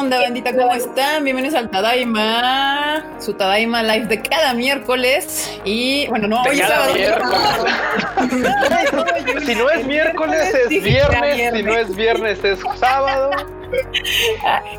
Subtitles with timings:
[0.00, 0.52] onda, bandita?
[0.52, 1.22] ¿Cómo están?
[1.22, 5.58] Bienvenidos al Tadaima, su Tadaima Live de cada miércoles.
[5.64, 6.94] Y bueno, no, hoy es sábado.
[9.46, 11.54] si no es miércoles, es viernes.
[11.54, 13.30] Si no es viernes, es sábado.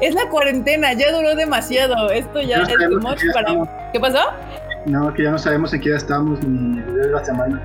[0.02, 2.12] Es la cuarentena, ya duró demasiado.
[2.12, 3.54] Esto ya es mucho para.
[3.94, 4.20] ¿Qué pasó?
[4.86, 7.62] No, que ya no sabemos en qué día estamos ni de la semana.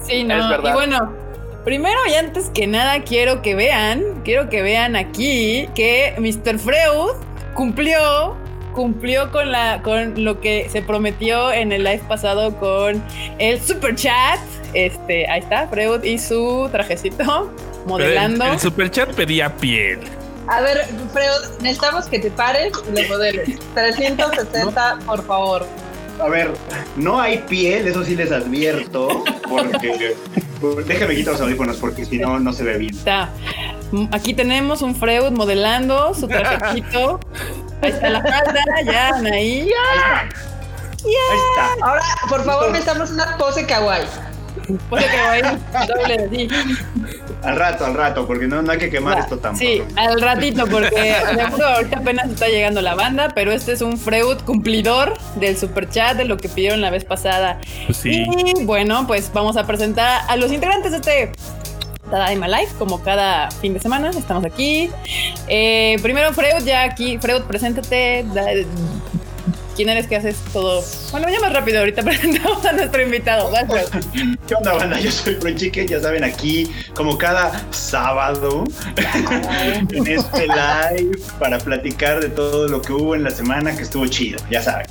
[0.00, 0.68] Sí, no.
[0.68, 1.27] Y bueno.
[1.68, 6.58] Primero y antes que nada quiero que vean, quiero que vean aquí que Mr.
[6.58, 7.10] Freud
[7.52, 8.38] cumplió
[8.72, 13.04] cumplió con la con lo que se prometió en el live pasado con
[13.38, 14.40] el super chat.
[14.72, 17.52] Este, ahí está, Freud y su trajecito
[17.84, 18.46] modelando.
[18.46, 19.98] El, super chat pedía piel.
[20.46, 23.58] A ver, Freud, necesitamos que te pares y lo modeles.
[23.74, 25.66] 360, por favor.
[26.18, 26.50] A ver,
[26.96, 30.16] no hay piel, eso sí les advierto, porque
[30.86, 32.94] déjame quitar los audífonos porque si no, no se ve bien.
[32.94, 33.30] Está.
[34.12, 37.20] Aquí tenemos un Freud modelando su trajecito.
[37.82, 39.68] Ahí está la falda, ya, ahí.
[39.68, 40.20] Ya.
[40.20, 41.86] Ahí está.
[41.86, 44.06] Ahora, por favor, necesitamos una pose kawaii.
[44.68, 46.48] Doble de
[47.42, 49.64] al rato, al rato, porque no, no hay que quemar esto tampoco.
[49.64, 54.38] Sí, al ratito, porque ahorita apenas está llegando la banda, pero este es un Freud
[54.44, 57.60] cumplidor del super chat de lo que pidieron la vez pasada.
[57.86, 58.26] Pues sí.
[58.28, 61.32] Y bueno, pues vamos a presentar a los integrantes de este
[62.10, 64.90] Tadaima Live, como cada fin de semana, estamos aquí.
[65.46, 67.18] Eh, primero, Freud, ya aquí.
[67.18, 68.24] Freud, preséntate.
[69.78, 70.82] ¿Quién eres que haces todo?
[71.12, 73.48] Bueno, ya más rápido, ahorita presentamos a nuestro invitado.
[74.48, 74.98] ¿Qué onda, banda?
[74.98, 78.64] Yo soy Chique, ya saben, aquí como cada sábado
[79.92, 84.04] en este live para platicar de todo lo que hubo en la semana que estuvo
[84.08, 84.86] chido, ya saben.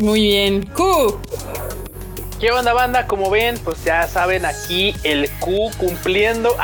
[0.00, 0.66] Muy bien.
[0.74, 1.20] Q.
[2.40, 3.06] ¿Qué onda, banda?
[3.06, 6.56] Como ven, pues ya saben, aquí el Q cumpliendo.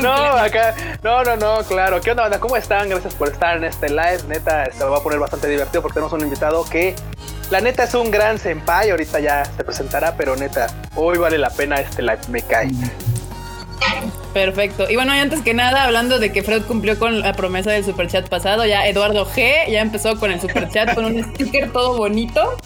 [0.00, 0.76] no, acá.
[1.02, 2.00] No, no, no, claro.
[2.00, 2.38] ¿Qué onda, banda?
[2.38, 2.88] ¿Cómo están?
[2.88, 4.20] Gracias por estar en este live.
[4.28, 6.94] Neta, se va a poner bastante divertido porque tenemos un invitado que,
[7.50, 8.90] la neta, es un gran senpai.
[8.90, 12.20] Ahorita ya se presentará, pero neta, hoy vale la pena este live.
[12.28, 12.70] Me cae.
[14.32, 14.86] Perfecto.
[14.90, 17.84] Y bueno, y antes que nada, hablando de que Fred cumplió con la promesa del
[17.84, 22.56] superchat pasado, ya Eduardo G ya empezó con el superchat con un sticker todo bonito.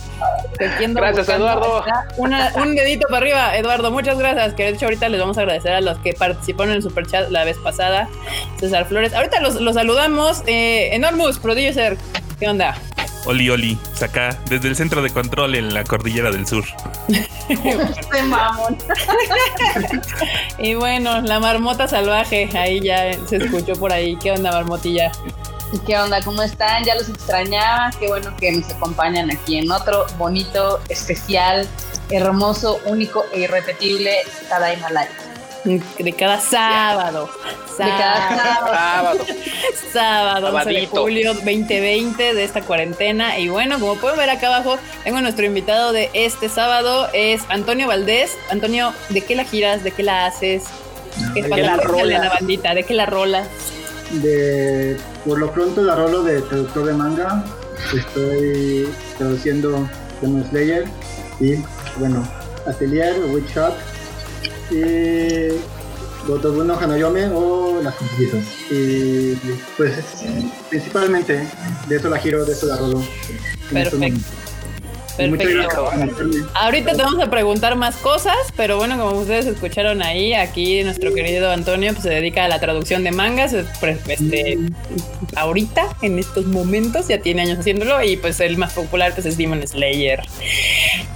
[0.58, 1.84] Gracias, Eduardo.
[2.18, 3.90] un dedito para arriba, Eduardo.
[3.90, 4.54] Muchas gracias.
[4.54, 7.30] Que de hecho ahorita les vamos a agradecer a los que participaron en el superchat
[7.30, 8.08] la vez pasada.
[8.58, 9.14] César Flores.
[9.14, 10.42] Ahorita los, los saludamos.
[10.46, 11.96] Eh, Enormous, producer.
[12.38, 12.76] ¿Qué onda?
[13.26, 16.64] Oli Oli, saca desde el centro de control en la cordillera del sur.
[20.58, 24.16] y bueno, la marmota salvaje, ahí ya se escuchó por ahí.
[24.16, 25.12] ¿Qué onda, marmotilla?
[25.86, 26.22] ¿Qué onda?
[26.22, 26.84] ¿Cómo están?
[26.84, 27.90] Ya los extrañaba.
[27.98, 31.68] Qué bueno que nos acompañan aquí en otro bonito, especial,
[32.10, 34.16] hermoso, único e irrepetible
[34.48, 35.29] Tadaima Live
[35.98, 37.28] de cada sábado.
[37.78, 39.26] De cada sábado.
[39.92, 43.38] sábado, 11 de julio 2020 de esta cuarentena.
[43.38, 47.88] Y bueno, como pueden ver acá abajo, tengo nuestro invitado de este sábado, es Antonio
[47.88, 48.36] Valdés.
[48.50, 49.82] Antonio, ¿de qué la giras?
[49.82, 50.64] ¿De qué la haces?
[51.34, 52.18] ¿De, qué la rola?
[52.18, 52.74] la bandita?
[52.74, 53.44] ¿De qué la rola?
[54.22, 57.44] De, por lo pronto la rolo de traductor de manga.
[57.94, 59.88] Estoy traduciendo
[60.20, 60.84] Demon Slayer
[61.40, 61.56] y
[61.96, 62.26] bueno,
[62.66, 63.72] Atelier, Witch Shop
[64.70, 65.48] y
[66.26, 68.44] Gotobuno Hanoyome o las compositas.
[68.70, 69.34] Y
[69.76, 69.98] pues
[70.68, 71.46] principalmente
[71.88, 73.02] de eso la giro, de eso la rolo.
[73.72, 74.20] Perfecto.
[75.16, 75.90] Perfecto.
[76.54, 81.12] Ahorita te vamos a preguntar más cosas, pero bueno, como ustedes escucharon ahí, aquí nuestro
[81.12, 83.54] querido Antonio pues, se dedica a la traducción de mangas.
[83.80, 84.58] Pues, este,
[85.36, 89.36] ahorita, en estos momentos, ya tiene años haciéndolo y pues el más popular pues es
[89.36, 90.22] Demon Slayer.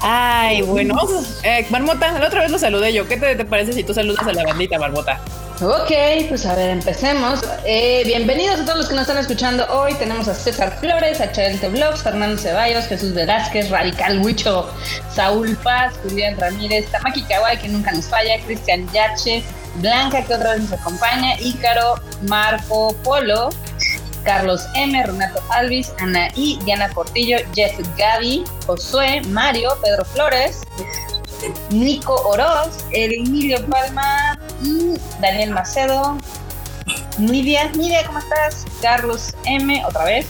[0.00, 0.96] Ay, bueno,
[1.42, 3.08] eh, Marmota, la otra vez lo saludé yo.
[3.08, 5.20] ¿Qué te, te parece si tú saludas a la bandita, Marmota?
[5.62, 5.92] Ok,
[6.28, 7.40] pues a ver, empecemos.
[7.64, 9.94] Eh, bienvenidos a todos los que nos están escuchando hoy.
[9.94, 14.68] Tenemos a César Flores, a HLT Vlogs, Fernando Ceballos, Jesús Velázquez, Radical Huicho,
[15.14, 19.44] Saúl Paz, Julián Ramírez, Tamaki Kawai, que nunca nos falla, Cristian Yache,
[19.76, 21.94] Blanca, que otra vez nos acompaña, Ícaro,
[22.28, 23.48] Marco Polo,
[24.24, 30.62] Carlos M, Renato Alvis, Anaí, Diana Portillo, Jeff Gaby, Josué, Mario, Pedro Flores,
[31.70, 34.38] Nico Oroz, Emilio Palma,
[35.20, 36.16] Daniel Macedo,
[37.18, 38.64] Nidia, Nidia, ¿cómo estás?
[38.82, 40.26] Carlos M, otra vez.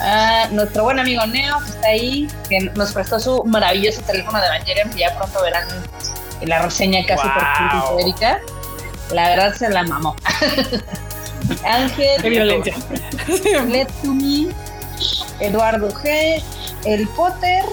[0.00, 4.46] Ah, nuestro buen amigo Neo, que está ahí, que nos prestó su maravilloso teléfono de
[4.46, 5.66] Evangelion, que ya pronto verán
[6.42, 7.90] la reseña casi wow.
[7.90, 8.38] por Erika.
[9.10, 10.14] La verdad se la mamó.
[11.64, 12.22] Ángel.
[12.22, 12.74] Qué violencia.
[13.68, 14.48] Let to me.
[15.40, 16.42] Eduardo G.
[16.84, 17.64] El Potter.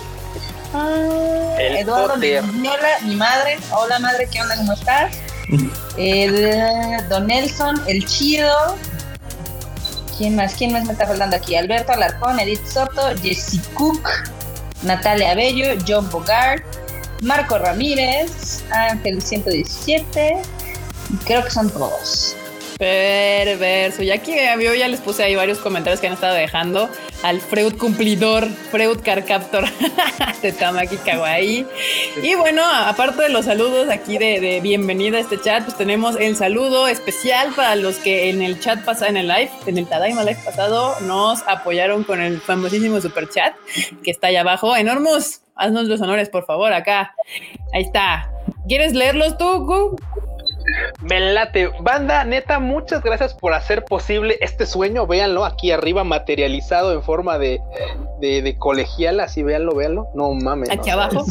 [1.57, 2.68] Eduardo, mi,
[3.04, 3.57] mi madre.
[3.72, 4.57] Hola madre, ¿qué onda?
[4.57, 5.16] ¿Cómo estás?
[5.98, 8.75] El Don Nelson, el chido.
[10.18, 10.56] ¿Quién más?
[10.56, 11.56] ¿Quién más me está faltando aquí?
[11.56, 14.10] Alberto Alarcón, Edith Soto, Jessie Cook,
[14.84, 16.63] Natalia Bello, John Bogart,
[17.22, 20.42] Marco Ramírez, Ángel 117.
[21.25, 22.36] Creo que son todos.
[22.77, 24.04] Perverso.
[24.04, 26.89] Y aquí yo ya les puse ahí varios comentarios que han estado dejando.
[27.24, 29.66] Al Freud cumplidor, Freud Carcaptor,
[30.42, 31.66] de Tamaki Kawaii.
[32.22, 36.36] Y bueno, aparte de los saludos aquí de, bienvenida a este chat, pues tenemos el
[36.36, 40.24] saludo especial para los que en el chat pasado, en el live, en el Tadaima
[40.24, 43.56] Live pasado, nos apoyaron con el famosísimo super chat
[44.04, 44.75] que está allá abajo.
[44.75, 47.16] Enormos, haznos los honores, por favor, acá.
[47.74, 48.31] Ahí está.
[48.68, 49.95] ¿Quieres leerlos tú?
[51.01, 51.71] Me late.
[51.81, 55.07] Banda, neta, muchas gracias por hacer posible este sueño.
[55.07, 57.62] Véanlo aquí arriba materializado en forma de,
[58.19, 59.19] de, colegial.
[59.19, 60.07] Así, véanlo, véanlo.
[60.15, 60.69] No mames.
[60.69, 61.25] Aquí abajo.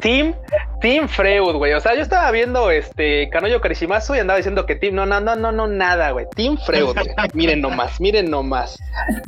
[0.00, 0.34] Team,
[0.80, 1.74] Team Freud, güey.
[1.74, 5.20] O sea, yo estaba viendo este Canoyo Karishimasu y andaba diciendo que Team, no, no,
[5.20, 6.26] no, no, no, nada, güey.
[6.34, 6.96] Team Freud,
[7.34, 8.78] Miren nomás, miren nomás.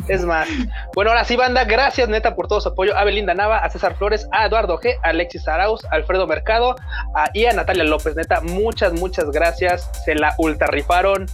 [0.08, 0.48] Es más.
[0.94, 2.96] Bueno, ahora sí, banda, gracias, neta, por todo su apoyo.
[2.96, 6.74] A Belinda Nava, a César Flores, a Eduardo G, a Alexis Arauz, a Alfredo Mercado,
[7.14, 9.90] a, y a Natalia López, neta, muchas, muchas gracias.
[10.04, 11.26] Se la ultra rifaron.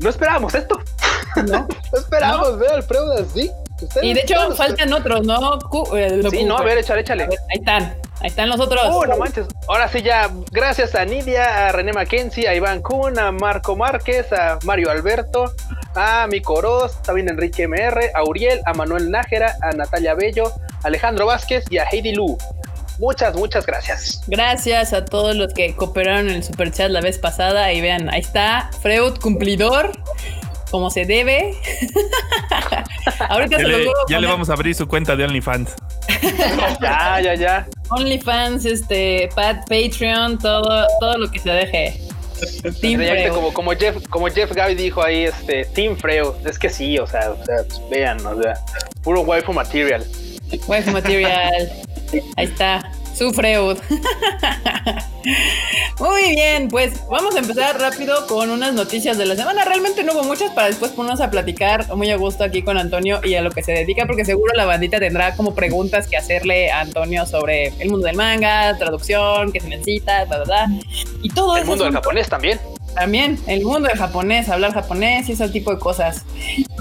[0.00, 0.78] No esperábamos esto.
[1.36, 3.50] No, no esperábamos ver al Alfredo así.
[4.02, 5.58] Y de hecho faltan otros, ¿no?
[5.96, 7.24] Eh, sí, no, a ver, échale, échale.
[7.24, 7.94] ahí están.
[8.20, 8.82] Ahí están los otros.
[8.94, 9.46] Uh, no manches.
[9.68, 14.32] Ahora sí, ya, gracias a Nidia, a René Mackenzie, a Iván Kuhn, a Marco Márquez,
[14.32, 15.52] a Mario Alberto,
[15.94, 20.52] a Mico Oroz, también Enrique MR, a Uriel, a Manuel Nájera, a Natalia Bello,
[20.82, 22.38] a Alejandro Vázquez y a Heidi Lu.
[22.98, 24.22] Muchas, muchas gracias.
[24.26, 27.70] Gracias a todos los que cooperaron en el super chat la vez pasada.
[27.72, 29.92] Y vean, ahí está Freud, cumplidor
[30.70, 31.54] como se debe.
[33.28, 35.74] Ahorita ya, se le, ya le vamos a abrir su cuenta de OnlyFans.
[36.80, 37.66] ya, ya, ya.
[37.90, 42.00] OnlyFans, este, Patreon, todo, todo lo que se deje.
[42.80, 43.00] Team
[43.32, 46.36] como, como Jeff, como Jeff Gaby dijo ahí, este, Team Freo.
[46.44, 47.56] Es que sí, o sea, o sea
[47.90, 48.54] vean, o sea,
[49.02, 50.04] puro waifu material.
[50.66, 51.72] Waifu material.
[52.36, 52.92] Ahí está.
[53.16, 53.78] Su Freud.
[55.98, 59.64] Muy bien, pues vamos a empezar rápido con unas noticias de la semana.
[59.64, 63.20] Realmente no hubo muchas para después ponernos a platicar muy a gusto aquí con Antonio
[63.24, 66.70] y a lo que se dedica, porque seguro la bandita tendrá como preguntas que hacerle
[66.70, 70.66] a Antonio sobre el mundo del manga, traducción, qué se necesita, verdad.
[71.22, 72.60] Y todo El mundo del japonés también.
[72.94, 76.26] También, el mundo del japonés, hablar japonés y ese tipo de cosas.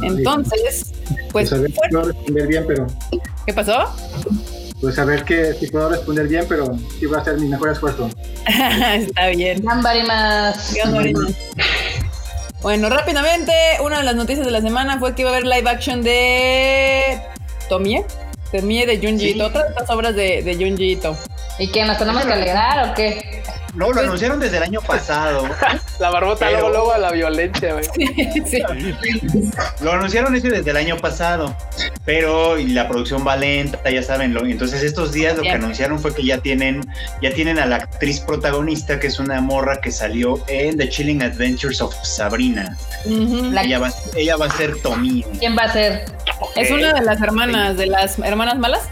[0.04, 0.92] Entonces,
[1.32, 1.50] pues.
[1.50, 2.88] pues responder bien, pero.
[3.46, 3.86] ¿Qué pasó?
[4.82, 7.72] Pues a ver que si puedo responder bien, pero sí va a ser mi mejor
[7.72, 8.10] esfuerzo.
[8.46, 9.64] Está bien.
[9.64, 10.76] más.
[12.62, 15.70] Bueno, rápidamente, una de las noticias de la semana fue que iba a haber live
[15.70, 17.20] action de
[17.70, 18.04] Tomie.
[18.52, 21.16] Tomie de Junji Ito, otras obras de, de Junji Ito.
[21.60, 21.86] ¿Y qué?
[21.86, 23.35] ¿Nos tenemos que alegrar o qué?
[23.76, 25.48] No, lo anunciaron desde el año pasado.
[26.00, 27.86] la barbota luego, luego a la violencia, güey.
[28.46, 28.62] Sí,
[29.82, 31.56] Lo anunciaron ese desde el año pasado,
[32.06, 34.34] pero la producción va lenta, ya saben.
[34.34, 36.82] Lo, entonces estos días lo que anunciaron fue que ya tienen,
[37.22, 41.22] ya tienen a la actriz protagonista, que es una morra que salió en The Chilling
[41.22, 42.78] Adventures of Sabrina.
[43.06, 45.24] ella, va, ella va a ser Tommy.
[45.40, 46.06] ¿Quién va a ser?
[46.56, 48.84] Es una de las hermanas, de las hermanas malas.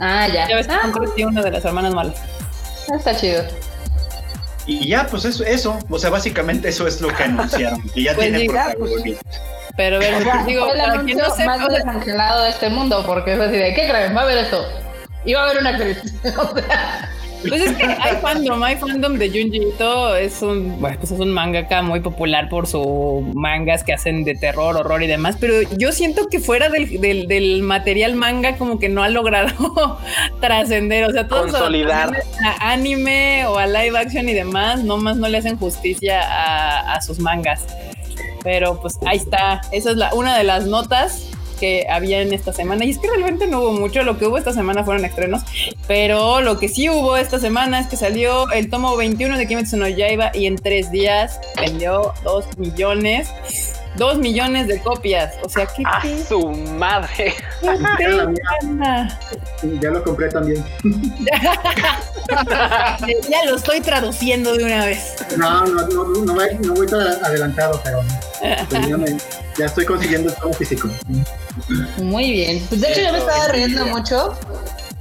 [0.00, 0.48] Ah, ya.
[0.48, 0.90] Ya ves, ah.
[1.26, 2.16] una de las hermanas malas.
[2.94, 3.44] Está chido.
[4.66, 8.14] Y ya, pues eso, eso, o sea, básicamente eso es lo que anunciaron, que ya
[8.16, 9.40] pues tiene protagonistas.
[9.76, 13.74] Pero ver, digo, el anuncio no más desangelado de este mundo, porque es así de,
[13.74, 14.16] ¿qué creen?
[14.16, 14.64] Va a haber esto.
[15.24, 15.98] Y va a haber una actriz.
[16.38, 17.10] o sea,
[17.48, 21.20] pues es que hay fandom, hay fandom de Junji Ito, es un, bueno, pues es
[21.20, 25.54] un mangaka muy popular por sus mangas que hacen de terror, horror y demás, pero
[25.76, 29.98] yo siento que fuera del, del, material manga como que no ha logrado
[30.40, 32.12] trascender, o sea, todos Consolidar.
[32.44, 37.00] a anime o a live action y demás, nomás no le hacen justicia a, a
[37.00, 37.66] sus mangas.
[38.42, 42.52] Pero pues ahí está, esa es la, una de las notas que había en esta
[42.52, 42.84] semana.
[42.84, 44.02] Y es que realmente no hubo mucho.
[44.02, 45.42] Lo que hubo esta semana fueron estrenos.
[45.86, 49.76] Pero lo que sí hubo esta semana es que salió el tomo 21 de Kimetsu
[49.76, 53.28] no Yaiba y en tres días vendió 2 millones.
[53.96, 55.34] Dos millones de copias.
[55.42, 55.82] O sea, ¿qué?
[55.86, 57.34] ¡A su madre!
[59.80, 60.64] ya lo compré también.
[63.30, 65.14] ya lo estoy traduciendo de una vez.
[65.36, 66.86] No, no, no, no, voy, no voy
[67.22, 68.00] adelantado, pero
[69.56, 70.88] ya, estoy consiguiendo el tomo físico.
[71.98, 72.64] Muy bien.
[72.68, 74.36] Pues de hecho yo me estaba riendo mucho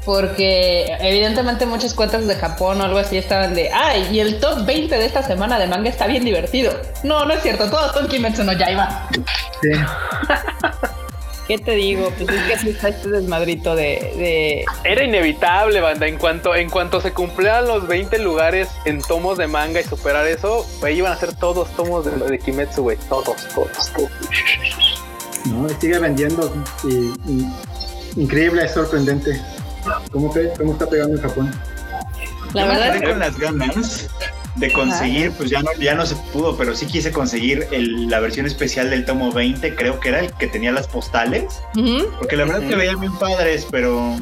[0.06, 4.66] porque evidentemente muchas cuentas de Japón o algo así estaban de, ay, y el top
[4.66, 6.74] 20 de esta semana de manga está bien divertido.
[7.04, 9.08] No, no es cierto, todos son Kimetsu no Yaiba.
[9.62, 9.70] Sí.
[11.48, 12.10] ¿Qué te digo?
[12.18, 16.08] Pues es que así está este desmadrito de, Era inevitable, banda.
[16.08, 20.26] En cuanto, en cuanto se cumplieran los 20 lugares en tomos de manga y superar
[20.26, 22.98] eso, pues iban a ser todos tomos de, de Kimetsu, güey.
[23.10, 24.10] Todos, todos, todos.
[25.46, 26.54] No, sigue vendiendo
[26.86, 27.46] y, y
[28.16, 29.42] increíble, es sorprendente.
[30.12, 31.52] ¿Cómo, pe- cómo está pegando en Japón?
[32.54, 34.10] La Yo me verdad quedé con las ganas
[34.56, 38.20] de conseguir, pues ya no, ya no se pudo, pero sí quise conseguir el- la
[38.20, 41.46] versión especial del tomo 20, creo que era el que tenía las postales,
[42.20, 44.16] porque la verdad que veían bien padres, pero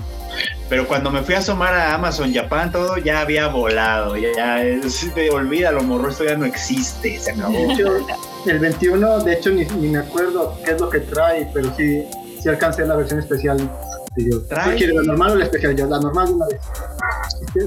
[0.69, 4.63] pero cuando me fui a asomar a Amazon Japan todo ya había volado, ya, ya
[4.63, 7.51] es, de, olvídalo, morro, esto ya no existe, se acabó.
[7.51, 7.97] De hecho,
[8.45, 12.05] el 21, de hecho, ni, ni me acuerdo qué es lo que trae, pero sí,
[12.41, 13.69] sí alcancé la versión especial.
[14.17, 15.75] Y yo, Trae- ¿tú quieres la normal o la especial?
[15.75, 16.61] Yo, la normal de una vez.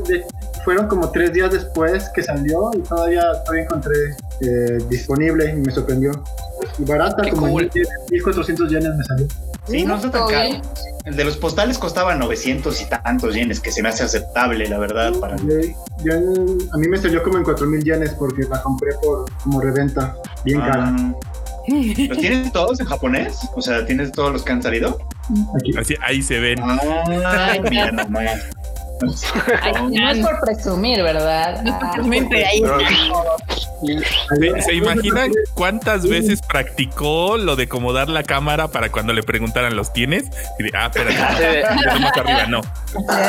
[0.09, 0.25] De-
[0.65, 3.93] fueron como tres días después que salió y todavía, todavía encontré
[4.41, 6.11] eh, disponible y me sorprendió.
[6.79, 7.71] Y barata, Qué como cool.
[7.75, 9.27] en 1400 yenes me salió.
[9.67, 10.63] Sí, no está tan caro.
[11.05, 14.79] El de los postales costaba 900 y tantos yenes, que se me hace aceptable, la
[14.79, 16.15] verdad, para Eh, yo
[16.73, 20.61] a mí me salió como en 4000 yenes porque la compré por como reventa, bien
[20.61, 20.95] cara.
[22.09, 23.49] ¿Los tienes todos en japonés?
[23.55, 24.99] O sea, ¿tienes todos los que han salido?
[25.59, 25.77] Aquí.
[25.77, 26.59] Así, ahí se ven.
[26.63, 28.43] Ah, mira nomás.
[29.63, 31.63] Ay, No es por presumir, ¿verdad?
[31.67, 31.93] Ah,
[32.47, 32.63] ahí.
[34.39, 39.77] ¿Se, se imaginan cuántas veces practicó lo de acomodar la cámara para cuando le preguntaran
[39.77, 40.25] los tienes?
[40.59, 41.63] Y de, ah, espérate, de-
[42.01, 42.61] no, arriba, no.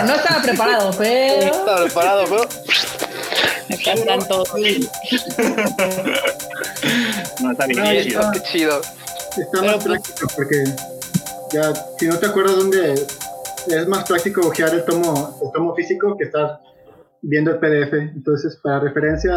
[0.06, 1.46] no estaba preparado, pero.
[1.46, 4.50] Estaba preparado, pero Acá están todos.
[7.42, 8.32] No, está bien Ay, chido.
[8.32, 8.82] qué chido.
[9.38, 10.64] Está más pues- práctico porque
[11.52, 13.06] ya, si no te acuerdas dónde
[13.68, 16.60] es más práctico ojear el tomo, el tomo físico que estar
[17.22, 17.94] viendo el PDF.
[17.94, 19.34] Entonces, para referencia,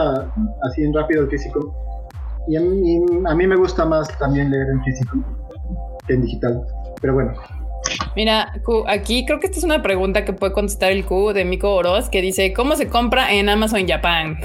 [0.62, 1.74] así en rápido el físico.
[2.48, 5.18] Y a mí, a mí me gusta más también leer en físico
[6.06, 6.62] que en digital.
[7.00, 7.34] Pero bueno,
[8.16, 11.44] Mira, Q, aquí creo que esta es una pregunta que puede contestar el Q de
[11.44, 14.38] Miko Oroz, que dice, ¿cómo se compra en Amazon Japan?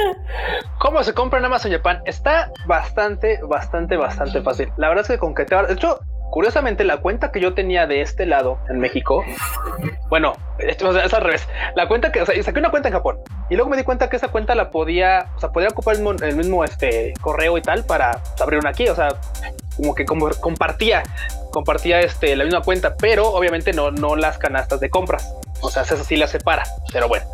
[0.80, 2.02] ¿Cómo se compra en Amazon Japan?
[2.04, 4.72] Está bastante, bastante, bastante fácil.
[4.76, 5.54] La verdad es que con que te...
[5.54, 9.24] De hecho, curiosamente, la cuenta que yo tenía de este lado en México,
[10.08, 11.48] bueno, esto, es al revés.
[11.74, 13.18] La cuenta que, o sea, saqué una cuenta en Japón
[13.48, 16.02] y luego me di cuenta que esa cuenta la podía, o sea, podía ocupar el
[16.02, 18.88] mismo, el mismo, este correo y tal para abrir una aquí.
[18.88, 19.08] O sea,
[19.76, 21.02] como que compartía,
[21.52, 25.34] compartía este la misma cuenta, pero obviamente no, no las canastas de compras.
[25.60, 26.64] O sea, eso sí las separa.
[26.92, 27.26] Pero bueno,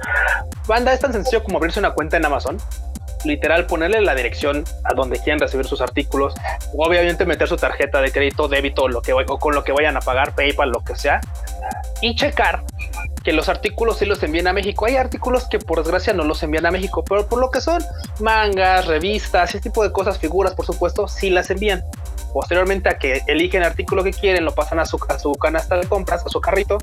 [0.67, 2.59] banda es tan sencillo como abrirse una cuenta en Amazon
[3.25, 6.35] literal ponerle la dirección a donde quieran recibir sus artículos,
[6.75, 9.97] o obviamente meter su tarjeta de crédito, débito, lo que o con lo que vayan
[9.97, 11.21] a pagar, PayPal, lo que sea,
[12.01, 12.65] y checar
[13.23, 14.87] que los artículos sí los envíen a México.
[14.87, 17.83] Hay artículos que por desgracia no los envían a México, pero por lo que son
[18.21, 21.85] mangas, revistas, ese tipo de cosas, figuras, por supuesto, sí las envían.
[22.33, 25.77] Posteriormente a que eligen el artículo que quieren, lo pasan a su, a su canasta
[25.77, 26.79] de compras, a su carrito,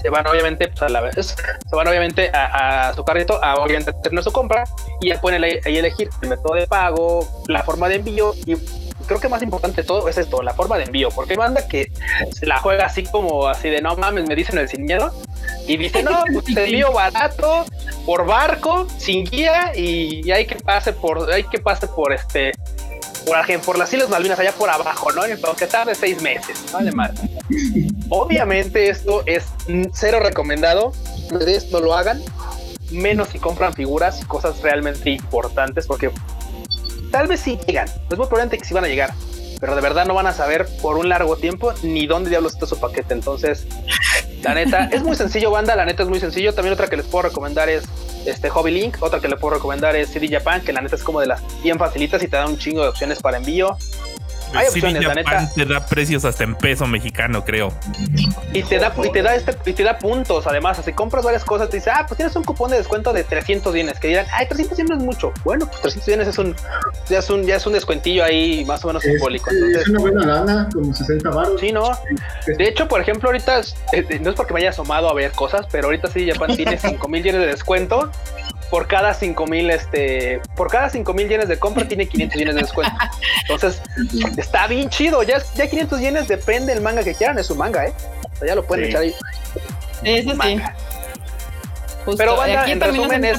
[0.00, 4.32] se van obviamente pues, a se van obviamente a, su carrito a obviamente tener su
[4.32, 4.64] compra
[5.00, 8.56] y ya pueden ahí, elegir el método de pago, la forma de envío y
[9.06, 11.66] creo que más importante de todo es esto, la forma de envío, porque hay banda
[11.66, 11.90] que
[12.32, 15.12] se la juega así como así de no mames, me dicen el sin miedo
[15.66, 17.64] y dice no, pues te envío barato
[18.06, 22.52] por barco, sin guía y hay que pase por, hay que pase por este
[23.26, 25.22] por, por las Islas Malvinas allá por abajo, ¿no?
[25.44, 26.78] Aunque tarde seis meses, ¿no?
[26.78, 27.12] Además,
[28.08, 29.46] obviamente esto es
[29.92, 30.92] cero recomendado,
[31.32, 32.22] ustedes no lo hagan,
[32.90, 36.10] menos si compran figuras y cosas realmente importantes, porque
[37.10, 39.12] tal vez sí llegan, es muy probable que sí van a llegar,
[39.60, 42.66] pero de verdad no van a saber por un largo tiempo ni dónde diablos está
[42.66, 43.66] su paquete, entonces,
[44.42, 47.06] la neta, es muy sencillo, banda, la neta es muy sencillo, también otra que les
[47.06, 47.84] puedo recomendar es
[48.26, 51.02] este Hobby Link, otra que les puedo recomendar es CD Japan, que la neta es
[51.02, 53.76] como de las bien facilitas y te da un chingo de opciones para envío.
[54.54, 55.50] Hay opciones, la neta.
[55.54, 57.72] te da precios hasta en peso mexicano, creo.
[58.52, 61.44] Y te da, y te da este, y te da puntos, además, si compras varias
[61.44, 64.26] cosas, te dice, ah, pues tienes un cupón de descuento de 300 yenes, que dirán,
[64.32, 65.32] ay, 300 yenes es mucho.
[65.44, 66.56] Bueno, pues 300 yenes es un,
[67.08, 69.50] ya es un, ya es un descuentillo ahí más o menos es, simbólico.
[69.50, 71.60] es una buena lana, como 60 baros.
[71.60, 71.90] sí, no.
[72.46, 73.60] De hecho, por ejemplo, ahorita,
[73.92, 76.78] eh, no es porque me haya asomado a ver cosas, pero ahorita sí Japan tiene
[76.78, 78.10] 5000 yenes de descuento.
[78.70, 82.92] Por cada 5000, este, por cada 5000 yenes de compra tiene 500 yenes de descuento.
[83.48, 83.82] Entonces,
[84.36, 85.22] está bien chido.
[85.24, 87.92] Ya, ya 500 yenes depende del manga que quieran, es su manga, ¿eh?
[88.32, 88.90] O sea, ya lo pueden Sí.
[88.90, 89.14] echar ahí.
[90.04, 90.60] Eso sí.
[92.04, 92.16] Justo.
[92.16, 93.38] Pero banda, Aquí en resumen es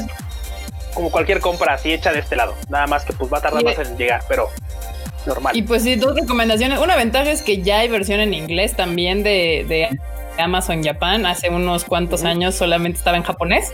[0.94, 2.56] como cualquier compra así hecha de este lado.
[2.70, 4.50] Nada más que pues va a tardar Y- más en llegar, pero
[5.26, 5.56] normal.
[5.56, 6.80] Y pues sí, dos recomendaciones.
[6.80, 9.98] Una ventaja es que ya hay versión en inglés también de, de
[10.38, 11.26] Amazon Japan.
[11.26, 13.72] Hace unos cuantos años solamente estaba en japonés,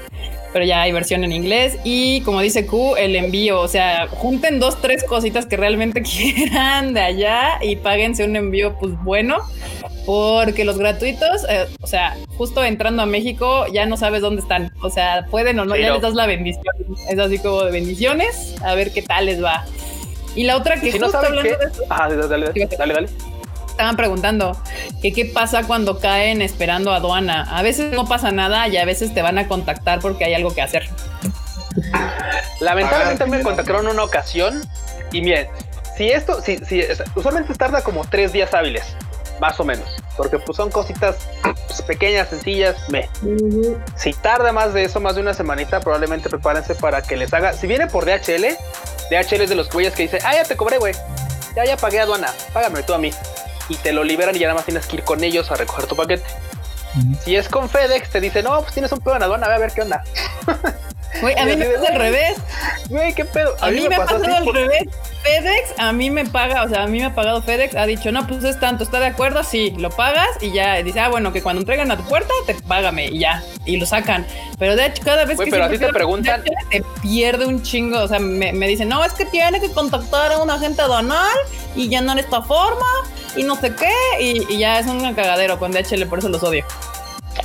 [0.58, 1.78] pero ya hay versión en inglés.
[1.84, 3.62] Y como dice Q, el envío.
[3.62, 8.76] O sea, junten dos, tres cositas que realmente quieran de allá y páguense un envío
[8.80, 9.38] pues bueno.
[10.08, 14.72] Porque los gratuitos, eh, o sea, justo entrando a México ya no sabes dónde están.
[14.82, 15.94] O sea, pueden o no, Sí, ya no.
[15.94, 16.64] les das la bendición.
[17.08, 19.64] Es así como de bendiciones, a ver qué tal les va.
[20.36, 22.68] Y la otra que si no justo saben hablando qué, de eso, Ajá, dale, dale,
[22.80, 23.10] dale, dale.
[23.78, 24.60] Estaban preguntando
[25.04, 27.44] que qué pasa cuando caen esperando aduana.
[27.56, 30.54] A veces no pasa nada y a veces te van a contactar porque hay algo
[30.54, 30.90] que hacer.
[32.60, 34.64] Lamentablemente me contactaron una ocasión
[35.12, 35.48] y miren,
[35.96, 36.82] si esto, si, si
[37.16, 38.84] usualmente tarda como tres días hábiles,
[39.40, 43.08] más o menos, porque pues son cositas pues, pequeñas, sencillas, me.
[43.96, 47.54] Si tarda más de eso, más de una semanita, probablemente prepárense para que les haga.
[47.54, 48.58] Si viene por DHL,
[49.12, 50.96] DHL es de los güeyes que dice, ah, ya te cobré, güey,
[51.56, 53.12] ya, ya pagué aduana, págame tú a mí.
[53.70, 55.88] Y te lo liberan y ya nada más tienes que ir con ellos a recoger
[55.88, 56.26] tu paquete.
[57.24, 59.72] Si es con FedEx, te dice, no, pues tienes un pedo en aduana, a ver
[59.72, 60.04] qué onda.
[61.22, 62.38] Güey, a mí me pasa al revés.
[62.90, 63.56] Güey, qué pedo.
[63.62, 64.88] A, mí, me, ha pasado al revés.
[65.24, 68.12] FedEx a mí me paga, o sea, a mí me ha pagado FedEx, ha dicho,
[68.12, 69.44] no, pues es tanto, ¿está de acuerdo?
[69.44, 72.56] Sí, lo pagas y ya dice, ah, bueno, que cuando entreguen a tu puerta, te
[72.56, 74.26] págame y ya, y lo sacan.
[74.58, 78.08] Pero de hecho, cada vez que pero así te preguntan, te pierde un chingo, o
[78.08, 81.38] sea, me, me dicen, no, es que tiene que contactar a un agente aduanal
[81.76, 82.86] y llenar esta forma
[83.36, 86.42] y no sé qué, y, y ya es un cagadero con DHL, por eso los
[86.44, 86.66] odio.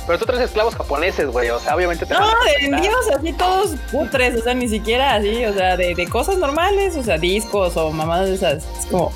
[0.05, 1.49] Pero tú traes esclavos japoneses, güey.
[1.49, 2.19] O sea, obviamente te No,
[2.59, 4.39] de envíos así todos putres.
[4.39, 5.45] O sea, ni siquiera así.
[5.45, 6.95] O sea, de, de, cosas normales.
[6.97, 8.65] O sea, discos o mamadas de esas.
[8.79, 9.11] Es como.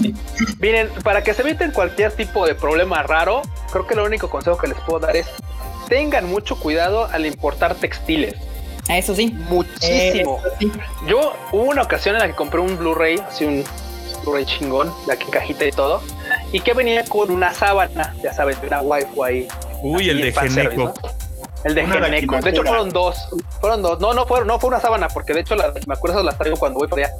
[0.00, 0.14] Sí.
[0.58, 4.58] Miren, para que se eviten cualquier tipo de problema raro, creo que el único consejo
[4.58, 5.26] que les puedo dar es
[5.88, 8.34] tengan mucho cuidado al importar textiles.
[8.88, 9.32] Eso sí.
[9.48, 10.38] Muchísimo.
[10.38, 10.72] Eso sí.
[11.06, 13.64] Yo hubo una ocasión en la que compré un Blu-ray, así un
[14.24, 16.02] Blu-ray chingón, de aquí cajita y todo,
[16.52, 19.48] y que venía con una sábana, ya sabes, una waifu ahí
[19.82, 20.94] Uy, el de Geneco.
[21.64, 22.40] El de Geneco.
[22.40, 23.28] De hecho, fueron dos.
[23.60, 24.00] Fueron dos.
[24.00, 26.56] No, no fueron, no fue una sábana, porque de hecho la, me acuerdo las traigo
[26.56, 27.14] cuando voy para allá.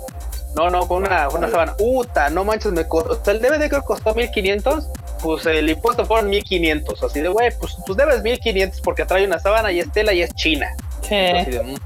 [0.54, 1.76] No, no, fue una, una sábana.
[1.76, 3.12] Puta, no manches, me costó.
[3.12, 4.88] O sea, el DVD creo que costó 1500.
[5.22, 7.02] Pues el impuesto fueron 1500.
[7.02, 10.22] Así de, güey, pues, pues debes 1500 porque trae una sábana y es tela y
[10.22, 10.74] es china.
[11.02, 11.14] Sí.
[11.14, 11.76] Así de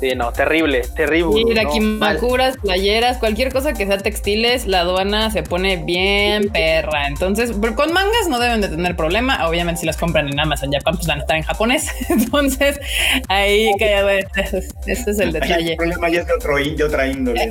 [0.00, 1.40] Sí, no, terrible, terrible.
[1.40, 7.06] Y no, kimakuras, playeras, cualquier cosa que sea textiles, la aduana se pone bien perra.
[7.08, 9.48] Entonces, con mangas no deben de tener problema.
[9.48, 11.88] Obviamente, si las compran en Amazon Japan, pues van a estar en japonés.
[12.08, 12.80] Entonces,
[13.28, 15.72] ahí que ese, ese es el detalle.
[15.72, 17.42] El problema ya es de, otro, de otra índole.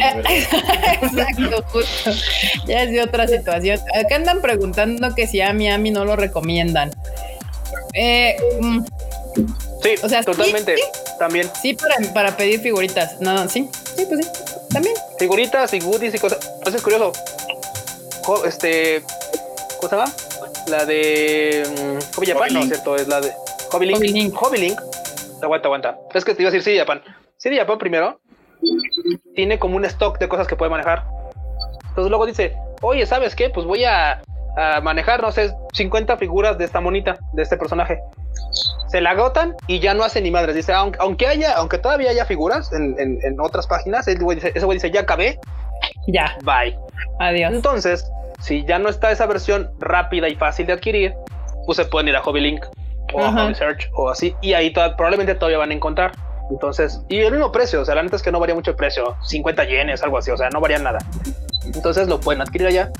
[1.01, 2.11] Exacto, justo.
[2.67, 3.79] Ya es de otra situación.
[3.93, 6.91] Acá andan preguntando que si a mi a mí no lo recomiendan.
[7.93, 8.35] Eh,
[9.83, 10.75] Sí, o sea, totalmente.
[10.75, 11.01] Sí, sí.
[11.19, 11.49] También.
[11.61, 13.19] Sí, para, para, pedir figuritas.
[13.21, 14.31] No, sí, sí, pues sí.
[14.71, 14.95] También.
[15.19, 16.59] Figuritas y goodies y cosas.
[16.63, 17.11] Pues es curioso.
[18.45, 19.03] Este.
[19.77, 20.11] ¿Cómo se llama?
[20.67, 21.63] La de.
[21.67, 22.95] Um, Hobby Japan, no, ¿cierto?
[22.95, 23.31] Es la de.
[23.71, 23.97] Hobby Link.
[23.97, 24.35] Hobby Link.
[24.35, 24.79] Hobby Link.
[25.41, 25.97] Aguanta, aguanta.
[26.13, 27.01] Es que te iba a decir sí, Japan.
[27.37, 28.19] Sí, Japan primero.
[29.35, 31.05] Tiene como un stock de cosas que puede manejar.
[31.89, 33.49] Entonces luego dice, oye, ¿sabes qué?
[33.49, 34.21] Pues voy a,
[34.55, 38.01] a manejar, no sé, 50 figuras de esta monita, de este personaje
[38.87, 40.55] se la agotan y ya no hacen ni madres.
[40.55, 44.35] Dice, aunque, aunque haya, aunque todavía haya figuras en, en, en otras páginas, ese güey
[44.35, 45.39] dice, ese güey dice, ya acabé.
[46.07, 46.37] Ya.
[46.43, 46.77] Bye.
[47.19, 47.53] Adiós.
[47.53, 51.13] Entonces, si ya no está esa versión rápida y fácil de adquirir,
[51.65, 52.65] pues se pueden ir a Hobby Link
[53.13, 56.11] o a Hobby Search o así, y ahí to probablemente todavía van a encontrar.
[56.49, 58.77] Entonces, y el mismo precio, o sea, la neta es que no varía mucho el
[58.77, 60.99] precio, 50 yenes, algo así, o sea, no varía nada.
[61.65, 62.91] Entonces lo pueden adquirir allá.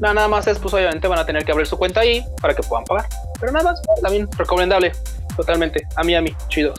[0.00, 2.54] No, nada más es, pues obviamente van a tener que abrir su cuenta ahí para
[2.54, 3.06] que puedan pagar.
[3.38, 4.92] Pero nada más, también recomendable
[5.38, 5.86] totalmente.
[5.96, 6.78] A mí, a mí, chidos.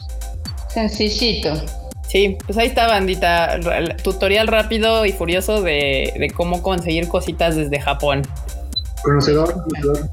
[0.67, 1.53] Sencillito.
[2.07, 3.55] Sí, pues ahí está, bandita.
[3.55, 8.23] El tutorial rápido y furioso de, de cómo conseguir cositas desde Japón.
[9.03, 10.09] Conocedor, conocedor.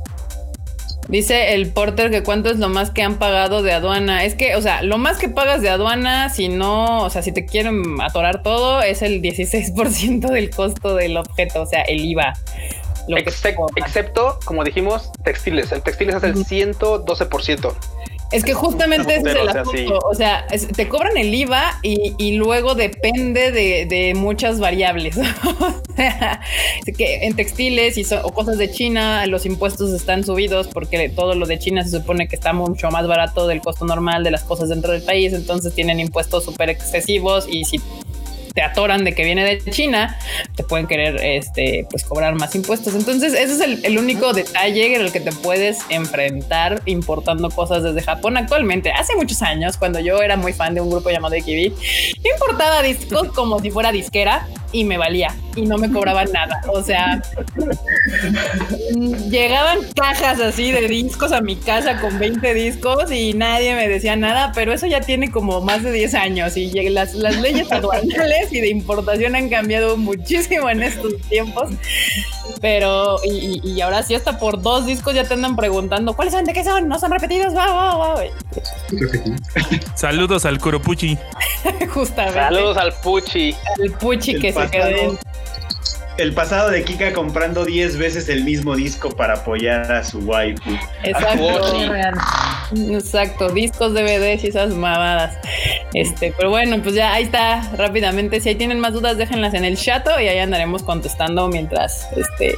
[1.08, 4.24] Dice el porter que cuánto es lo más que han pagado de aduana.
[4.24, 7.32] Es que, o sea, lo más que pagas de aduana, si no, o sea, si
[7.32, 12.32] te quieren atorar todo, es el 16% del costo del objeto, o sea, el IVA.
[13.08, 15.70] Lo excepto, como dijimos, textiles.
[15.70, 17.74] El textiles es el 112%.
[18.32, 19.98] Es que justamente ese es el asunto.
[20.04, 25.16] O sea, es, te cobran el IVA y, y luego depende de, de, muchas variables.
[25.44, 26.40] o sea,
[26.96, 31.34] que en textiles y so, o cosas de China, los impuestos están subidos porque todo
[31.34, 34.42] lo de China se supone que está mucho más barato del costo normal de las
[34.42, 35.32] cosas dentro del país.
[35.32, 37.80] Entonces tienen impuestos súper excesivos y si
[38.56, 40.18] te atoran de que viene de China,
[40.56, 42.94] te pueden querer este, pues cobrar más impuestos.
[42.94, 48.00] Entonces, ese es el, único detalle en el que te puedes enfrentar importando cosas desde
[48.00, 48.90] Japón actualmente.
[48.92, 51.74] Hace muchos años, cuando yo era muy fan de un grupo llamado Ekibi,
[52.24, 56.60] importaba discos como si fuera disquera y me valía y no me cobraban nada.
[56.68, 57.22] O sea,
[59.30, 64.16] llegaban cajas así de discos a mi casa con 20 discos y nadie me decía
[64.16, 68.52] nada, pero eso ya tiene como más de 10 años y las, las leyes aduanales
[68.52, 71.70] y de importación han cambiado muchísimo en estos tiempos.
[72.60, 76.44] Pero, y, y, ahora sí, hasta por dos discos ya te andan preguntando cuáles son,
[76.44, 77.52] de qué son, no son repetidos.
[77.52, 79.36] Wow, wow, wow.
[79.94, 81.18] Saludos al Kuropuchi.
[81.92, 82.40] Justamente.
[82.40, 83.54] Saludos al Puchi.
[83.82, 85.18] Al Puchi que se quedó.
[86.18, 90.70] el pasado de Kika comprando 10 veces el mismo disco para apoyar a su waifu.
[91.02, 91.76] Exacto.
[92.74, 95.38] Exacto, discos, DVDs y esas mamadas.
[95.94, 98.40] Este, pero bueno, pues ya ahí está rápidamente.
[98.40, 102.56] Si ahí tienen más dudas, déjenlas en el chat y ahí andaremos contestando mientras este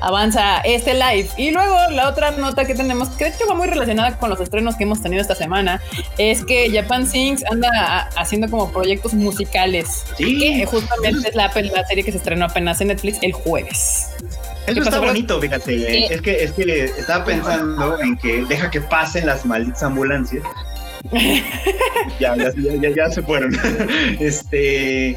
[0.00, 1.28] avanza este live.
[1.36, 4.40] Y luego la otra nota que tenemos, que de hecho va muy relacionada con los
[4.40, 5.80] estrenos que hemos tenido esta semana,
[6.18, 10.04] es que Japan Sings anda haciendo como proyectos musicales.
[10.16, 10.38] Sí.
[10.38, 14.08] Que justamente es la, la serie que se estrenó apenas en Netflix el jueves.
[14.66, 16.14] Eso está bonito, fíjate.
[16.14, 20.44] Es que es que estaba pensando en que deja que pasen las malditas ambulancias.
[22.20, 23.52] ya, ya, ya, ya, se fueron.
[24.20, 25.16] este,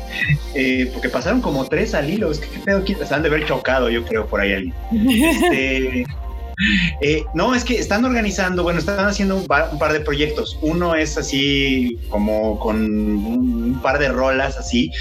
[0.55, 2.31] eh, porque pasaron como tres al hilo.
[2.31, 4.73] Es que qué pedo, están de haber chocado, yo creo, por ahí alguien.
[5.35, 6.05] Este,
[7.01, 10.57] eh, no, es que están organizando, bueno, están haciendo un par, de proyectos.
[10.61, 14.91] Uno es así como con un par de rolas así,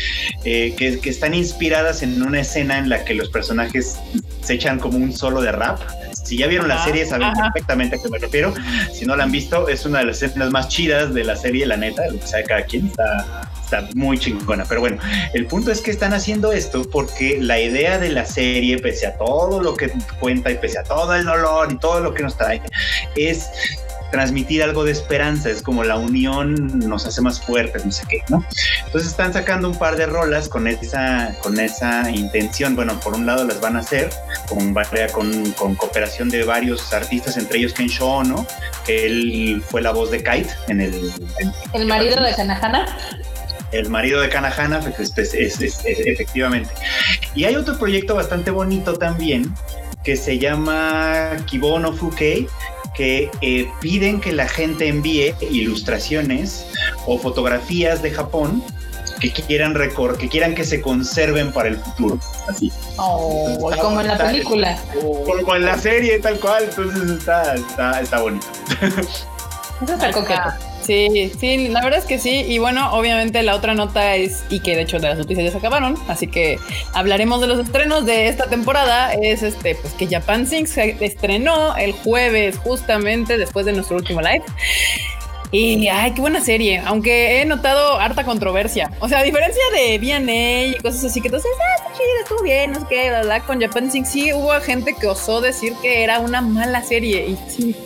[0.44, 3.98] eh, que, están inspiradas en una escena en la que los personajes
[4.42, 5.80] se echan como un solo de rap.
[6.24, 8.54] Si ya vieron la serie, saben perfectamente a qué me refiero.
[8.92, 11.66] Si no la han visto, es una de las escenas más chidas de la serie,
[11.66, 12.86] la neta, lo que sabe cada quien.
[12.86, 14.64] Está, está muy chingona.
[14.68, 14.98] Pero bueno,
[15.32, 19.16] el punto es que están haciendo esto porque la idea de la serie, pese a
[19.16, 22.36] todo lo que cuenta y pese a todo el dolor y todo lo que nos
[22.36, 22.62] trae,
[23.16, 23.48] es
[24.14, 28.22] transmitir algo de esperanza, es como la unión nos hace más fuertes, no sé qué,
[28.28, 28.44] ¿no?
[28.86, 32.76] Entonces están sacando un par de rolas con esa, con esa intención.
[32.76, 34.10] Bueno, por un lado las van a hacer
[34.48, 34.72] con,
[35.12, 37.88] con, con cooperación de varios artistas, entre ellos Ken
[38.28, 38.46] ¿no?
[38.86, 41.12] Que él fue la voz de Kite en el...
[41.72, 42.86] ¿El marido de Kanahana?
[43.74, 46.70] El marido de Kanahana, pues, es, efectivamente.
[47.34, 49.52] Y hay otro proyecto bastante bonito también
[50.02, 52.46] que se llama Kibono Fukei,
[52.94, 56.66] que eh, piden que la gente envíe ilustraciones
[57.06, 58.62] o fotografías de Japón
[59.20, 62.70] que quieran recor que quieran que se conserven para el futuro, así.
[62.96, 64.78] Oh, como en la película.
[65.00, 66.64] Como en la serie, tal cual.
[66.64, 68.46] Entonces está, está, está bonito.
[69.82, 70.73] Eso está coqueto.
[70.84, 72.44] Sí, sí, la verdad es que sí.
[72.46, 75.52] Y bueno, obviamente la otra nota es, y que de hecho de las noticias ya
[75.52, 76.58] se acabaron, así que
[76.92, 79.14] hablaremos de los estrenos de esta temporada.
[79.14, 84.20] Es este, pues que Japan Sings se estrenó el jueves, justamente después de nuestro último
[84.20, 84.44] live.
[85.52, 88.90] Y ay, qué buena serie, aunque he notado harta controversia.
[88.98, 92.42] O sea, a diferencia de BNA y cosas así que entonces, ah, está chido, estuvo
[92.42, 96.02] bien, no sé qué, la, con Japan Sings sí hubo gente que osó decir que
[96.02, 97.28] era una mala serie.
[97.28, 97.76] Y sí,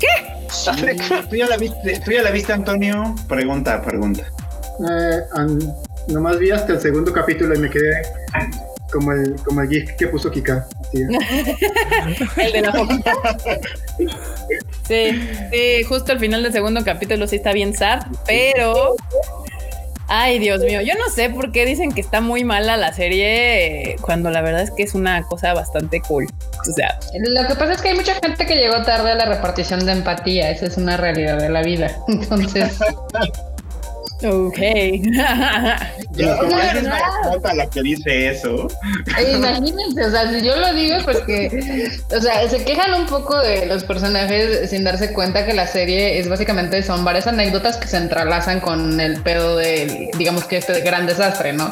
[0.00, 0.35] ¿qué?
[1.30, 3.14] ¿Tú, ya la viste, ¿Tú ya la viste, Antonio?
[3.28, 4.22] Pregunta, pregunta.
[4.88, 5.20] Eh,
[6.08, 8.02] nomás vi hasta el segundo capítulo y me quedé
[8.92, 10.66] como el, como el GIF que puso Kika.
[10.92, 13.12] el de la foquita.
[14.86, 18.94] sí, sí, justo al final del segundo capítulo sí está bien sad, pero
[20.08, 23.96] Ay, Dios mío, yo no sé por qué dicen que está muy mala la serie
[24.00, 26.26] cuando la verdad es que es una cosa bastante cool.
[26.60, 29.24] O sea, lo que pasa es que hay mucha gente que llegó tarde a la
[29.24, 31.90] repartición de empatía, esa es una realidad de la vida.
[32.08, 32.78] Entonces,
[34.24, 34.58] Ok.
[36.12, 36.34] Yo,
[37.54, 38.68] la que dice eso.
[39.34, 43.38] Imagínense, o sea, si yo lo digo, pues que, o sea, se quejan un poco
[43.38, 47.88] de los personajes sin darse cuenta que la serie es básicamente son varias anécdotas que
[47.88, 51.68] se entrelazan con el pedo de, digamos que este gran desastre, ¿no?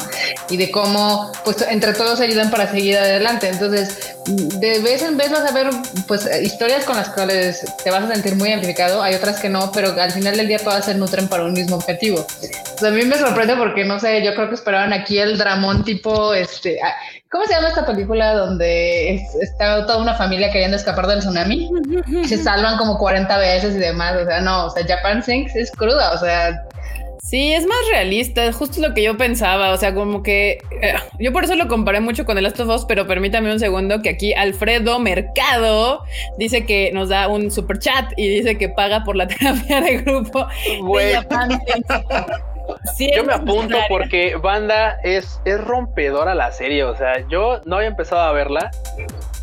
[0.49, 3.47] Y de cómo, pues, entre todos ayudan para seguir adelante.
[3.47, 5.69] Entonces, de vez en vez vas a ver,
[6.07, 9.01] pues, historias con las cuales te vas a sentir muy identificado.
[9.01, 11.75] Hay otras que no, pero al final del día todas se nutren para un mismo
[11.75, 12.25] objetivo.
[12.39, 15.85] Pues a mí me sorprende porque no sé, yo creo que esperaban aquí el dramón
[15.85, 16.93] tipo, este, ah,
[17.31, 21.69] ¿cómo se llama esta película donde está toda una familia queriendo escapar del tsunami?
[22.25, 25.71] Se salvan como 40 veces y demás, o sea, no, o sea, Japan Sinks es
[25.71, 26.64] cruda, o sea,
[27.25, 31.33] Sí, es más realista, justo lo que yo pensaba, o sea, como que eh, yo
[31.33, 34.09] por eso lo comparé mucho con el Last of Us, pero permítame un segundo que
[34.09, 36.03] aquí Alfredo Mercado
[36.37, 39.97] dice que nos da un super chat y dice que paga por la terapia de
[40.03, 40.45] grupo.
[43.15, 47.87] yo me apunto porque Banda es, es rompedora la serie, o sea, yo no había
[47.87, 48.69] empezado a verla,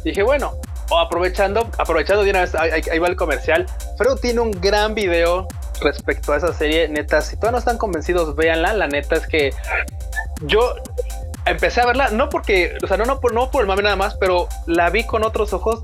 [0.04, 0.52] dije, bueno,
[1.00, 3.66] aprovechando, aprovechando de una vez, ahí, va el comercial,
[3.96, 5.48] Fredo tiene un gran video
[5.82, 8.72] respecto a esa serie, neta, si todavía no están convencidos, véanla.
[8.72, 9.52] La neta es que
[10.42, 10.74] yo
[11.44, 13.96] empecé a verla, no porque, o sea, no, no, por, no por el mame nada
[13.96, 15.82] más, pero la vi con otros ojos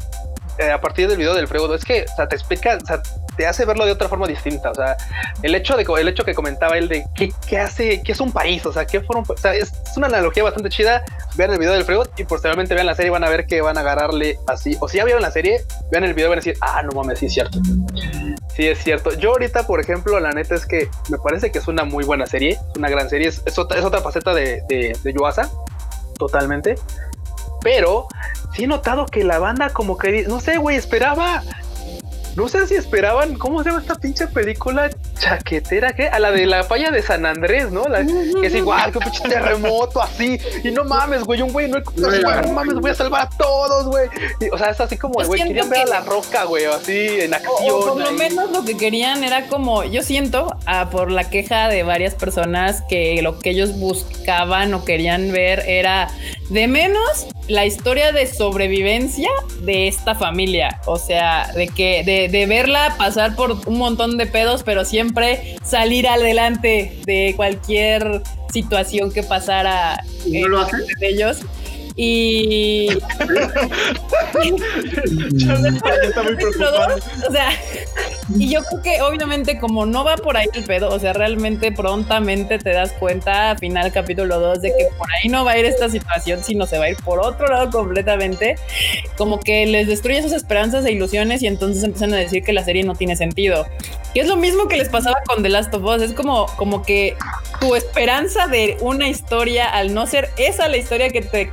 [0.59, 1.75] eh, a partir del video del Fredo.
[1.75, 3.03] Es que, o sea, te explica, o sea,
[3.37, 4.71] te hace verlo de otra forma distinta.
[4.71, 4.97] O sea,
[5.43, 8.67] el hecho de el hecho que comentaba él de qué, hace, qué es un país,
[8.67, 11.05] o sea, qué forma, o sea, es, una analogía bastante chida.
[11.37, 13.79] Vean el video del Freud y posteriormente vean la serie, van a ver que van
[13.79, 14.77] a agarrarle así.
[14.81, 16.91] O si ya vieron la serie, vean el video y van a decir, ah, no
[16.93, 17.61] mames, sí es cierto.
[18.55, 19.15] Sí es cierto.
[19.15, 22.27] Yo ahorita, por ejemplo, la neta es que me parece que es una muy buena
[22.27, 23.29] serie, una gran serie.
[23.29, 25.49] Es, otra, faceta de, de, de Yuasa,
[26.19, 26.75] totalmente.
[27.61, 28.09] Pero
[28.55, 31.43] sí he notado que la banda como que, no sé, güey, esperaba
[32.39, 35.93] no sé si esperaban, ¿cómo se llama esta pinche película chaquetera?
[35.93, 36.07] ¿Qué?
[36.07, 37.83] A la de la falla de San Andrés, ¿no?
[37.89, 40.39] La, que es igual, que pinche terremoto así.
[40.63, 44.09] Y no mames, güey, un güey, no, no, mames, voy a salvar a todos, güey.
[44.53, 47.55] O sea, es así como, güey, querían ver a la roca, güey, así en acción.
[47.73, 51.69] O, por lo menos lo que querían era como, yo siento, ah, por la queja
[51.69, 56.09] de varias personas que lo que ellos buscaban o querían ver era
[56.51, 59.31] de menos la historia de sobrevivencia
[59.63, 60.81] de esta familia.
[60.87, 66.09] O sea, de que de, verla pasar por un montón de pedos, pero siempre salir
[66.09, 71.39] adelante de cualquier situación que pasara ¿Y no lo de ellos.
[72.01, 72.87] Y.
[76.07, 76.97] está muy preocupado.
[77.29, 77.51] O sea,
[78.37, 81.73] y yo creo que obviamente, como no va por ahí el pedo, o sea, realmente
[81.73, 85.59] prontamente te das cuenta, a final capítulo 2, de que por ahí no va a
[85.59, 88.55] ir esta situación, sino se va a ir por otro lado completamente.
[89.17, 92.63] Como que les destruye sus esperanzas e ilusiones y entonces empiezan a decir que la
[92.63, 93.67] serie no tiene sentido.
[94.15, 96.03] Y es lo mismo que les pasaba con The Last of Us.
[96.03, 97.17] Es como, como que
[97.61, 101.51] tu esperanza de una historia, al no ser esa la historia que te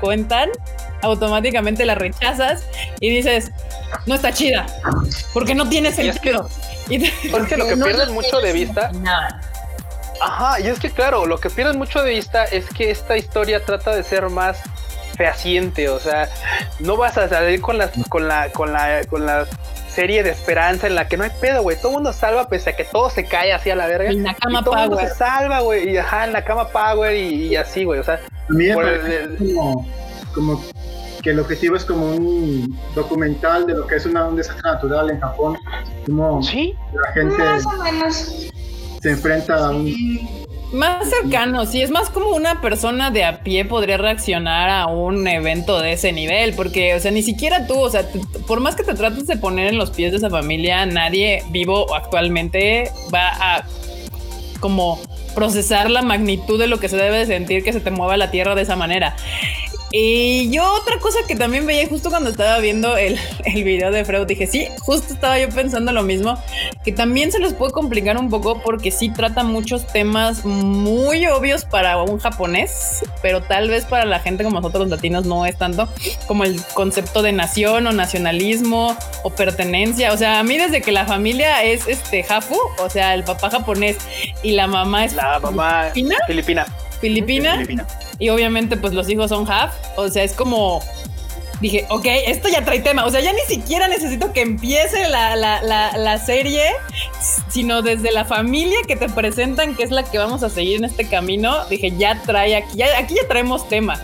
[1.01, 2.63] automáticamente la rechazas
[2.99, 3.51] y dices,
[4.05, 4.65] no está chida,
[5.33, 6.49] porque no tiene sentido.
[6.87, 6.99] Y
[7.31, 8.91] porque lo que pierden mucho de vista.
[10.21, 13.65] Ajá, y es que claro, lo que pierden mucho de vista es que esta historia
[13.65, 14.59] trata de ser más
[15.17, 16.29] fehaciente, o sea,
[16.79, 19.45] no vas a salir con la, con la, con la, con la
[19.89, 21.77] serie de esperanza en la que no hay pedo, güey.
[21.77, 24.09] Todo el mundo salva pese a que todo se cae así a la verga.
[24.11, 24.89] En la cama y todo power.
[24.89, 25.89] mundo se salva, güey.
[25.89, 27.99] Y ajá, en la cama power y, y así, güey.
[27.99, 29.87] O sea, A mí me por parece el- como,
[30.35, 30.61] como
[31.23, 35.09] que el objetivo es como un documental de lo que es una, un desastre natural
[35.09, 35.57] en Japón.
[36.05, 38.49] Como sí, la gente Más o menos.
[39.01, 40.45] se enfrenta a un...
[40.71, 45.25] Más cercano, sí, es más como una persona de a pie podría reaccionar a un
[45.27, 48.05] evento de ese nivel, porque, o sea, ni siquiera tú, o sea,
[48.45, 51.95] por más que te trates de poner en los pies de esa familia, nadie vivo
[51.95, 53.65] actualmente va a
[54.59, 54.99] como
[55.35, 58.31] procesar la magnitud de lo que se debe de sentir que se te mueva la
[58.31, 59.15] tierra de esa manera.
[59.91, 64.03] Y yo otra cosa que también veía justo cuando estaba viendo el, el video de
[64.03, 66.37] Freud, dije, sí, justo estaba yo pensando lo mismo,
[66.83, 71.65] que también se les puede complicar un poco porque sí trata muchos temas muy obvios
[71.65, 75.57] para un japonés, pero tal vez para la gente como nosotros los latinos no es
[75.57, 75.87] tanto
[76.27, 80.13] como el concepto de nación o nacionalismo o pertenencia.
[80.13, 83.49] O sea, a mí desde que la familia es este Hafu, o sea, el papá
[83.49, 83.97] japonés
[84.43, 86.65] y la mamá es la mamá filipina, filipina.
[87.05, 87.87] Filipina Filipina.
[88.19, 90.81] y obviamente pues los hijos son half, o sea, es como
[91.61, 95.35] dije, ok, esto ya trae tema, o sea, ya ni siquiera necesito que empiece la,
[95.35, 96.63] la, la, la serie,
[97.49, 100.85] sino desde la familia que te presentan, que es la que vamos a seguir en
[100.85, 103.99] este camino, dije, ya trae aquí, ya, aquí ya traemos tema.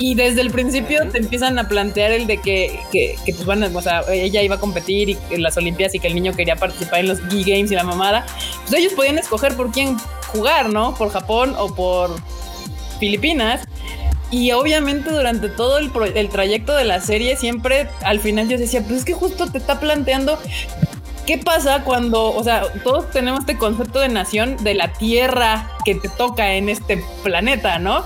[0.00, 3.76] Y desde el principio te empiezan a plantear el de que, que, que, pues a,
[3.76, 6.54] o sea, ella iba a competir y en las Olimpiadas y que el niño quería
[6.54, 8.24] participar en los G Games y la mamada.
[8.62, 9.96] Pues ellos podían escoger por quién
[10.28, 10.94] jugar, ¿no?
[10.94, 12.10] Por Japón o por
[12.98, 13.62] Filipinas.
[14.30, 18.98] Y obviamente durante todo el, trayecto de la serie, siempre al final yo decía, pues
[18.98, 20.38] es que justo te está planteando
[21.26, 25.94] qué pasa cuando, o sea, todos tenemos este concepto de nación de la tierra que
[25.94, 28.04] te toca en este planeta, ¿no?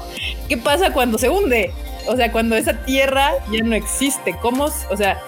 [0.48, 1.72] ¿Qué pasa cuando se hunde?
[2.08, 4.66] O sea, cuando esa tierra ya no existe, ¿cómo?
[4.90, 5.20] O sea,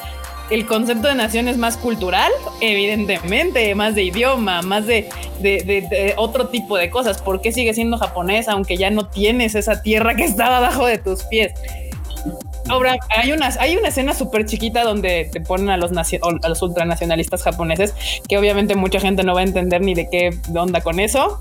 [0.50, 2.30] el concepto de nación es más cultural,
[2.60, 5.08] evidentemente, más de idioma, más de,
[5.40, 7.20] de- de- de otro tipo de cosas.
[7.22, 10.98] ¿Por qué sigue siendo japonés aunque ya no tienes esa tierra que estaba abajo de
[10.98, 11.52] tus pies?
[12.68, 16.62] Ahora, hay una, hay una escena súper chiquita donde te ponen a los, a los
[16.62, 17.94] ultranacionalistas japoneses,
[18.26, 21.38] que obviamente mucha gente no va a entender ni de qué onda con eso.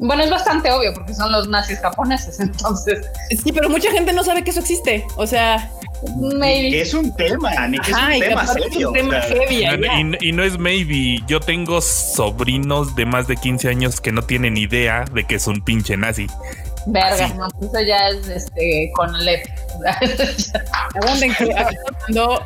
[0.00, 3.04] Bueno, es bastante obvio porque son los nazis japoneses, entonces,
[3.42, 5.04] Sí, pero mucha gente no sabe que eso existe.
[5.16, 6.80] O sea, Que maybe.
[6.80, 8.88] es un tema, ni que es ajá, un y tema serio.
[8.88, 9.64] un tema heavy
[10.20, 11.20] y, y no es maybe.
[11.26, 15.46] Yo tengo sobrinos de más de 15 años que no tienen idea de que es
[15.46, 16.26] un pinche nazi.
[16.86, 19.32] Verga, no, eso ya es este con aquí
[21.44, 21.70] está
[22.06, 22.42] mandando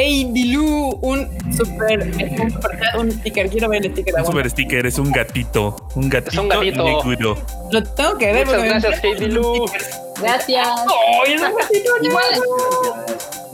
[0.00, 3.50] Hey Dilu, un super, un super un sticker.
[3.50, 4.14] Quiero ver el sticker.
[4.14, 5.74] Un super sticker es un gatito.
[5.96, 6.84] Un gatito, gatito.
[6.84, 7.36] negro.
[7.72, 8.46] Lo tengo que ver.
[8.46, 10.00] Muchas gracias, Hey stickers.
[10.22, 10.68] Gracias.
[10.68, 12.44] ¡Ay, es un gatito animado!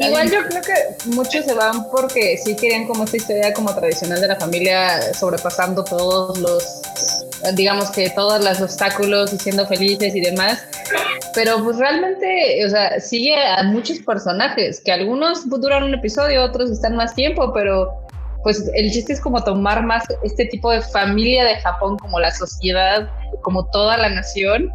[0.00, 4.20] igual yo creo que muchos se van porque sí querían como esta historia como tradicional
[4.20, 6.82] de la familia sobrepasando todos los
[7.54, 10.66] digamos que todos los obstáculos y siendo felices y demás.
[11.34, 16.70] Pero pues realmente o sea sigue a muchos personajes que algunos duran un episodio otros
[16.70, 17.92] están más tiempo pero
[18.44, 22.30] pues el chiste es como tomar más este tipo de familia de Japón como la
[22.30, 23.08] sociedad
[23.42, 24.70] como toda la nación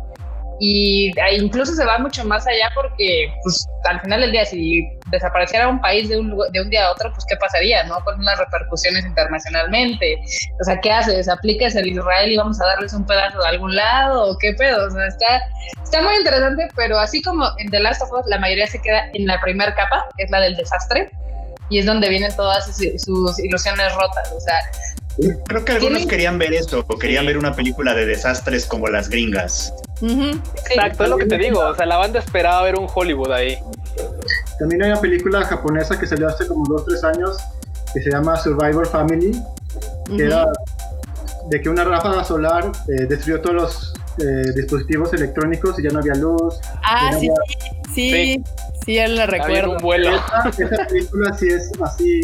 [0.60, 5.68] y incluso se va mucho más allá porque pues al final del día si desapareciera
[5.68, 7.96] un país de un, de un día a otro, pues qué pasaría, ¿no?
[8.04, 10.18] Con unas repercusiones internacionalmente.
[10.60, 11.30] O sea, ¿qué haces?
[11.30, 14.88] ¿Aplicas el Israel y vamos a darles un pedazo de algún lado o qué pedo?
[14.88, 15.42] Está,
[15.82, 19.10] está muy interesante, pero así como en The Last of Us la mayoría se queda
[19.14, 21.10] en la primera capa, que es la del desastre,
[21.70, 24.32] y es donde vienen todas sus, ilusiones rotas.
[24.36, 24.60] O sea,
[25.48, 29.10] Creo que algunos querían ver esto, o querían ver una película de desastres como las
[29.10, 29.74] gringas.
[30.02, 31.60] Exacto, es lo que te digo.
[31.60, 33.58] O sea, la banda esperaba ver un Hollywood ahí.
[34.60, 37.38] También hay una película japonesa que salió hace como 2 3 años
[37.94, 39.32] que se llama Survivor Family,
[40.16, 40.46] que era
[41.50, 46.00] de que una ráfaga solar eh, destruyó todos los eh, dispositivos electrónicos y ya no
[46.00, 46.56] había luz.
[46.84, 47.30] Ah, sí,
[47.94, 48.44] sí,
[48.86, 49.72] sí, él la recuerdo.
[49.72, 50.12] Un vuelo.
[50.58, 52.22] Esa, película sí es así.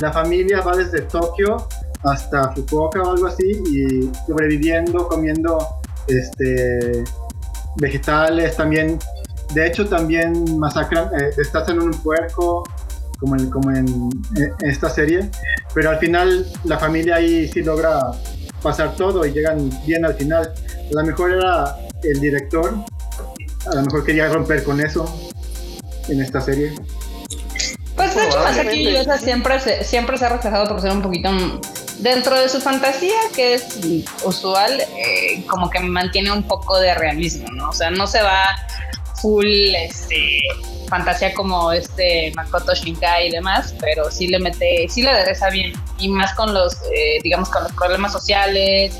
[0.00, 1.66] La familia va desde Tokio
[2.04, 5.58] hasta Fukuoka o algo así y sobreviviendo, comiendo
[6.06, 7.04] este
[7.76, 8.98] vegetales también.
[9.54, 12.64] De hecho, también masacran, eh, estás en un puerco,
[13.18, 14.10] como en, como en,
[14.60, 15.30] esta serie,
[15.74, 18.12] pero al final la familia ahí sí logra
[18.62, 20.52] pasar todo y llegan bien al final.
[20.90, 22.74] A lo mejor era el director,
[23.70, 25.32] a lo mejor quería romper con eso
[26.08, 26.74] en esta serie.
[27.96, 31.30] Pues de hecho, Masaki siempre se, siempre se ha rechazado por ser un poquito
[31.98, 33.66] dentro de su fantasía, que es
[34.24, 37.70] usual, eh, como que mantiene un poco de realismo, ¿no?
[37.70, 38.44] O sea, no se va
[39.20, 40.40] full este,
[40.88, 45.72] fantasía como este Makoto Shinkai y demás, pero sí le mete, sí le adereza bien,
[45.98, 48.94] y más con los, eh, digamos, con los problemas sociales,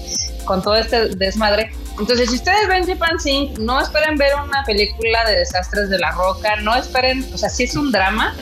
[0.44, 1.70] con todo este desmadre.
[1.98, 6.12] Entonces, si ustedes ven Japan Sing, no esperen ver una película de desastres de la
[6.12, 8.36] roca, no esperen, o sea, sí es un drama,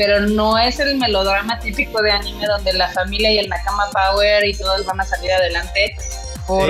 [0.00, 4.42] pero no es el melodrama típico de anime donde la familia y el Nakama Power
[4.46, 5.94] y todos van a salir adelante.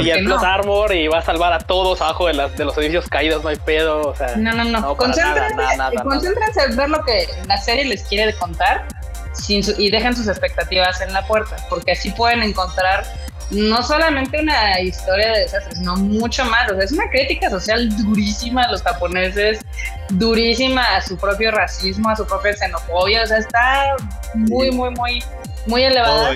[0.02, 2.76] y el Plot Armor y va a salvar a todos abajo de, las, de los
[2.76, 4.08] edificios caídos, no hay pedo.
[4.08, 4.96] O sea, no, no, no.
[4.96, 8.88] concéntrense, en ver lo que la serie les quiere contar
[9.48, 13.04] y dejen sus expectativas en la puerta, porque así pueden encontrar
[13.50, 16.70] no solamente una historia de desastres, sino mucho más.
[16.70, 19.60] O sea, es una crítica social durísima a los japoneses,
[20.10, 23.24] durísima a su propio racismo, a su propia xenofobia.
[23.24, 23.96] O sea, está
[24.34, 25.24] muy, muy, muy,
[25.66, 26.34] muy elevada.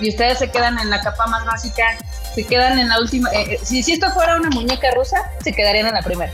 [0.00, 1.96] Y ustedes se quedan en la capa más básica,
[2.34, 3.30] se quedan en la última.
[3.30, 6.32] Eh, eh, si, si esto fuera una muñeca rusa, se quedarían en la primera.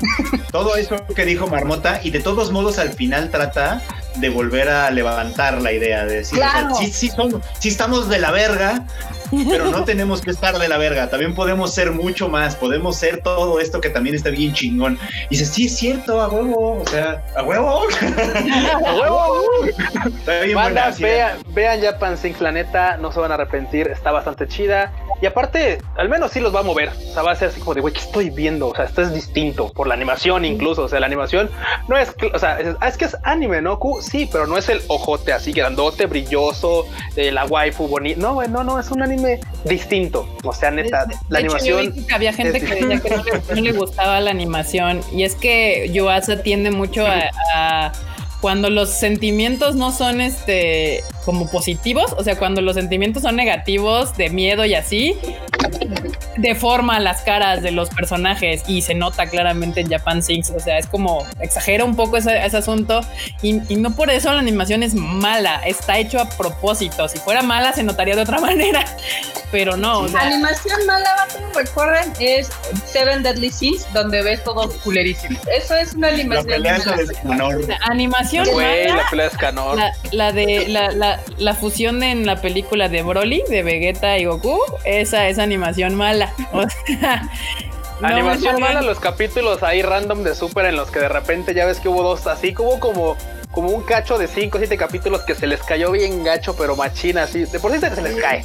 [0.50, 3.82] Todo eso que dijo Marmota, y de todos modos al final trata
[4.16, 6.40] de volver a levantar la idea de decir,
[6.78, 7.10] sí,
[7.58, 8.86] sí, estamos de la verga,
[9.48, 13.22] pero no tenemos que estar de la verga, también podemos ser mucho más, podemos ser
[13.22, 14.98] todo esto que también está bien chingón.
[15.28, 17.82] Y dice, sí, es cierto, a huevo, o sea, a huevo,
[18.86, 19.42] a huevo.
[20.98, 24.92] vean, vean Japan Sinks, la neta, no se van a arrepentir, está bastante chida.
[25.22, 26.88] Y aparte, al menos sí los va a mover.
[26.88, 28.68] O sea, va a ser así como de, güey, ¿qué estoy viendo?
[28.68, 30.84] O sea, esto es distinto por la animación incluso.
[30.84, 31.50] O sea, la animación
[31.88, 33.78] no es, o sea, es, ah, que es anime, ¿no?
[34.00, 38.18] Sí, pero no es el ojote así grandote, brilloso, de la waifu bonita.
[38.20, 39.19] No, güey, no, no, es un anime
[39.64, 40.28] distinto.
[40.44, 41.94] O sea, neta, la animación.
[42.12, 45.00] había gente que decía que no le, gustaba la animación.
[45.12, 47.92] Y es que Yoasa tiende mucho a
[48.40, 54.16] cuando los sentimientos no son este como positivos, o sea, cuando los sentimientos son negativos,
[54.16, 55.16] de miedo y así,
[56.38, 60.76] deforma las caras de los personajes y se nota claramente en Japan Sings, o sea,
[60.76, 63.02] es como exagera un poco ese, asunto
[63.42, 67.72] y, no por eso la animación es mala, está hecho a propósito, si fuera mala
[67.72, 68.84] se notaría de otra manera,
[69.52, 70.00] pero no.
[70.00, 72.50] O sea, animación mala, recuerden, es
[72.86, 75.38] Seven Deadly Sins, donde ves todo culerísimo.
[75.56, 76.60] Eso es una animación.
[76.60, 81.19] La animación la La, de la, la,
[81.58, 86.32] fusión en la película de Broly, de Vegeta y Goku, esa es animación mala.
[88.02, 91.80] animación mala, los capítulos ahí random de Super en los que de repente ya ves
[91.80, 93.16] que hubo dos, así como como
[93.50, 96.76] como un cacho de 5 o 7 capítulos que se les cayó bien gacho, pero
[96.76, 97.44] machina, así.
[97.46, 98.44] De por sí se les cae.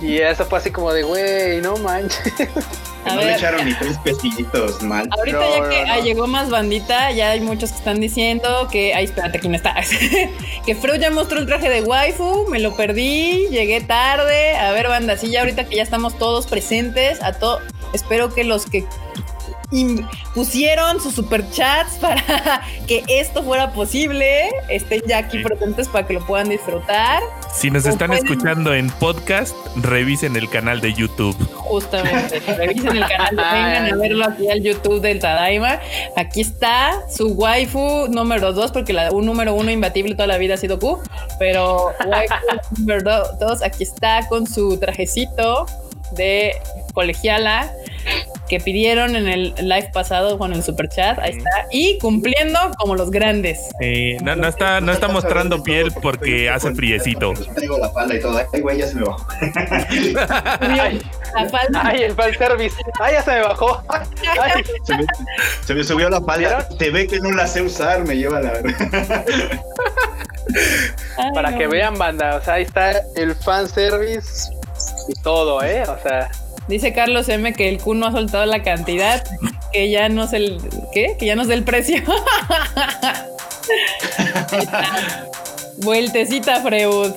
[0.00, 2.32] Y eso fue así como de, güey, no manches.
[3.06, 5.08] no le echaron ni tres pesitos mal.
[5.10, 9.38] Ahorita ya que llegó más bandita, ya hay muchos que están diciendo que, ay, espérate,
[9.38, 9.74] ¿quién está?
[10.66, 14.56] que Freud ya mostró un traje de waifu, me lo perdí, llegué tarde.
[14.56, 17.60] A ver, banda, sí, ya ahorita que ya estamos todos presentes, a todo,
[17.92, 18.84] espero que los que
[20.34, 24.50] pusieron sus superchats para que esto fuera posible.
[24.68, 27.22] Estén ya aquí presentes para que lo puedan disfrutar.
[27.52, 31.36] Si nos están escuchando en podcast, revisen el canal de YouTube.
[31.54, 35.80] Justamente, revisen el canal, vengan a verlo aquí al YouTube del Tadaima.
[36.16, 40.54] Aquí está su waifu número dos, porque la, un número uno imbatible toda la vida
[40.54, 41.00] ha sido Q,
[41.38, 42.34] pero waifu
[42.78, 45.66] número dos, aquí está con su trajecito
[46.12, 46.54] de
[46.92, 47.72] colegiala
[48.50, 51.18] que pidieron en el live pasado con el super chat.
[51.20, 51.50] Ahí está.
[51.70, 53.60] Y cumpliendo como los grandes.
[53.80, 57.32] Eh, no, no está, no está mostrando piel porque hace friecito.
[57.54, 58.36] Traigo la falda y todo.
[58.52, 59.26] Ay, güey, ya se me bajó.
[60.60, 61.00] Ay,
[61.34, 61.82] La falda.
[61.84, 62.76] ay, el fan service.
[63.00, 63.82] Ay, ya se me bajó.
[63.88, 65.04] Ay, Se me,
[65.64, 66.66] se me subió la falda.
[66.76, 68.52] Te ve que no la sé usar, me lleva la
[71.18, 71.58] Ay, para no.
[71.58, 72.36] que vean, banda.
[72.36, 74.50] O sea, ahí está el fan service
[75.08, 75.82] y todo, ¿eh?
[75.82, 76.28] O sea,
[76.70, 79.24] Dice Carlos M que el Q no ha soltado la cantidad,
[79.72, 80.58] que ya no es el.
[80.94, 81.16] ¿Qué?
[81.18, 81.98] Que ya no es del precio.
[85.78, 87.10] Vueltecita, Freud.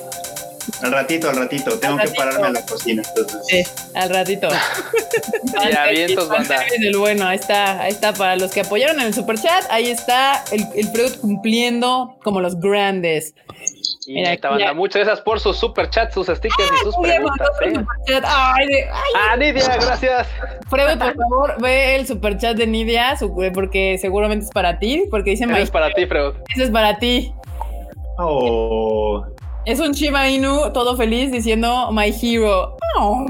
[0.82, 1.78] Al ratito, al ratito.
[1.78, 3.04] Tengo Al que pararme a la cocina.
[3.08, 3.40] Entonces.
[3.46, 3.62] Sí,
[3.94, 4.48] al ratito.
[5.70, 6.64] Ya, vientos, banda.
[6.80, 8.12] del bueno, ahí está, ahí está.
[8.12, 12.40] Para los que apoyaron en el super chat, ahí está el, el Freud cumpliendo como
[12.40, 13.34] los grandes.
[14.06, 17.70] Mira, banda, muchas gracias por sus super chats, sus stickers y sus bien, preguntas, ¿eh?
[17.74, 18.24] superchat.
[18.26, 20.28] Ay, de- ay, Ah, Nidia, gracias.
[20.68, 25.30] Freud, por favor, ve el superchat de Nidia, su- porque seguramente es para ti, porque
[25.30, 26.34] dice Eso My es para ti, Freud.
[26.54, 27.32] Ese es para ti.
[28.18, 29.24] Oh.
[29.66, 32.76] Es un Shiba Inu todo feliz diciendo My Hero.
[32.98, 33.24] Oh.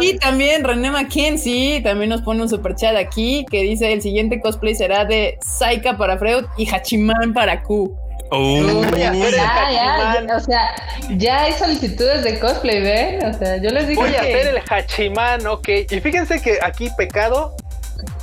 [0.00, 4.40] Y también René Mackenzie también nos pone un super chat aquí que dice el siguiente
[4.40, 7.94] cosplay será de Saika para Freud y Hachiman para Q.
[8.32, 10.28] Oh, Voy a hacer el Ya, ya, Hachiman.
[10.28, 10.74] ya, o sea,
[11.16, 13.24] ya hay solicitudes de cosplay, ¿ven?
[13.26, 15.68] O sea, yo les dije Voy a hacer el Hachiman, ok.
[15.90, 17.56] Y fíjense que aquí pecado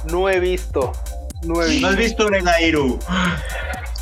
[0.05, 0.93] no he visto.
[1.43, 1.87] No he ¿No visto.
[1.87, 2.99] has visto Negairu?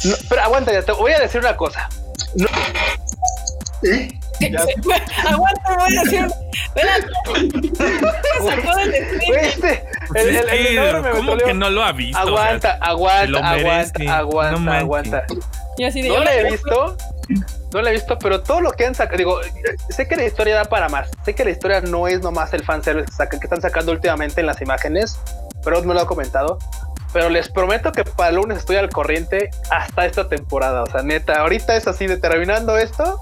[0.05, 1.89] No, pero aguanta, ya te voy a decir una cosa.
[3.83, 4.07] ¿Eh?
[5.27, 6.27] Aguanta, voy a decir.
[8.47, 8.93] Sacó del.
[9.27, 9.83] Güey, este,
[10.15, 11.45] el, el, el, Sí, nombre me ¿Cómo dolió.
[11.47, 12.17] que no lo ha visto?
[12.19, 15.23] Aguanta, lo aguanta, aguanta, aguanta, No aguanta.
[15.77, 16.97] Y así de, No "Hola, la he ¿qué visto.
[17.73, 19.39] No la he visto, pero todo lo que han sacado, digo,
[19.89, 21.09] sé que la historia da para más.
[21.25, 24.47] Sé que la historia no es nomás el fanservice que, que están sacando últimamente en
[24.47, 25.19] las imágenes,
[25.63, 26.57] pero me lo ha comentado.
[27.11, 30.83] Pero les prometo que para el lunes estoy al corriente hasta esta temporada.
[30.83, 33.19] O sea, neta, ahorita es así de terminando esto.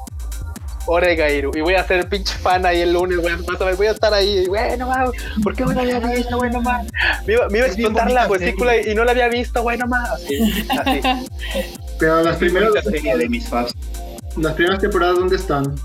[0.85, 1.51] Oregairu.
[1.55, 3.35] Y voy a ser pinche fan ahí el lunes, güey.
[3.47, 4.45] Vas a ver, voy a estar ahí.
[4.45, 5.11] Güey, no mames.
[5.43, 6.51] ¿Por qué no la había visto, güey?
[6.51, 6.91] No mames.
[7.25, 9.77] Me iba, me iba a explotar la vesícula y, y no la había visto, güey.
[9.77, 10.09] No mames.
[10.11, 10.61] Así,
[11.01, 11.01] así.
[11.99, 13.73] Pero las primeras, Primera serie de mis fans.
[14.37, 15.75] las primeras temporadas, ¿dónde están?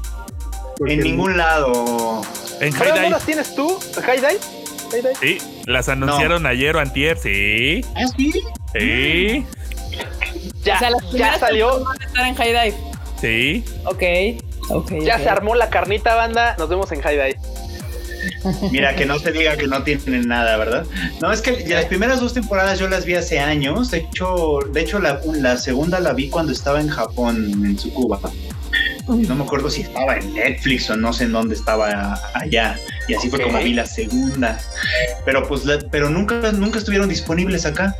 [0.76, 2.22] Porque En ningún lado.
[2.60, 3.78] En ¿Pero no High las tienes tú?
[4.04, 4.38] ¿High Dive?
[4.90, 5.14] ¿High Dive?
[5.20, 7.84] Sí, las anunciaron ayer o antier, sí.
[7.94, 8.32] ¿Ah, sí?
[8.74, 9.46] Sí,
[10.64, 11.84] Ya, O sea, las ya salió.
[11.84, 12.74] van a estar en High Dive.
[13.20, 13.64] sí.
[13.84, 14.02] Ok.
[14.68, 14.92] Ok.
[15.02, 16.54] Ya se armó la carnita, banda.
[16.58, 17.38] Nos vemos en High Dive.
[18.70, 20.84] Mira, que no se diga que no tienen nada, ¿verdad?
[21.20, 23.90] No, es que las primeras dos temporadas yo las vi hace años.
[23.90, 28.20] De hecho, de hecho la, la segunda la vi cuando estaba en Japón, en Tsukuba.
[29.06, 32.78] No me acuerdo si estaba en Netflix o no sé en dónde estaba allá.
[33.08, 34.58] Y así fue como vi la segunda.
[35.24, 37.96] Pero pues, la- pero nunca, nunca estuvieron disponibles acá.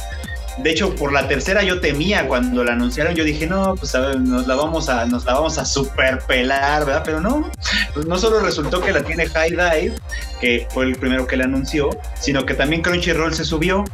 [0.63, 3.15] De hecho, por la tercera yo temía cuando la anunciaron.
[3.15, 6.19] Yo dije, no, pues a ver, nos la vamos a, nos la vamos a super
[6.27, 7.03] pelar, ¿verdad?
[7.05, 7.51] Pero no,
[7.95, 9.95] pues no solo resultó que la tiene High Dive,
[10.41, 11.91] que fue el primero que la anunció,
[12.21, 13.85] sino que también Crunchyroll se subió.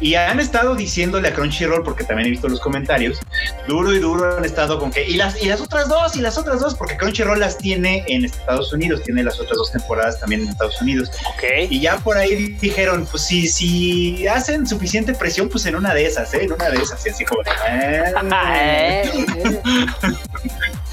[0.00, 3.18] Y han estado diciéndole a Crunchyroll, porque también he visto los comentarios,
[3.66, 6.36] duro y duro han estado con que, y las, y las otras dos, y las
[6.36, 10.42] otras dos, porque Crunchyroll las tiene en Estados Unidos, tiene las otras dos temporadas también
[10.42, 11.10] en Estados Unidos.
[11.34, 11.70] Ok.
[11.70, 16.06] Y ya por ahí dijeron, pues si, si hacen suficiente presión, pues en una de
[16.06, 16.44] esas, ¿eh?
[16.44, 18.12] En una de esas, y así como "Eh".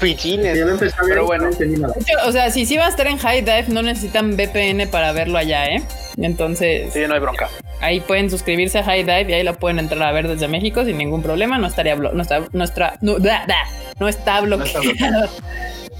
[0.00, 0.56] Pichines.
[0.58, 1.50] ya lo empecé a ver, Pero bueno.
[1.78, 1.88] no
[2.26, 5.38] o sea, si sí va a estar en High Dive, no necesitan VPN para verlo
[5.38, 5.82] allá, ¿eh?
[6.18, 7.48] Entonces, Sí, no hay bronca.
[7.80, 10.84] ahí pueden suscribirse a High Dive y ahí lo pueden entrar a ver desde México
[10.84, 11.58] sin ningún problema.
[11.58, 13.64] No estaría blo- no está, nuestra, no, da, da,
[13.98, 14.82] no está bloqueado.
[14.82, 15.28] bloqueado.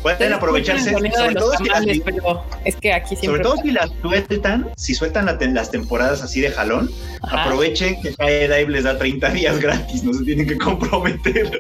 [0.03, 1.85] Pueden aprovecharse, de sobre todo si las,
[2.65, 6.41] es que aquí sobre todo si las sueltan, si sueltan la te- las temporadas así
[6.41, 6.91] de jalón,
[7.23, 7.45] Ajá.
[7.45, 11.51] aprovechen que High Dive les da 30 días gratis, no se tienen que comprometer.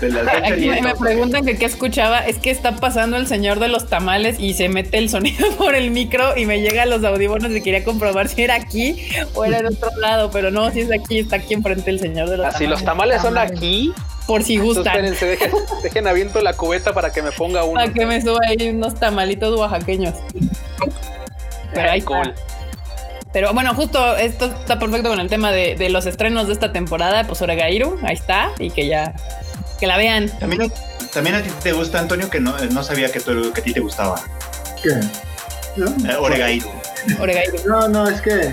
[0.00, 2.20] Se las Aquí y me, me preguntan que qué escuchaba.
[2.26, 5.74] Es que está pasando el señor de los tamales y se mete el sonido por
[5.76, 9.00] el micro y me llega a los audífonos y quería comprobar si era aquí
[9.34, 10.30] o era en otro lado.
[10.32, 12.70] Pero no, si es aquí, está aquí enfrente el señor de los Así, tamales.
[12.70, 13.92] los tamales son aquí.
[14.28, 14.86] Por si gustan.
[14.86, 15.50] espérense, dejen,
[15.82, 17.80] dejen aviento la cubeta para que me ponga uno.
[17.80, 20.14] Para que me suba ahí unos tamalitos oaxaqueños.
[21.74, 22.32] Pero ahí Cool.
[23.32, 26.72] Pero bueno, justo esto está perfecto con el tema de, de los estrenos de esta
[26.72, 27.24] temporada.
[27.26, 28.50] Pues Oregairu, ahí está.
[28.58, 29.14] Y que ya,
[29.80, 30.28] que la vean.
[30.38, 33.60] También, a- también a ti te gusta, Antonio, que no, no sabía que, tú- que
[33.60, 34.22] a ti te gustaba.
[34.82, 34.90] ¿Qué?
[35.76, 35.86] ¿No?
[36.10, 36.68] Eh, Oregairu.
[37.20, 37.58] Oregairu.
[37.66, 38.52] No, no, es que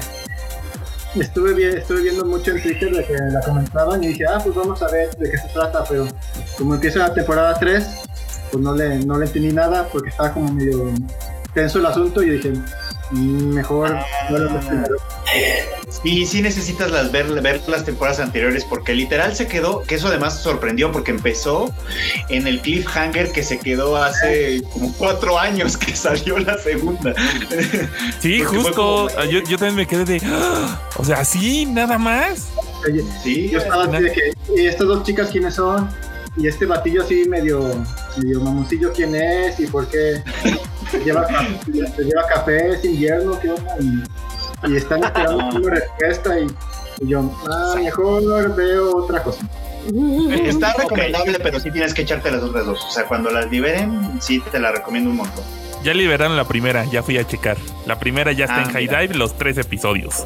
[1.22, 4.56] estuve, vi- estuve viendo mucho en Twitter de que la comentaban y dije, ah, pues
[4.56, 6.08] vamos a ver de qué se trata, pero
[6.58, 7.86] como empieza la temporada 3,
[8.52, 10.92] pues no le, no le entendí nada porque estaba como medio
[11.54, 12.54] tenso el asunto y dije,
[13.12, 13.98] mejor
[14.30, 14.96] no lo hagas primero.
[16.04, 20.08] Y sí necesitas las, ver, ver las temporadas anteriores porque literal se quedó, que eso
[20.08, 21.74] además sorprendió porque empezó
[22.30, 27.14] en el cliffhanger que se quedó hace como cuatro años que salió la segunda.
[28.20, 28.74] Sí, Porque justo.
[28.74, 30.22] como- Ah, Yo, yo también me quedé de.
[30.26, 32.48] "Ah", O sea, sí, nada más.
[32.88, 35.90] Oye, Sí, yo estaba así de que, ¿y estas dos chicas quiénes son?
[36.38, 37.62] Y este batillo así medio,
[38.18, 40.22] medio mamoncillo quién es y por qué
[41.06, 41.26] lleva,
[41.68, 43.76] lleva café, es invierno, qué onda.
[43.80, 46.48] Y, y están esperando una respuesta y,
[47.02, 49.48] y yo, ah, mejor veo otra cosa.
[50.34, 52.84] Está recomendable, pero sí tienes que echarte las otras dos.
[52.84, 55.44] O sea, cuando las liberen, sí te la recomiendo un montón.
[55.84, 57.58] Ya liberaron la primera, ya fui a checar.
[57.86, 59.00] La primera ya está Ah, en High mira.
[59.02, 60.26] Dive, los tres episodios.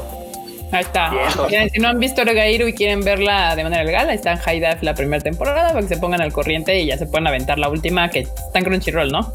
[0.72, 1.12] Ahí está.
[1.50, 1.70] Bien.
[1.70, 4.60] Si no han visto Orgairu y quieren verla de manera legal, ahí está en High
[4.60, 7.58] Dive la primera temporada para que se pongan al corriente y ya se puedan aventar
[7.58, 9.32] la última que está en Crunchyroll, ¿no?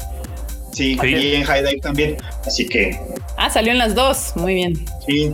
[0.71, 1.07] Sí, Sí.
[1.07, 2.17] y en High Dive también.
[2.45, 2.99] Así que,
[3.37, 4.33] Ah, salió en las dos.
[4.35, 4.73] Muy bien.
[5.05, 5.33] sí.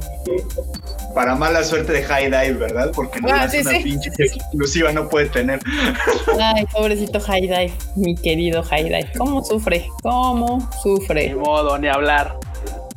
[1.13, 2.89] Para mala suerte de High Dive, ¿verdad?
[2.95, 3.79] Porque no Ah, es sí, una sí.
[3.83, 5.59] pinche exclusiva, no puede tener.
[6.41, 9.09] Ay, pobrecito High Dive, mi querido High Dive.
[9.17, 9.87] ¿Cómo sufre?
[10.01, 11.35] ¿Cómo Ni sufre?
[11.35, 12.37] modo, ni hablar.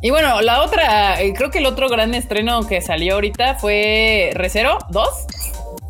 [0.04, 4.32] Y bueno, la otra, eh, creo que el otro gran estreno que salió ahorita fue
[4.34, 5.08] Recero 2,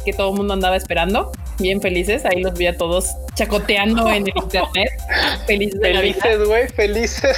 [0.04, 1.32] que todo el mundo andaba esperando.
[1.58, 4.90] Bien felices, ahí los vi a todos chacoteando en el internet.
[5.48, 5.80] Felices.
[5.82, 7.36] Felices, güey, felices.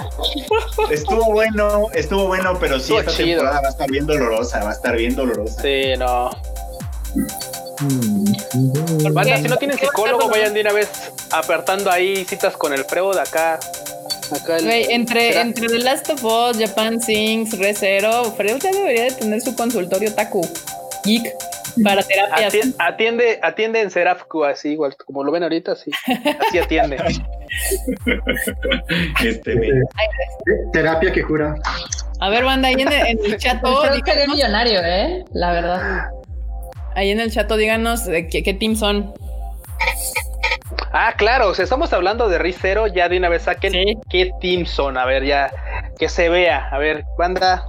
[0.92, 3.26] Estuvo bueno, estuvo bueno, pero sí, Estuvo esta chido.
[3.40, 5.62] temporada va a estar bien dolorosa, va a estar bien dolorosa.
[5.62, 6.30] sí, no.
[9.10, 10.88] Banda, si no tienen ¿Qué va a psicólogo, vayan de una vez
[11.32, 13.58] apertando ahí citas con el Freud de acá.
[14.32, 19.04] Acá el- Güey, entre, entre The Last of Us, Japan Sings, Recero, Freud ya debería
[19.04, 20.46] de tener su consultorio Taku
[21.04, 21.32] Geek
[21.84, 22.52] para terapias.
[22.54, 25.90] Ati- atiende, atiende en Serafku, así igual, como lo ven ahorita, sí.
[26.48, 26.96] Así atiende.
[29.24, 29.54] Este.
[30.72, 31.54] Terapia que cura.
[32.20, 34.80] A ver, banda, ahí en el, en el chat, oh, Creo que eres díganos, millonario,
[34.84, 35.24] ¿eh?
[35.32, 36.08] La verdad.
[36.94, 39.14] ahí en el chat, díganos de qué, qué team son.
[40.92, 43.98] Ah, claro, o sea, estamos hablando de Ricero, ya de una vez saquen Sí.
[44.08, 45.50] qué team son, a ver, ya,
[45.98, 47.64] que se vea, a ver, banda.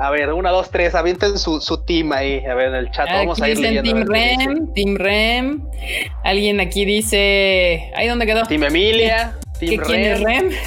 [0.00, 3.08] A ver, una, dos, tres, avienten su, su team ahí, a ver, en el chat,
[3.10, 4.04] vamos a ir dicen leyendo.
[4.04, 4.38] Team.
[4.38, 5.68] Rem, Team Rem.
[6.22, 7.90] Alguien aquí dice.
[7.96, 8.44] ¿Ahí dónde quedó?
[8.44, 10.50] Team Emilia, ¿Qué, Team ¿Quién es Rem.
[10.50, 10.58] Rem?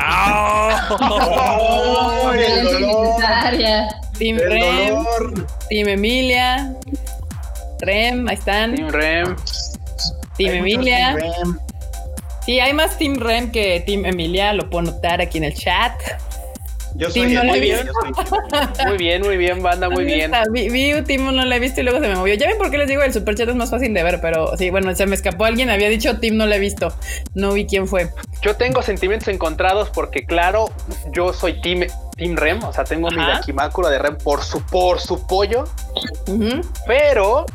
[0.00, 0.96] ¡Ah!
[1.00, 3.16] ¡Oh, el dolor!
[4.16, 5.46] Team ¡El Rem, dolor!
[5.68, 6.74] Team Emilia.
[7.80, 8.76] Rem, ahí están.
[8.76, 9.36] Team Rem.
[10.36, 11.16] Team Hay Emilia.
[11.18, 11.58] Team.
[12.44, 15.92] Sí, hay más Team Rem que Team Emilia, lo puedo notar aquí en el chat.
[16.94, 17.92] Yo Team soy no la he yo visto.
[18.28, 20.30] soy- Muy bien, muy bien, banda, muy bien.
[20.50, 22.34] Vi, vi un Team, no lo he visto y luego se me movió.
[22.34, 24.68] Ya ven por qué les digo, el superchat es más fácil de ver, pero sí,
[24.68, 26.92] bueno, se me escapó alguien, había dicho Team, no lo he visto.
[27.34, 28.10] No vi quién fue.
[28.42, 30.66] Yo tengo sentimientos encontrados porque, claro,
[31.12, 33.16] yo soy Team, team Rem, o sea, tengo mi.
[33.16, 35.64] Dakimakura de Rem por su, por su pollo,
[36.86, 37.46] pero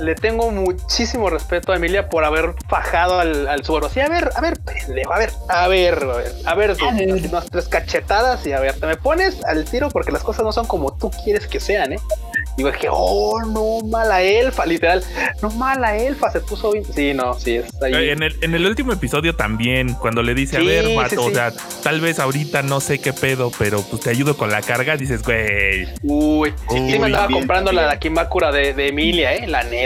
[0.00, 3.88] le tengo muchísimo respeto a Emilia por haber fajado al, al Subaru.
[3.88, 6.90] Sí, a ver, a ver, pendejo, a ver, a ver, a ver, a ver, A
[6.92, 7.12] ver.
[7.12, 10.44] así unas tres cachetadas y a ver, te me pones al tiro porque las cosas
[10.44, 11.98] no son como tú quieres que sean, ¿eh?
[12.56, 15.02] Digo, es que, oh, no, mala elfa, literal,
[15.42, 16.84] no, mala elfa, se puso bien.
[16.84, 18.10] Sí, no, sí, es ahí.
[18.10, 21.24] En el, en el último episodio también, cuando le dice, Sí, a ver, sí, vato,
[21.24, 24.62] o sea, tal vez ahorita no sé qué pedo, pero pues te ayudo con la
[24.62, 25.88] carga, dices, güey.
[26.04, 27.94] Uy, sí, me andaba bien, comprando la bien.
[27.94, 29.48] Dakimakura de, de Emilia, ¿eh?
[29.48, 29.83] La neta.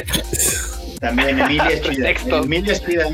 [1.00, 2.10] También Emilia es chida.
[2.10, 3.10] Emilia es chida.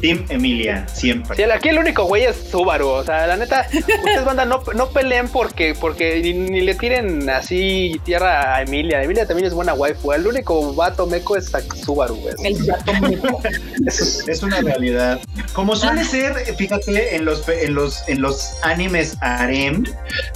[0.00, 1.36] Team Emilia, siempre.
[1.36, 2.88] Sí, aquí el único güey es Subaru.
[2.88, 7.28] O sea, la neta, ustedes banda no, no peleen porque, porque ni, ni le tiren
[7.30, 9.02] así tierra a Emilia.
[9.02, 10.12] Emilia también es buena waifu.
[10.12, 11.50] El único vato meco es
[11.84, 12.34] Subaru, güey.
[12.44, 13.40] El gato meco.
[13.86, 15.20] Es, es una realidad.
[15.52, 19.84] Como suele ser, fíjate, en los en los en los animes harem,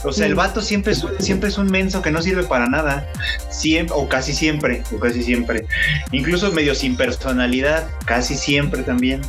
[0.05, 3.07] o sea, el vato siempre es, siempre es un menso que no sirve para nada.
[3.51, 5.67] Siempre, o casi siempre, o casi siempre.
[6.13, 9.23] Incluso medio sin personalidad, casi siempre también.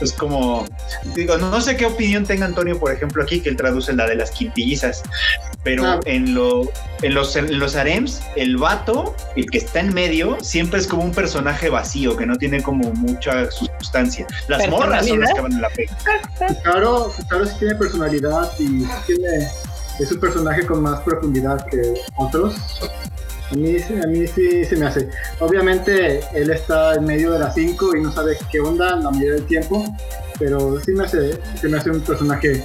[0.00, 0.66] Es como,
[1.14, 4.16] digo, no sé qué opinión tenga Antonio, por ejemplo, aquí, que él traduce la de
[4.16, 5.02] las quintillizas.
[5.62, 6.00] Pero Ah.
[6.04, 6.70] en, lo,
[7.02, 11.04] en, los, en los harems, el vato, el que está en medio, siempre es como
[11.04, 14.26] un personaje vacío, que no tiene como mucha sustancia.
[14.48, 15.96] Las morras son las que van en la pega.
[16.62, 19.48] Claro, claro sí tiene personalidad y tiene,
[20.00, 22.56] es un personaje con más profundidad que otros.
[23.50, 25.08] A mí, a mí sí se me hace.
[25.40, 29.34] Obviamente él está en medio de las 5 y no sabe qué onda la mayoría
[29.34, 29.84] del tiempo,
[30.38, 32.64] pero sí me hace, se me hace un personaje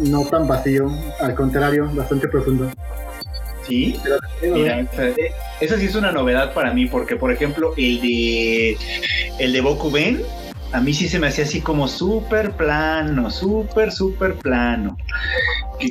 [0.00, 0.90] no tan vacío,
[1.20, 2.70] al contrario, bastante profundo.
[3.66, 4.00] Sí,
[4.40, 8.78] mira, eh, esa sí es una novedad para mí, porque por ejemplo, el de
[9.38, 10.22] el de Boku Ben
[10.72, 14.96] a mí sí se me hacía así como súper plano, súper, súper plano.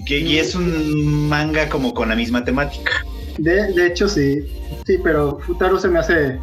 [0.06, 2.92] Que, y es un manga como con la misma temática.
[3.38, 4.48] De, de hecho, sí.
[4.86, 6.40] Sí, pero Futaro se me hace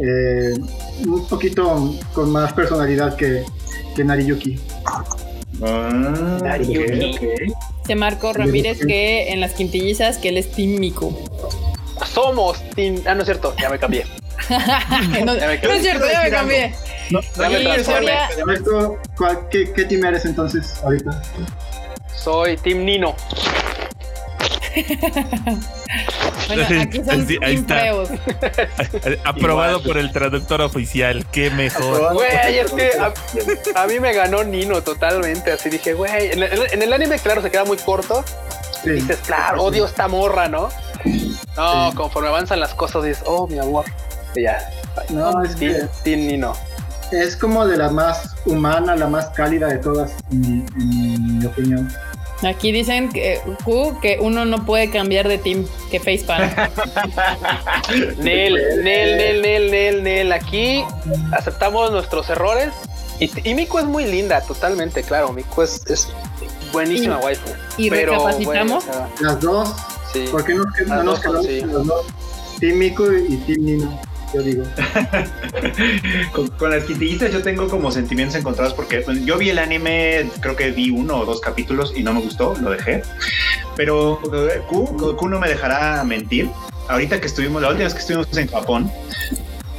[0.00, 0.54] eh,
[1.06, 3.44] un poquito con más personalidad que,
[3.94, 4.58] que Nariyuki.
[5.62, 7.10] Ah, Nariyuki.
[7.16, 7.56] ok, ok.
[7.86, 11.16] Se Marco Ramírez que en las quintillizas que él es Team Miku.
[12.06, 13.00] Somos Team.
[13.06, 14.04] Ah, no es cierto, ya me cambié.
[15.24, 16.74] no, Ya me no es cierto, ya me cambié.
[17.10, 17.84] No, Ya me Y transformé.
[17.84, 21.22] Soria- ya me- Esto, ¿cuál- qué, ¿Qué team eres entonces ahorita?
[22.14, 23.14] Soy Team Nino.
[26.48, 27.80] Bueno, aquí son Sí, ahí está.
[29.24, 29.86] Aprobado Igual.
[29.86, 31.26] por el traductor oficial.
[31.30, 32.14] Qué mejor.
[32.14, 35.52] Güey, es que a, a mí me ganó Nino totalmente.
[35.52, 38.24] Así dije, güey, en, el- en el anime, claro, se queda muy corto.
[38.82, 38.90] Sí.
[38.92, 40.68] Dices, claro, odio esta morra, ¿no?
[41.56, 41.96] No, Sí.
[41.96, 43.84] conforme avanzan las cosas, dices, oh, mi amor.
[44.34, 44.58] Y ya.
[45.10, 46.52] No, es que Team, Team Nino.
[47.12, 51.92] es como de la más humana, la más cálida de todas, en, en mi opinión.
[52.46, 56.48] Aquí dicen que, Q, que uno no puede cambiar de team, que facepalm.
[58.18, 60.32] Nel, Nel, Nel, Nel, Nel, Nel.
[60.32, 60.84] Aquí
[61.32, 62.70] aceptamos nuestros errores.
[63.20, 65.32] Y, y Miku es muy linda, totalmente, claro.
[65.32, 66.08] Miku es, es
[66.72, 67.50] buenísima Y- waifu.
[67.76, 68.84] y Pero, recapacitamos.
[68.84, 69.74] güey, o sea, Las dos,
[70.12, 70.24] sí.
[70.30, 71.60] ¿por qué no, no nos dos quedamos sí.
[71.60, 72.06] con las dos?
[72.60, 74.00] Team Miku y Team Nino,
[74.34, 74.64] yo digo.
[76.32, 80.28] Con, con las quintillitas yo tengo como sentimientos encontrados porque pues, yo vi el anime,
[80.40, 83.02] creo que vi uno o dos capítulos y no me gustó, lo dejé.
[83.76, 86.50] Pero eh, Q, Q no me dejará mentir.
[86.88, 88.90] Ahorita que estuvimos, la última vez que estuvimos en Japón,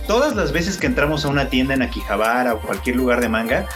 [0.07, 3.67] todas las veces que entramos a una tienda en Akihabara o cualquier lugar de manga,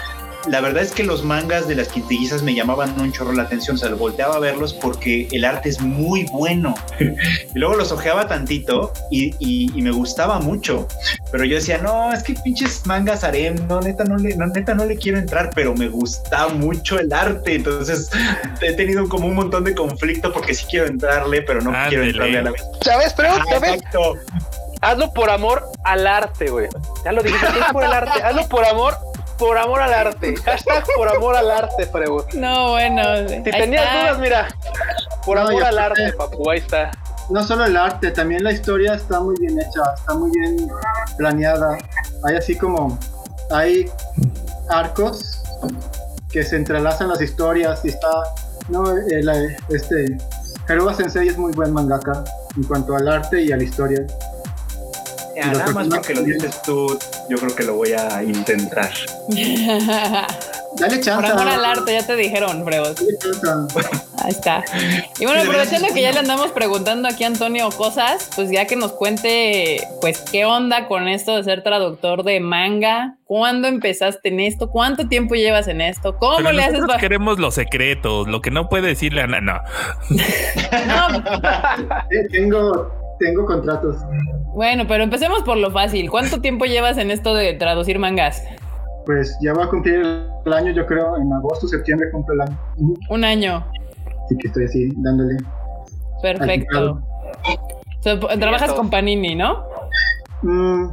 [0.48, 3.76] la verdad es que los mangas de las quintillizas me llamaban un chorro la atención,
[3.76, 6.74] o sea, volteaba a verlos porque el arte es muy bueno.
[7.00, 10.88] y luego los ojeaba tantito y, y- y me gustaba mucho.
[11.32, 14.74] Pero yo decía, no, es que pinches mangas harem, no, neta no, le, no, neta
[14.74, 17.56] no le quiero entrar, pero me gusta mucho el arte.
[17.56, 18.10] Entonces
[18.62, 22.40] he tenido como un montón de conflicto porque sí quiero entrarle, pero no quiero entrarle
[22.40, 22.64] a la vez.
[22.82, 23.14] ¿Sabes?
[23.14, 23.74] Pero, Ah, ¿sabes?
[23.76, 24.14] exacto.
[24.82, 26.68] Hazlo por amor al arte, güey.
[27.06, 28.22] Ya lo dijiste, es por el arte.
[28.22, 28.98] Hazlo por amor,
[29.38, 30.36] por amor al arte.
[30.46, 32.24] Hashtag por amor al arte, Freud.
[32.34, 33.02] No, bueno.
[33.28, 34.00] Si tenías está.
[34.02, 34.48] dudas, mira.
[35.26, 36.50] Por No, amor al arte, papu.
[36.50, 36.92] Ahí está.
[37.30, 40.70] No solo el arte, también la historia está muy bien hecha, está muy bien
[41.18, 41.78] planeada.
[42.26, 42.98] Hay así como,
[43.50, 43.90] hay
[44.70, 45.42] arcos
[46.30, 48.10] que se entrelazan las historias y está,
[48.68, 50.18] no, el, eh, este,
[50.68, 52.24] Haruba Sensei es muy buen mangaka
[52.58, 54.06] en cuanto al arte y a la historia.
[55.36, 58.92] Ya, nada más porque lo dices tú, yo creo que lo voy a intentar.
[60.76, 61.32] Dale Por chance.
[61.32, 62.64] amor al arte, ya te dijeron,
[63.42, 63.80] chance.
[64.24, 64.64] Ahí está.
[65.20, 68.76] Y bueno, aprovechando que ya le andamos preguntando aquí a Antonio cosas, pues ya que
[68.76, 73.18] nos cuente, pues, qué onda con esto de ser traductor de manga.
[73.26, 74.70] ¿Cuándo empezaste en esto?
[74.70, 76.18] ¿Cuánto tiempo llevas en esto?
[76.18, 79.60] ¿Cómo Pero le haces queremos los secretos, lo que no puede decirle a na- no.
[80.88, 81.18] No,
[82.12, 83.98] Eh, tengo, tengo contratos.
[84.54, 86.10] bueno, pero empecemos por lo fácil.
[86.10, 88.44] ¿Cuánto tiempo llevas en esto de traducir mangas?
[89.06, 90.02] Pues ya voy a cumplir
[90.46, 92.58] el año, yo creo, en agosto, septiembre cumplo el año.
[93.10, 93.66] Un año.
[94.26, 95.38] Así que estoy así, dándole.
[96.22, 97.02] Perfecto.
[98.02, 99.66] So, trabajas con Panini, ¿no?
[100.42, 100.88] Mm,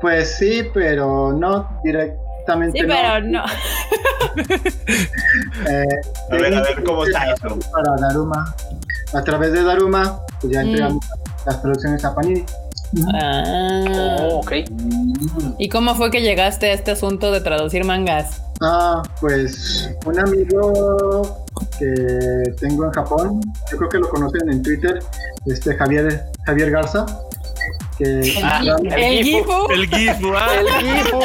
[0.00, 2.78] pues sí, pero no directamente.
[2.80, 2.94] Sí, no.
[2.94, 3.44] pero no.
[5.68, 5.84] Eh,
[6.30, 7.58] A ver, a ver, ¿cómo está eso?
[7.72, 8.54] Para Daruma.
[9.14, 10.66] A través de Daruma, pues ya Mm.
[10.66, 11.04] entregamos
[11.46, 12.44] las traducciones a Panini.
[13.14, 14.16] Ah.
[14.20, 14.52] Oh, ok.
[15.58, 18.42] ¿Y cómo fue que llegaste a este asunto de traducir mangas?
[18.62, 21.44] Ah, pues un amigo
[21.78, 21.94] que
[22.60, 23.40] tengo en Japón,
[23.70, 24.98] yo creo que lo conocen en Twitter,
[25.46, 27.04] este Javier, Javier Garza,
[27.98, 29.38] que Ah, El El Gifu.
[29.38, 29.72] Gifu.
[29.72, 31.20] El GIF, ah, El Gifu.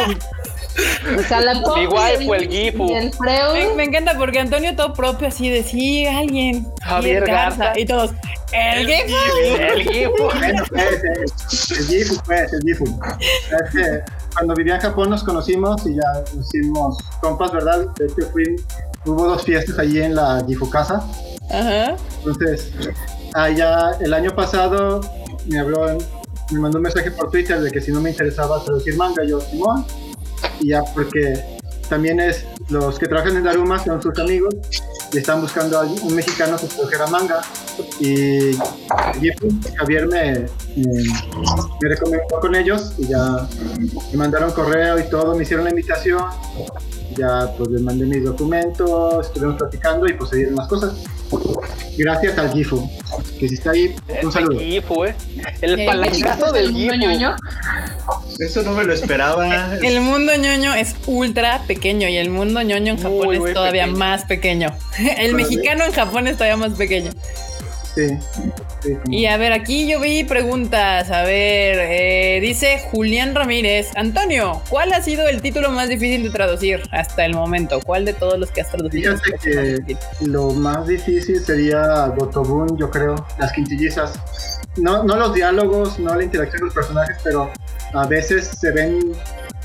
[1.17, 2.87] O sea, la Mi waifu, el Gifu.
[2.89, 3.75] Y el Me, Freud.
[3.75, 6.67] me encanta porque Antonio todo propio así de sí, alguien.
[6.81, 7.77] Javier Garza.
[7.77, 8.11] Y todos,
[8.51, 9.15] el Gifu.
[9.59, 10.29] El Gifu.
[10.69, 11.01] Pues,
[11.71, 12.85] el, Gifu, pues, el Gifu.
[13.19, 14.01] Es que
[14.33, 17.85] cuando vivía en Japón nos conocimos y ya nos hicimos compas, ¿verdad?
[17.97, 18.43] De hecho, fui,
[19.05, 21.05] hubo dos fiestas allí en la Gifu casa.
[21.49, 21.95] Ajá.
[22.19, 22.71] Entonces,
[23.35, 25.01] allá el año pasado
[25.47, 25.97] me habló,
[26.51, 29.39] me mandó un mensaje por Twitter de que si no me interesaba traducir manga, yo,
[29.39, 29.85] Simón.
[30.59, 31.41] Y ya, porque
[31.89, 34.55] también es, los que trabajan en Daruma son sus amigos
[35.11, 37.41] y están buscando a un mexicano que tradujera manga.
[37.99, 38.55] Y
[39.77, 41.03] Javier me, me,
[41.81, 43.47] me recomendó con ellos y ya
[44.11, 46.23] me mandaron correo y todo, me hicieron la invitación.
[47.15, 51.03] Ya pues les mandé mis documentos, estuvimos platicando y pues se dieron las cosas.
[51.97, 52.89] Gracias al Gifu,
[53.39, 54.59] que si está ahí, un El saludo.
[54.59, 55.15] Gifu, eh.
[55.61, 56.95] El palancazo del ¿Un Gifu.
[56.95, 57.35] ñoño?
[58.39, 59.75] Eso no me lo esperaba.
[59.83, 63.53] El mundo ñoño es ultra pequeño y el mundo ñoño en Japón Muy, es muy
[63.53, 63.97] todavía pequeño.
[63.99, 64.75] más pequeño.
[65.17, 67.11] El mexicano en Japón es todavía más pequeño.
[67.95, 68.07] Sí.
[68.81, 71.11] sí, como- Y a ver, aquí yo vi preguntas.
[71.11, 73.89] A ver, eh, dice Julián Ramírez.
[73.95, 77.79] Antonio, ¿cuál ha sido el título más difícil de traducir hasta el momento?
[77.85, 79.15] ¿Cuál de todos los que has traducido?
[79.17, 79.79] Fíjate más
[80.19, 84.13] que lo más difícil sería Gotobun, yo creo, las quintillizas.
[84.77, 87.51] No, no los diálogos, no la interacción con los personajes, pero
[87.93, 88.99] a veces se ven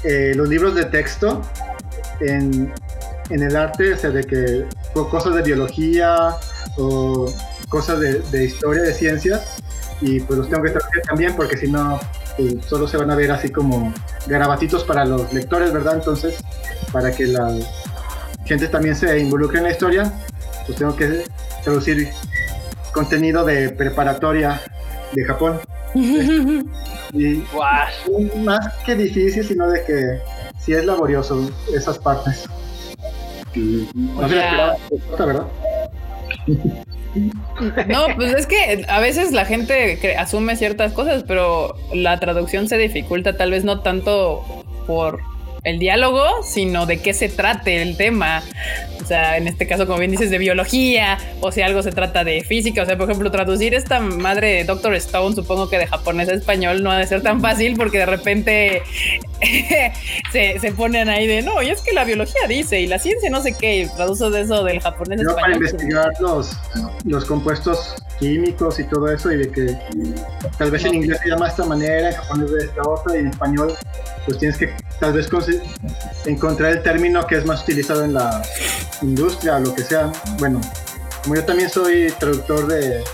[0.05, 1.41] eh, los libros de texto
[2.21, 2.73] en,
[3.31, 6.35] en el arte, o sea, de que cosas de biología
[6.77, 7.33] o
[7.69, 9.57] cosas de, de historia, de ciencias,
[10.01, 11.99] y pues los tengo que traducir también porque si no,
[12.39, 13.93] eh, solo se van a ver así como
[14.27, 15.95] garabatitos para los lectores, ¿verdad?
[15.97, 16.37] Entonces,
[16.93, 17.53] para que la
[18.45, 20.13] gente también se involucre en la historia,
[20.67, 21.25] pues tengo que
[21.65, 22.09] traducir
[22.93, 24.61] contenido de preparatoria
[25.13, 25.61] de Japón.
[27.15, 27.43] Y
[28.45, 30.21] más que difícil, sino de que
[30.61, 32.45] sí es laborioso esas partes.
[33.55, 34.45] Y no se la Ya.
[34.45, 34.77] esperaba,
[35.11, 35.47] otra, ¿verdad?
[37.89, 42.79] No, pues es que a veces la gente asume ciertas cosas, pero la traducción se
[42.79, 44.45] dificulta tal vez no tanto
[44.87, 45.21] por
[45.69, 48.43] el diálogo, sino de qué se trate el tema.
[49.03, 52.25] O sea, en este caso, como bien dices, de biología, o si algo se trata
[52.25, 52.83] de física.
[52.83, 56.35] O sea, por ejemplo, traducir esta madre de Doctor Stone, supongo que de japonés a
[56.35, 58.83] español no ha de ser tan fácil porque de repente
[60.33, 63.31] se, se ponen ahí de no, y es que la biología dice y la ciencia
[63.31, 65.59] no sé qué, y traduzo de eso del japonés a Yo para español.
[65.59, 66.57] pues, investigar los,
[67.05, 69.79] los compuestos químicos y todo eso, y de que
[70.59, 73.21] tal vez en inglés se llama de esta manera, en japonés de esta otra, y
[73.21, 73.75] en español,
[74.27, 75.29] pues tienes que tal vez
[76.27, 78.43] encontrar el término que es más utilizado en la
[79.03, 80.13] industria o lo que sea.
[80.39, 80.61] Bueno,
[81.23, 83.05] como yo también soy traductor de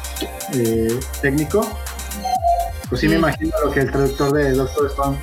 [0.55, 1.67] eh, técnico,
[2.89, 3.19] pues sí me Mm.
[3.19, 5.19] imagino lo que el traductor de Doctor Stone.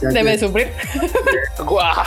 [0.00, 0.72] Debe sufrir.
[1.58, 2.04] Guau.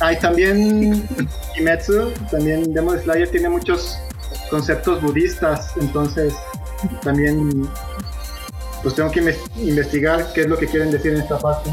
[0.00, 1.06] Hay también
[1.54, 3.98] Kimetsu, también Demon Slayer tiene muchos
[4.50, 6.34] conceptos budistas, entonces
[7.02, 7.68] también
[8.82, 11.70] pues tengo que inves- investigar qué es lo que quieren decir en esta parte.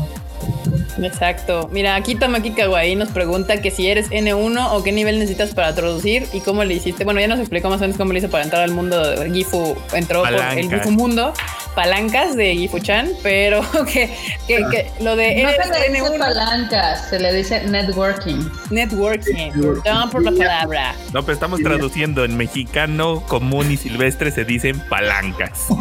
[1.01, 1.69] Exacto.
[1.71, 5.73] Mira, aquí Tamaki Kawaii nos pregunta que si eres N1 o qué nivel necesitas para
[5.75, 7.03] traducir y cómo le hiciste.
[7.03, 9.29] Bueno, ya nos explicó más o menos cómo le hizo para entrar al mundo de
[9.31, 9.75] Gifu.
[9.93, 10.69] Entró por el.
[10.69, 11.33] Gifu mundo,
[11.77, 13.61] palancas de Gifu-chan, pero
[13.93, 14.09] que,
[14.47, 18.49] que, que lo de No se le dice N1 palancas, se le dice networking.
[18.71, 19.51] networking.
[19.83, 20.95] Perdón por la palabra.
[21.13, 25.67] No, pero estamos traduciendo en mexicano común y silvestre se dicen palancas.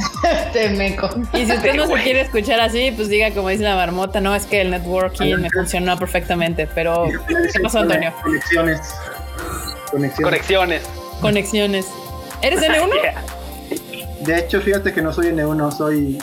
[0.47, 1.09] Este meco.
[1.32, 4.34] Y si usted no se quiere escuchar así, pues diga como dice la marmota, no,
[4.34, 7.09] es que el networking me funcionó perfectamente, pero
[7.55, 8.12] ¿qué pasó, Antonio?
[8.22, 8.80] Conexiones.
[9.90, 10.22] Conexiones.
[10.22, 10.82] Conexiones.
[11.22, 11.86] Conexiones.
[12.42, 13.45] ¿Eres N1?
[14.27, 16.18] De hecho, fíjate que no soy N1, soy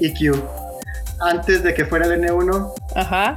[0.00, 0.36] EQ.
[1.20, 3.36] Antes de que fuera el N1, Ajá.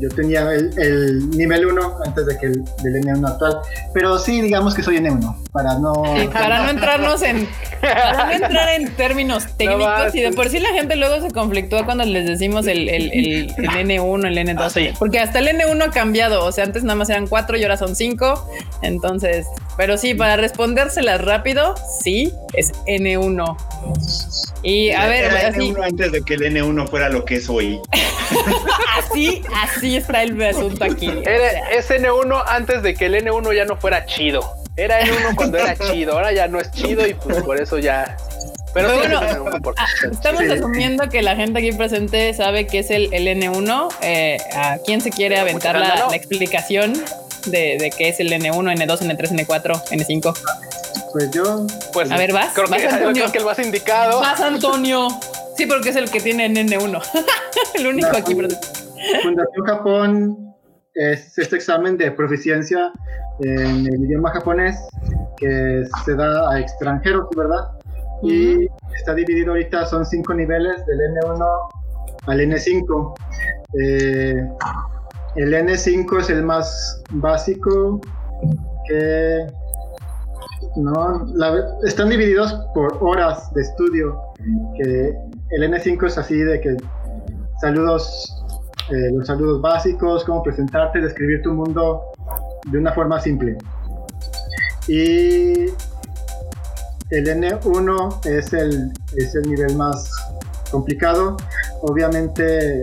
[0.00, 3.58] yo tenía el, el nivel 1 antes de que el del N1 actual.
[3.92, 5.92] Pero sí, digamos que soy N1, para no...
[6.16, 7.48] Sí, para no entrarnos en
[7.80, 11.30] para no entrar en términos técnicos más, y de por sí la gente luego se
[11.32, 14.90] conflictúa cuando les decimos el, el, el- el N1, el N2, Ah, sí.
[14.98, 17.76] porque hasta el N1 ha cambiado, o sea, antes nada más eran cuatro y ahora
[17.76, 18.48] son cinco,
[18.82, 23.56] entonces, pero sí, para respondérselas rápido, sí, es N1.
[24.62, 27.48] Y a ver, Era así, N1 antes de que el N1 fuera lo que es
[27.48, 27.80] hoy.
[28.98, 31.08] así, así está el asunto aquí.
[31.24, 34.40] Era, es N1 antes de que el N1 ya no fuera chido.
[34.76, 38.16] Era N1 cuando era chido, ahora ya no es chido y pues por eso ya.
[38.72, 40.50] Pero Pero sí, bueno, es N1 porque- Estamos Sí.
[40.52, 43.88] asumiendo que la gente aquí presente sabe que es el, el N1.
[44.02, 46.92] Eh, ¿A quién se quiere aventar la, la explicación
[47.46, 50.38] de, de qué es el N1, N2, N3, N4, N5?
[51.12, 51.66] Pues yo...
[51.92, 53.12] pues, A ver, vas, Creo que, vas, Antonio.
[53.24, 54.20] creo que el más indicado.
[54.20, 55.08] Más Antonio.
[55.60, 57.02] Sí, porque es el que tiene N1.
[57.74, 58.66] el único aquí presente.
[59.22, 60.54] Fundación Japón
[60.94, 62.90] es este examen de proficiencia
[63.40, 64.78] en el idioma japonés
[65.36, 67.72] que se da a extranjeros, ¿verdad?
[68.22, 71.46] Y está dividido ahorita, son cinco niveles del N1
[72.26, 73.14] al N5.
[73.82, 74.48] Eh,
[75.36, 78.00] el N5 es el más básico
[78.88, 79.46] que...
[80.76, 84.18] No, la- están divididos por horas de estudio.
[84.78, 86.76] Que el N5 es así de que
[87.60, 88.40] saludos
[88.90, 92.02] eh, los saludos básicos, cómo presentarte, describir tu mundo
[92.72, 93.56] de una forma simple.
[94.88, 95.66] Y
[97.10, 100.10] el N1 es el, es el nivel más
[100.72, 101.36] complicado.
[101.82, 102.82] Obviamente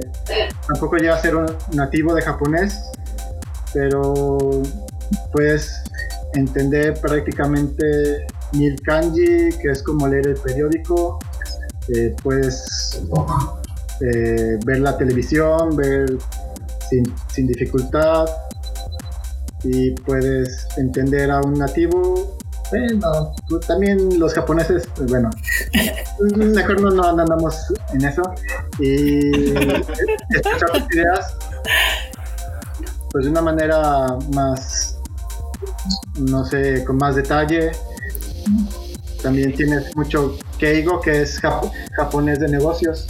[0.68, 2.82] tampoco llega a ser un nativo de japonés,
[3.74, 4.38] pero
[5.34, 5.84] puedes
[6.36, 11.20] entender prácticamente mil kanji, que es como leer el periódico.
[11.94, 13.02] Eh, puedes
[14.66, 16.18] ver la televisión, ver
[16.90, 18.28] sin, sin dificultad
[19.64, 22.38] y puedes entender a un nativo.
[22.70, 23.34] Bueno,
[23.66, 25.30] también los japoneses, pues bueno,
[26.36, 27.56] mejor no, no andamos
[27.94, 28.22] en eso.
[28.80, 29.54] Y
[30.30, 31.38] escuchar tus ideas,
[33.12, 35.00] pues de una manera más,
[36.20, 37.72] no sé, con más detalle.
[39.24, 43.08] También tienes mucho Keigo, que es japo- japonés de negocios.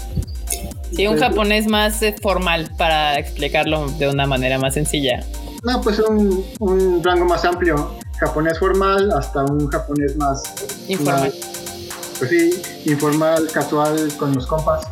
[0.96, 5.24] Sí, un japonés más eh, formal para explicarlo de una manera más sencilla.
[5.64, 7.92] No, pues un, un rango más amplio.
[8.20, 10.44] Japonés formal hasta un japonés más...
[10.88, 11.22] Informal.
[11.26, 11.34] más,
[12.18, 14.88] pues sí, informal, casual, con los compas.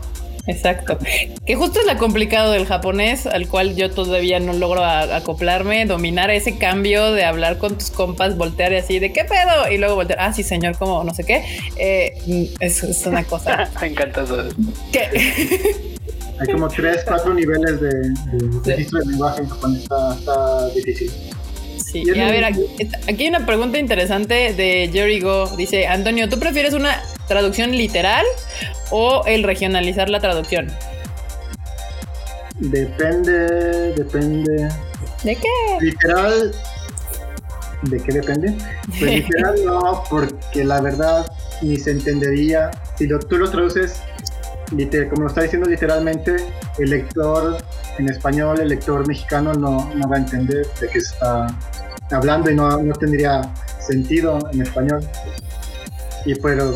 [0.48, 0.98] Exacto.
[1.46, 5.86] Que justo es lo complicado del japonés, al cual yo todavía no logro a- acoplarme,
[5.86, 9.78] dominar ese cambio de hablar con tus compas, voltear y así de qué pedo, y
[9.78, 11.44] luego voltear, ah, sí, señor, como no sé qué.
[11.78, 12.14] Eh,
[12.60, 14.44] es, es una cosa Me encanta eso.
[14.92, 15.00] que
[16.40, 19.82] Hay como tres, cuatro niveles de, de registro de lenguaje en japonés.
[19.84, 21.12] Está, está difícil.
[21.92, 22.66] Sí, Y a ver, aquí,
[23.08, 25.48] aquí hay una pregunta interesante de Jerry Go.
[25.56, 28.26] Dice, Antonio, ¿tú prefieres una traducción literal
[28.90, 30.68] o el regionalizar la traducción?
[32.60, 34.70] Depende, depende.
[35.24, 35.48] ¿De qué?
[35.82, 36.52] Literal.
[37.84, 38.56] ¿De qué depende?
[38.88, 41.26] Pues literal no, porque la verdad
[41.62, 42.72] ni se entendería.
[42.98, 44.02] Si lo- tú lo traduces,
[44.72, 46.36] liter- como lo está diciendo literalmente,
[46.80, 47.58] el lector
[48.00, 51.48] en español, el lector mexicano no, no va a entender de qué está
[52.12, 53.42] hablando y no, no tendría
[53.80, 55.08] sentido en español.
[56.26, 56.74] Y pero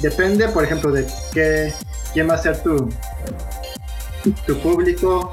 [0.00, 1.72] depende, por ejemplo, de qué,
[2.12, 2.88] quién va a ser tu,
[4.46, 5.32] tu público,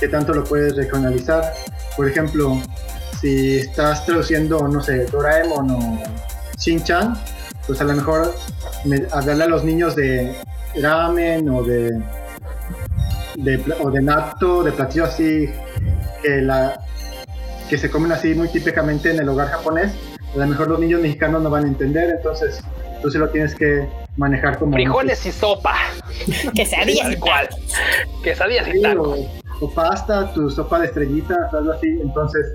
[0.00, 1.52] qué tanto lo puedes regionalizar.
[1.96, 2.60] Por ejemplo,
[3.20, 6.02] si estás traduciendo, no sé, Doraemon o
[6.58, 7.14] Shin-Chan,
[7.66, 8.34] pues a lo mejor
[8.84, 10.34] me- hablarle a los niños de
[10.82, 11.90] ramen o de,
[13.36, 15.48] de o de natto, de platillos así
[16.22, 16.80] que la
[17.72, 19.94] que se comen así muy típicamente en el hogar japonés,
[20.34, 22.62] a lo mejor los niños mexicanos no van a entender, entonces
[23.00, 25.74] tú se lo tienes que manejar como Frijoles y sopa.
[26.54, 27.48] Quesadillas y cual.
[28.22, 29.16] Quesadillas y Sí, o,
[29.62, 31.98] o pasta, tu sopa de estrellitas, algo así.
[32.02, 32.52] Entonces,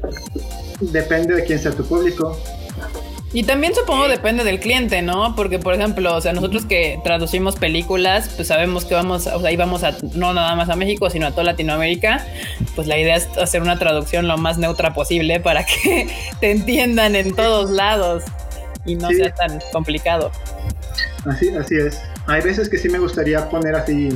[0.81, 2.37] depende de quién sea tu público.
[3.33, 5.35] Y también supongo depende del cliente, ¿no?
[5.35, 9.51] Porque, por ejemplo, o sea, nosotros que traducimos películas, pues sabemos que vamos, o sea,
[9.51, 12.25] íbamos a no nada más a México, sino a toda Latinoamérica.
[12.75, 16.07] Pues la idea es hacer una traducción lo más neutra posible para que
[16.39, 18.23] te entiendan en todos lados
[18.85, 19.15] y no Sí.
[19.17, 20.31] sea tan complicado.
[21.25, 22.01] Así, así es.
[22.27, 24.09] Hay veces que sí me gustaría poner así,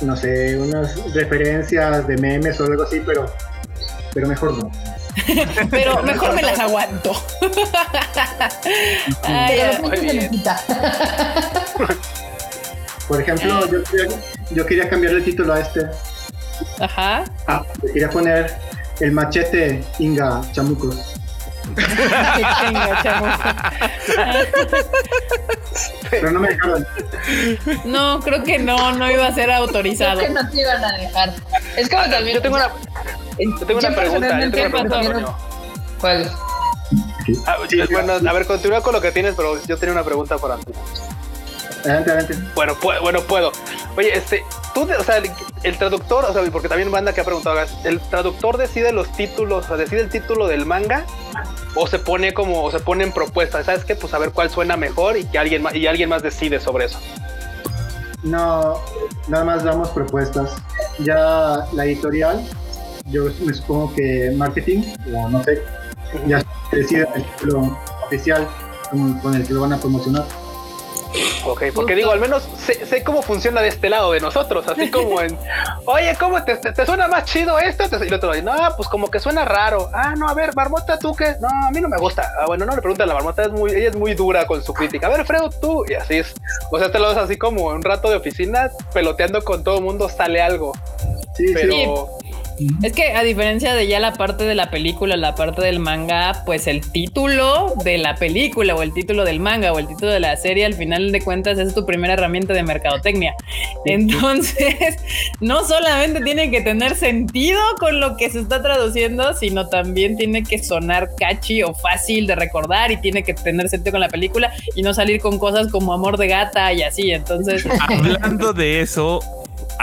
[0.00, 3.32] no sé, unas referencias de memes o algo así, pero,
[4.12, 4.70] pero mejor no.
[5.70, 7.12] Pero mejor me las aguanto.
[9.22, 9.60] Ay.
[13.08, 14.08] Por ejemplo, yo quería,
[14.50, 15.86] yo quería cambiarle el título a este.
[16.80, 17.24] Ajá.
[17.82, 18.54] Le quería poner
[19.00, 21.12] El machete Inga Chamucos.
[21.76, 21.82] Qué
[22.60, 23.32] chinga, chamuco.
[26.10, 26.86] Pero no me dejaron.
[27.84, 30.20] No, creo que no, no iba a ser Creo autorizado.
[30.20, 31.32] que no te iban a dejar.
[31.76, 32.36] Es como también.
[32.36, 32.68] Yo tengo una,
[33.44, 34.40] yo tengo una pregunta.
[34.40, 35.36] Yo tengo una pregunta.
[36.00, 36.30] ¿Cuál?
[37.46, 40.36] Ah, Sí, bueno, a ver, continúa con lo que tienes, pero yo tenía una pregunta
[40.38, 40.80] para Antonio.
[41.84, 42.38] Adelante, adelante.
[42.54, 43.50] Bueno, pu- bueno, puedo.
[43.96, 45.30] Oye, este, tú, o sea, el,
[45.62, 49.64] el traductor, o sea, porque también banda que ha preguntado, ¿el traductor decide los títulos,
[49.64, 51.04] o sea, decide el título del manga?
[51.74, 53.64] ¿O se pone como, o se pone en propuesta?
[53.64, 53.96] ¿Sabes qué?
[53.96, 56.84] Pues a ver cuál suena mejor y que alguien más, y alguien más decide sobre
[56.86, 57.00] eso.
[58.22, 58.78] No,
[59.28, 60.52] nada más damos propuestas.
[60.98, 62.46] Ya la editorial,
[63.06, 64.82] yo me supongo que marketing,
[65.14, 65.62] o no sé,
[66.26, 68.46] ya decide el título oficial
[68.90, 70.24] con, con el que lo van a promocionar.
[71.44, 74.90] Ok, porque digo, al menos sé, sé cómo funciona de este lado de nosotros, así
[74.90, 75.36] como en,
[75.84, 77.84] oye, ¿cómo te, te- te suena más chido esto?
[78.02, 79.90] Y el otro, no, pues como que suena raro.
[79.92, 81.34] Ah, no, a ver, Marmota, ¿tú qué?
[81.40, 82.22] No, a mí no me gusta.
[82.40, 84.62] Ah, bueno, no le preguntan a la Marmota, es muy, ella es muy dura con
[84.62, 85.08] su crítica.
[85.08, 86.32] A ver, Fredo, tú, y así es.
[86.70, 89.84] O sea, te lo ves así como un rato de oficina, peloteando con todo el
[89.84, 90.72] mundo, sale algo.
[91.36, 91.54] Sí, sí.
[92.82, 96.42] Es que a diferencia de ya la parte de la película, la parte del manga,
[96.44, 100.20] pues el título de la película o el título del manga o el título de
[100.20, 103.34] la serie, al final de cuentas es tu primera herramienta de mercadotecnia.
[103.84, 104.96] Entonces,
[105.40, 110.42] no solamente tiene que tener sentido con lo que se está traduciendo, sino también tiene
[110.42, 114.52] que sonar catchy o fácil de recordar y tiene que tener sentido con la película
[114.74, 117.10] y no salir con cosas como amor de gata y así.
[117.10, 119.20] Entonces, Hablando de eso,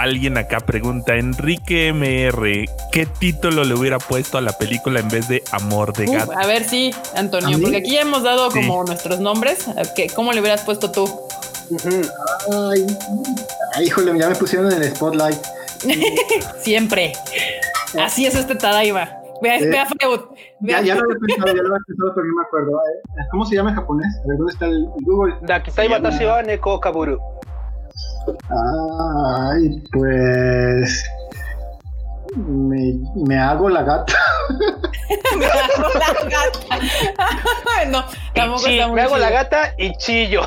[0.01, 5.27] alguien acá pregunta, Enrique MR, ¿qué título le hubiera puesto a la película en vez
[5.27, 6.31] de Amor de Gato?
[6.37, 8.59] a ver, sí, ¿A Antonio, porque aquí ya hemos dado Sí.
[8.61, 9.65] como nuestros nombres.
[9.95, 11.05] ¿Qué- ¿Cómo le hubieras puesto tú?
[12.51, 12.85] Ay,
[13.75, 15.37] Ay, híjole, ya me pusieron en el spotlight.
[16.61, 17.13] Siempre.
[17.99, 19.09] Así es este Tadaima.
[19.41, 20.19] Vea, Eh, vea Freud.
[20.59, 22.71] Vea Ya, ya lo había pensado, ya lo había pensado, pero no me acuerdo.
[22.71, 23.23] ¿eh?
[23.31, 24.07] ¿Cómo se llama en japonés?
[24.23, 25.35] A ver, ¿dónde está el Google?
[25.43, 27.19] Dakitai Watashi wa Neko Kaburu.
[28.49, 31.05] Ay, pues.
[32.35, 32.93] Me,
[33.25, 34.13] me hago la gata.
[35.37, 36.79] Me hago la gata.
[37.89, 38.05] no,
[38.35, 39.39] tampoco muy me hago la chido.
[39.39, 40.41] gata y chillo.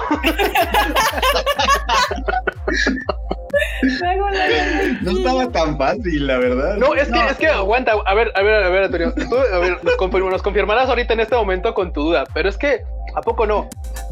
[3.82, 4.98] Me hago la gata.
[5.02, 6.76] No estaba tan fácil, la verdad.
[6.76, 7.92] No, es que, es que aguanta.
[8.06, 9.12] A ver, a ver, a ver, Antonio.
[9.14, 12.24] Tú, a ver, nos confirmarás ahorita en este momento con tu duda.
[12.32, 13.68] Pero es que, ¿a poco no?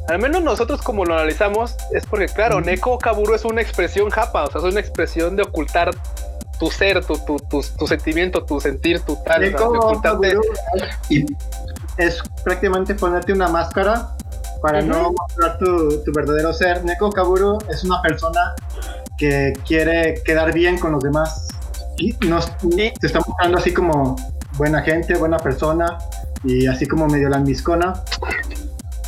[0.08, 4.44] Al menos nosotros, como lo analizamos, es porque, claro, Neko Kaburu es una expresión japa.
[4.44, 5.90] O sea, es una expresión de ocultar
[6.58, 9.42] tu ser, tu, tu, tu, tu sentimiento, tu sentir, tu tal.
[9.44, 10.00] o sea, de Neko.
[10.02, 10.42] Kaburu,
[11.08, 11.24] y
[11.96, 14.16] es prácticamente ponerte una máscara
[14.62, 16.84] para no mostrar tu, tu verdadero ser.
[16.84, 18.54] Neko Kaburu es una persona
[19.16, 21.48] que quiere quedar bien con los demás.
[21.98, 22.92] Y nos, Sí.
[23.00, 24.16] se está mostrando así como
[24.56, 25.98] buena gente, buena persona
[26.44, 28.02] y así como medio lambiscona.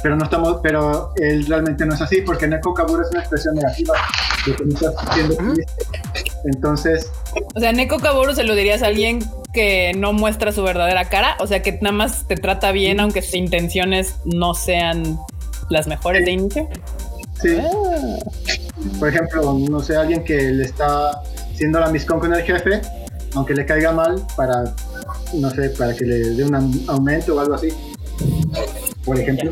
[0.03, 3.55] Pero no estamos, pero él realmente no es así porque Neko Kaburu es una expresión
[3.55, 3.95] negativa.
[4.45, 4.95] Que no estás.
[6.45, 7.11] Entonces,
[7.55, 9.21] O sea, Neko Kaburu se lo dirías a alguien
[9.53, 11.37] que no muestra su verdadera cara.
[11.39, 15.19] O sea, que nada más te trata bien, aunque sus intenciones no sean
[15.71, 16.69] las mejores de inicio.
[17.41, 17.57] sí.
[18.99, 21.11] Por ejemplo, no sé, alguien que le está
[21.53, 22.81] haciendo la miscon con el jefe,
[23.35, 24.65] aunque le caiga mal, para,
[25.35, 27.69] no sé, para que le dé un aumento o algo así.
[29.05, 29.51] Por ejemplo.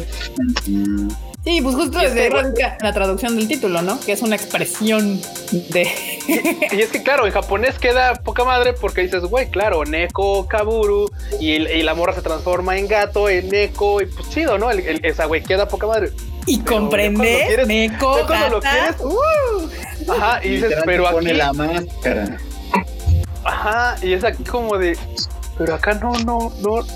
[1.43, 3.99] Sí, pues justo desde radica la traducción del título, ¿no?
[3.99, 5.89] Que es una expresión de.
[6.71, 11.11] Y es que, claro, en japonés queda poca madre porque dices, güey, claro, Neko Kaburu
[11.41, 14.71] y, el- y la morra se transforma en gato, en Neko, y pues chido, ¿no?
[14.71, 16.11] El- el- esa güey queda poca madre.
[17.07, 17.15] y
[17.47, 18.19] quieres- Neko,
[18.51, 20.13] lo quieres, uh.
[20.13, 22.39] Ajá, y dices, pero te pone aquí, la máscara.
[23.45, 24.97] ajá, y es aquí como de,
[25.59, 26.87] pero acá no, no, no.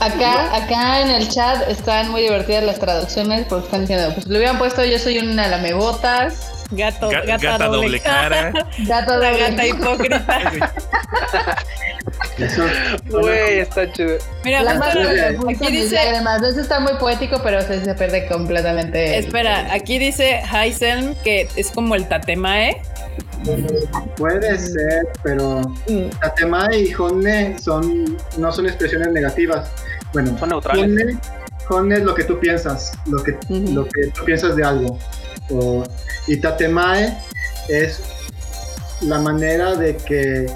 [0.00, 4.38] Acá, acá en el chat están muy divertidas las traducciones porque están diciendo, pues le
[4.38, 9.66] hubieran puesto yo soy una lamebotas, gato, Ga- gata, doble, cara, gato la de gata
[9.66, 10.40] hipócrita.
[12.38, 12.64] Eso,
[13.10, 14.16] Güey, está chido.
[14.44, 16.42] Mira, La aquí dice, lágrimas.
[16.42, 19.18] Eso está muy poético, pero se, se pierde completamente.
[19.18, 22.82] el- espera, aquí dice Heiselm que es como el tatemae.
[24.16, 25.60] Puede ser, pero
[26.20, 29.68] Tatemae y Honne son, no son expresiones negativas.
[30.12, 30.84] Bueno, Son neutrales.
[30.84, 31.18] Honne,
[31.68, 33.72] Honne es lo que tú piensas, lo que, Ujú.
[33.72, 34.98] lo que tú piensas de algo.
[35.50, 35.84] O-
[36.26, 37.16] y Tatemae
[37.68, 38.00] es
[39.02, 40.46] la manera de que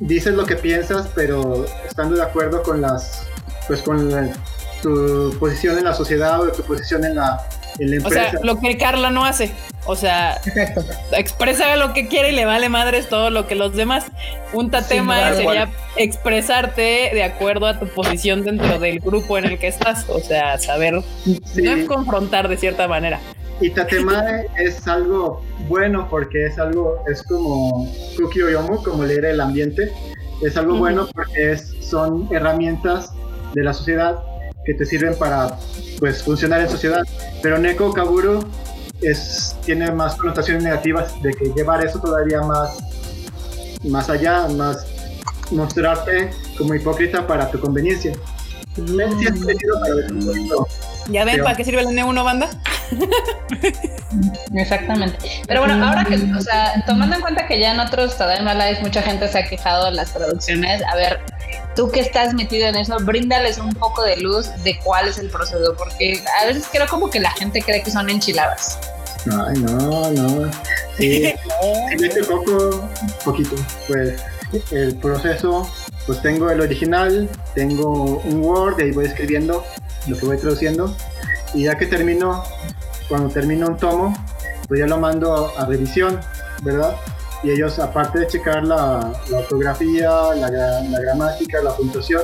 [0.00, 3.22] dices lo que piensas, pero estando de acuerdo con las,
[3.66, 4.28] pues con la-
[4.82, 7.46] tu posición en la sociedad o tu posición en la,
[7.78, 9.50] en la O sea, lo que Carla no hace.
[9.86, 10.84] O sea, Exacto.
[11.12, 14.04] expresa lo que quiere y le vale madres todo lo que los demás.
[14.52, 19.58] Un tatema Sí, sería expresarte de acuerdo a tu posición dentro del grupo en el
[19.58, 20.06] que estás.
[20.08, 21.62] O sea, saber Sí.
[21.62, 23.20] no confrontar de cierta manera.
[23.60, 29.40] Y Tatemae es algo bueno porque es algo, es como Kuki Oyomu, como leer el
[29.40, 29.90] ambiente.
[30.42, 33.12] Es algo bueno porque es, son herramientas
[33.54, 34.16] de la sociedad
[34.70, 35.56] que te sirven para
[35.98, 37.02] pues funcionar en sociedad.
[37.42, 38.48] Pero Neko Kaburu
[39.02, 42.78] es, tiene más connotaciones negativas de que llevar eso todavía más,
[43.84, 44.86] más allá, más
[45.50, 48.12] mostrarte como hipócrita para tu conveniencia.
[48.76, 50.66] Sí es poquito-
[51.08, 52.48] ¿Ya ven Pero- para qué sirve el N1 banda?
[54.54, 55.16] Exactamente.
[55.48, 58.80] Pero bueno, ahora que, o sea, tomando en cuenta que ya en otros Tadaima Live
[58.82, 61.20] mucha gente se ha quejado de las traducciones, a ver,
[61.74, 65.30] tú que estás metido en eso, bríndales un poco de luz de cuál es el
[65.30, 68.78] proceso, porque a veces creo como que la gente cree que son enchiladas.
[69.26, 70.50] Ay, no, no.
[70.96, 71.32] Sí,
[71.98, 72.88] sí, de poco,
[73.24, 73.56] poquito.
[73.86, 74.20] Pues
[74.70, 75.70] el proceso,
[76.06, 79.64] pues tengo el original, tengo un Word, y ahí voy escribiendo
[80.06, 80.94] lo que voy traduciendo.
[81.54, 82.44] Y ya que termino,
[83.08, 84.14] cuando termino un tomo,
[84.68, 86.20] pues ya lo mando a, a revisión,
[86.62, 86.96] ¿verdad?
[87.42, 92.22] Y ellos, aparte de checar la, ortografía, la, gra- la gramática, la puntuación,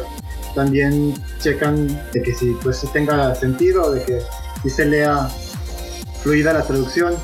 [0.55, 4.21] también checan de que si pues tenga sentido, de que
[4.63, 5.29] si se lea
[6.23, 7.15] fluida la traducción.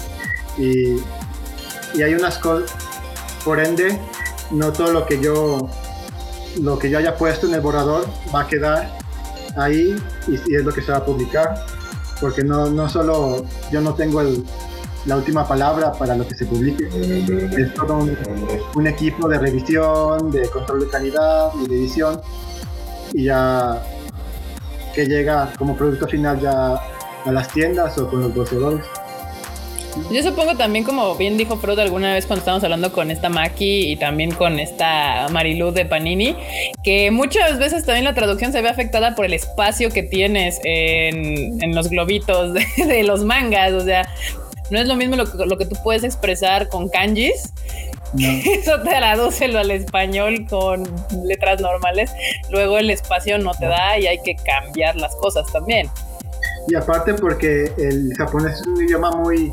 [0.58, 0.96] Y,
[1.94, 2.70] y hay unas cosas
[3.44, 3.98] por ende
[4.50, 5.68] no todo lo que yo
[6.60, 8.90] lo que yo haya puesto en el borrador va a quedar
[9.56, 9.96] ahí
[10.28, 11.64] y, y es lo que se va a publicar
[12.20, 14.44] porque no, no solo yo no tengo el-
[15.06, 16.84] la última palabra para lo que se publique
[17.58, 17.98] es todo
[18.74, 22.20] un, equipo de revisión de control de calidad y de edición
[23.12, 23.82] y ya
[24.94, 26.74] que llega como producto final ya
[27.24, 28.84] a las tiendas o con los voceadores
[30.10, 33.92] Yo supongo también, como bien dijo Frodo alguna vez cuando estábamos hablando con esta Maki
[33.92, 36.36] y también con esta Marilu de Panini,
[36.82, 41.74] que muchas veces también la traducción se ve afectada por el espacio que tienes en,
[41.74, 43.72] los globitos de, los mangas.
[43.72, 44.08] O sea,
[44.72, 47.52] no es lo mismo lo, lo que tú puedes expresar con kanjis
[48.18, 50.84] Eso te tradúcelo al español con
[51.24, 52.12] letras normales.
[52.50, 55.88] Luego el espacio no te da y hay que cambiar las cosas también.
[56.68, 59.52] Y aparte porque el japonés es un idioma muy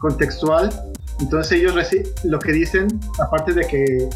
[0.00, 0.70] contextual,
[1.20, 1.74] entonces ellos
[2.24, 2.88] lo que dicen,
[3.20, 4.08] aparte de que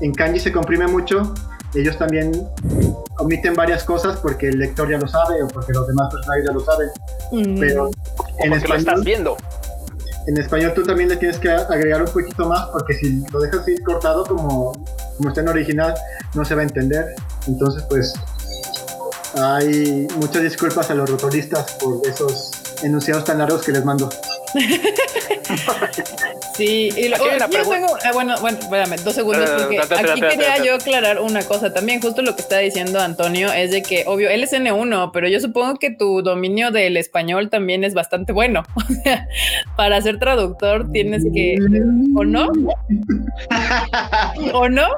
[0.00, 1.32] en kanji se comprime mucho,
[1.74, 2.32] ellos también
[3.18, 6.52] omiten varias cosas porque el lector ya lo sabe o porque los demás personajes ya
[6.52, 6.88] lo saben.
[7.30, 7.60] Mm.
[7.60, 7.90] Pero
[8.38, 9.36] en español, lo estás viendo
[10.26, 13.66] en español tú también le tienes que agregar un poquito más porque si lo dejas
[13.68, 14.72] ir cortado como,
[15.16, 15.94] como está en original
[16.34, 17.14] no se va a entender.
[17.46, 18.14] Entonces pues
[19.38, 22.50] hay muchas disculpas a los rotoristas por esos
[22.82, 24.08] enunciados tan largos que les mando.
[26.54, 30.74] sí, y lo, yo tengo, ah, bueno, bueno, espérame, dos segundos, porque aquí quería yo
[30.74, 34.42] aclarar una cosa también, justo lo que está diciendo Antonio es de que, obvio, él
[34.42, 38.62] es N1, pero yo supongo que tu dominio del español también es bastante bueno.
[38.90, 39.28] O sea,
[39.76, 41.56] para ser traductor tienes que,
[42.16, 42.50] ¿o no?
[44.52, 44.88] ¿O no?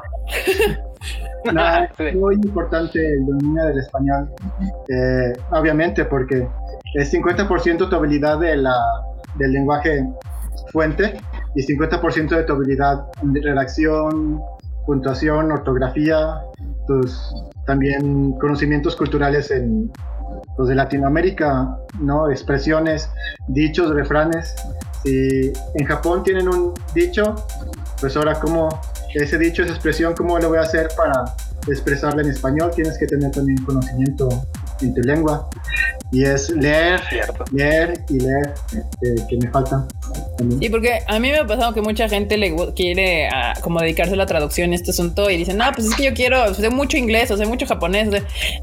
[1.99, 4.31] es muy importante el dominio del español,
[4.89, 6.47] eh, obviamente, porque
[6.95, 8.77] es 50% tu habilidad de la,
[9.37, 10.07] del lenguaje
[10.73, 11.21] fuente
[11.55, 14.41] y 50% de tu habilidad de redacción,
[14.87, 16.41] puntuación, ortografía,
[16.87, 17.35] tus
[17.67, 19.91] también conocimientos culturales en
[20.59, 22.31] los de Latinoamérica, ¿no?
[22.31, 23.09] Expresiones,
[23.49, 24.55] dichos, refranes.
[25.05, 27.35] Si en Japón tienen un dicho,
[28.01, 28.69] pues ahora cómo
[29.15, 31.25] ese dicho, esa expresión, cómo lo voy a hacer para
[31.69, 34.29] expresarla en español, tienes que tener también conocimiento
[34.83, 35.49] en tu lengua.
[36.11, 37.01] Y es leer,
[37.53, 39.87] leer y leer, eh, que me falta.
[40.61, 44.13] Sí, porque a mí me ha pasado que mucha gente le quiere ah, como dedicarse
[44.13, 46.99] a la traducción este asunto y dicen, no, pues es que yo quiero, sé mucho
[46.99, 48.11] inglés o sé mucho japonés,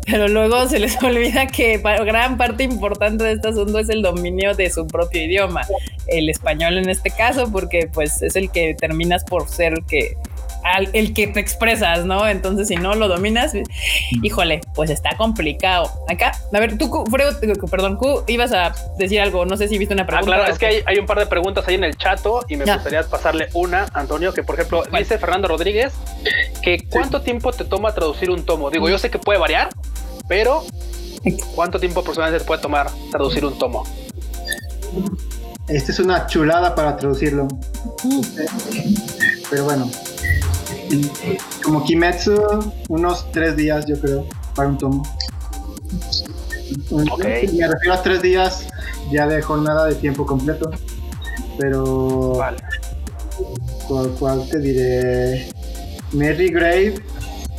[0.06, 4.54] pero luego se les olvida que gran parte importante de este asunto es el dominio
[4.54, 5.62] de su propio idioma,
[6.06, 10.18] el español en este caso, porque pues es el que terminas por ser que
[10.94, 12.28] el que te expresas, ¿no?
[12.28, 13.54] Entonces, si no lo dominas,
[14.22, 15.92] híjole, pues está complicado.
[16.08, 17.04] Acá, a ver, tú,
[17.70, 20.32] perdón, tú ibas a decir algo, no sé si viste una pregunta.
[20.32, 22.66] Ah, claro, es que hay, un par de preguntas ahí en el chato y me
[22.66, 25.94] gustaría pasarle una, Antonio, que por ejemplo, dice Fernando Rodríguez
[26.62, 28.70] que cuánto tiempo te toma traducir un tomo.
[28.70, 29.70] Digo, yo sé que puede variar,
[30.28, 30.64] pero
[31.56, 33.84] ¿cuánto tiempo aproximadamente te puede tomar traducir un tomo?
[35.68, 37.48] Esta es una chulada para traducirlo.
[38.04, 38.22] Mm.
[39.50, 39.90] Pero bueno,
[41.64, 42.36] como Kimetsu,
[42.88, 44.26] unos tres días, yo creo,
[44.56, 45.04] para un tomo.
[46.90, 47.48] Okay.
[47.58, 48.68] Me refiero a tres días
[49.12, 50.72] ya de jornada de tiempo completo.
[51.58, 52.36] Pero.
[52.38, 52.58] Vale.
[54.20, 55.50] ¿Cuál, te diré?
[56.14, 56.96] Mary Grave.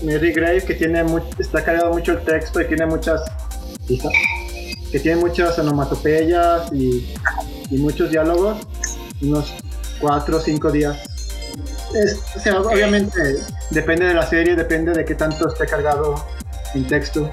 [0.03, 1.05] Mary Grave, que tiene
[1.39, 3.21] está cargado mucho el texto y tiene muchas.
[4.91, 7.13] Que tiene muchas onomatopeyas y,
[7.71, 8.59] y muchos diálogos.
[9.21, 9.53] Unos
[10.01, 11.11] cuatro o cinco días
[12.37, 13.37] o sea, obviamente
[13.71, 16.25] depende de la serie, depende de qué tanto esté cargado
[16.75, 17.31] en texto.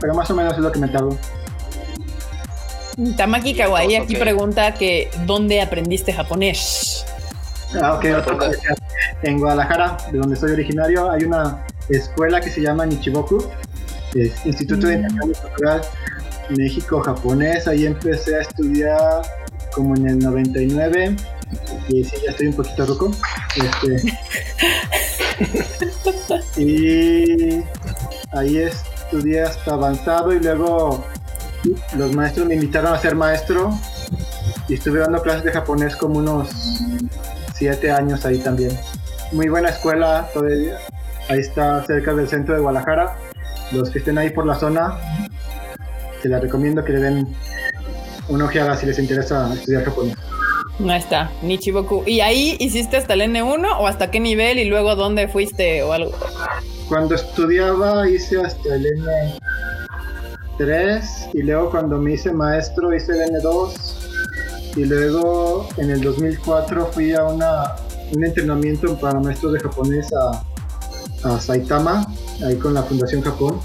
[0.00, 1.16] Pero más o menos es lo que me tardo.
[3.16, 7.04] Tamaki Kawaii aquí pregunta que ¿dónde aprendiste japonés?
[7.80, 8.04] Ah, ok,
[9.22, 13.44] en Guadalajara, de donde soy originario, hay una escuela que se llama Nichiboku,
[14.44, 15.00] Instituto de mm.
[15.00, 15.82] Intercambio Cultural
[16.56, 17.68] México-Japonés.
[17.68, 19.22] Ahí empecé a estudiar
[19.72, 21.16] como en el 99
[21.88, 23.10] y sí, ya estoy un poquito roco.
[23.56, 24.12] Este,
[26.60, 27.62] y
[28.32, 31.04] ahí estudié hasta avanzado y luego
[31.96, 33.78] los maestros me invitaron a ser maestro
[34.68, 36.48] y estuve dando clases de japonés como unos
[37.54, 38.76] siete años ahí también.
[39.32, 40.78] Muy buena escuela, todavía.
[41.28, 43.16] ahí está cerca del centro de Guadalajara.
[43.72, 44.96] Los que estén ahí por la zona,
[46.22, 47.36] se la recomiendo que le den
[48.28, 50.16] una ojeada si les interesa estudiar japonés.
[50.80, 52.02] Ahí está, Nichiboku.
[52.06, 55.92] ¿Y ahí hiciste hasta el N1 o hasta qué nivel y luego dónde fuiste o
[55.92, 56.12] algo?
[56.88, 58.86] Cuando estudiaba hice hasta el
[60.58, 63.72] N3 y luego cuando me hice maestro hice el N2
[64.76, 67.76] y luego en el 2004 fui a una,
[68.14, 70.44] un entrenamiento para maestros de japonés a,
[71.24, 72.06] a Saitama,
[72.44, 73.58] ahí con la Fundación Japón.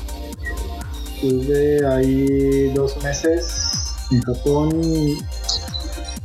[1.15, 3.69] Estuve ahí dos meses
[4.11, 4.71] en Japón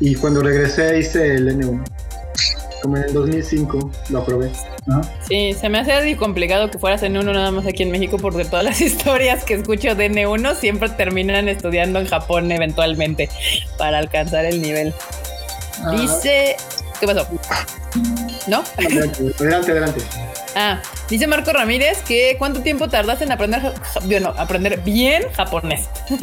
[0.00, 1.84] y cuando regresé hice el N1.
[2.82, 4.50] Como en el 2005 lo aprobé.
[5.26, 8.64] Sí, se me hace complicado que fueras N1 nada más aquí en México porque todas
[8.64, 13.28] las historias que escucho de N1 siempre terminan estudiando en Japón eventualmente
[13.78, 14.94] para alcanzar el nivel.
[15.92, 16.56] Dice.
[17.00, 17.26] ¿Qué pasó?
[18.46, 18.62] ¿No?
[18.78, 20.00] Adelante, adelante, adelante.
[20.54, 23.72] Ah, dice Marco Ramírez que cuánto tiempo tardaste en aprender,
[24.04, 25.88] bueno, aprender bien japonés.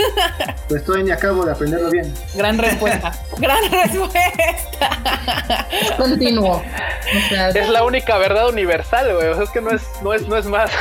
[0.69, 2.11] Pues todavía ni acabo de aprenderlo bien.
[2.35, 3.11] Gran respuesta.
[3.37, 5.67] Gran respuesta.
[5.97, 6.55] Continuo.
[6.55, 9.27] O sea, Es la única verdad universal, güey.
[9.27, 10.71] O sea, es que no es, no es, no es más.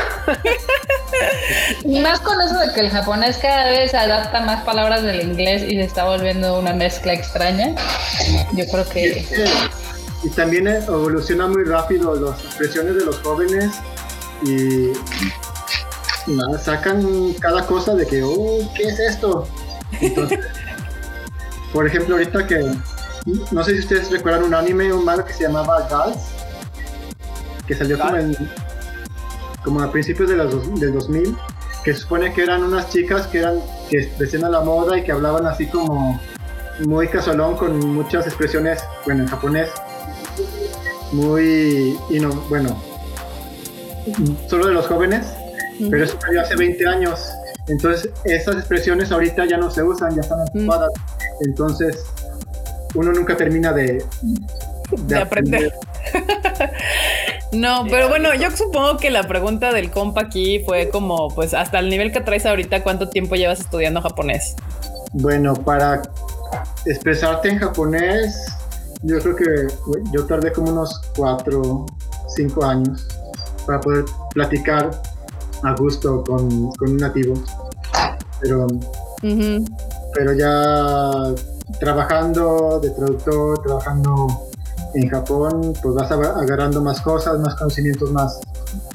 [1.85, 5.63] y más con eso de que el japonés cada vez adapta más palabras del inglés
[5.63, 7.75] y se está volviendo una mezcla extraña.
[8.53, 9.27] Yo creo que
[10.23, 13.73] Y también eh, evoluciona muy rápido las expresiones de los jóvenes
[14.45, 14.93] y
[16.27, 19.47] nada, sacan cada cosa de que, oh, ¿qué es esto?
[20.01, 20.41] Entonces,
[21.73, 22.75] por ejemplo, ahorita que,
[23.51, 26.19] no sé si ustedes recuerdan un anime, un manga que se llamaba Gals,
[27.67, 28.37] que salió como, en,
[29.65, 31.37] como a principios de los, del 2000,
[31.85, 33.61] que supone que eran unas chicas que eran
[33.91, 36.21] que vestían a la moda y que hablaban así como
[36.87, 39.71] muy casualón con muchas expresiones, bueno, en japonés,
[41.13, 42.81] muy, y no, bueno,
[44.49, 45.27] solo de los jóvenes,
[45.91, 47.21] pero eso salió hace 20 años.
[47.69, 50.91] Entonces, esas expresiones ahorita ya no se usan, ya están ocupadas.
[51.41, 52.05] Entonces,
[52.95, 54.05] uno nunca termina de,
[55.07, 55.73] De aprender.
[57.53, 61.81] No, pero bueno, yo supongo que la pregunta del compa aquí fue como, pues hasta
[61.81, 64.57] el nivel que traes ahorita, ¿cuánto tiempo llevas estudiando japonés?
[65.13, 66.01] Bueno, para
[66.87, 68.57] expresarte en japonés,
[69.03, 69.45] yo creo que
[70.13, 71.85] yo tardé como unos 4,
[72.37, 73.07] 5 años
[73.67, 74.91] para poder platicar
[75.63, 77.35] a gusto con, con un nativo.
[78.41, 78.67] Pero,
[80.15, 81.33] pero ya
[81.79, 84.27] trabajando de traductor, trabajando
[84.95, 88.41] en Japón, pues vas ag- agarrando más cosas, más conocimientos más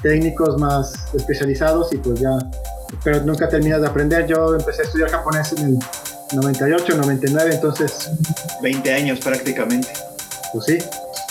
[0.02, 2.38] técnicos, más especializados y pues ya,
[3.02, 4.26] pero nunca terminas de aprender.
[4.26, 5.78] Yo empecé a estudiar japonés en el
[6.34, 8.10] 98, 99, entonces,
[8.62, 9.88] 20 años prácticamente.
[10.52, 10.78] pues sí,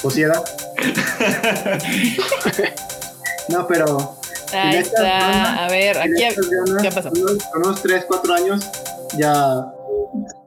[0.01, 0.41] pues sí era.
[3.49, 4.15] No, pero
[4.53, 5.01] Ahí está.
[5.03, 6.09] ganas, A ver, si aquí.
[6.11, 7.09] le echas ganas, ¿Qué pasó?
[7.09, 8.69] con unos- Con unos 3, 4 años
[9.17, 9.65] ya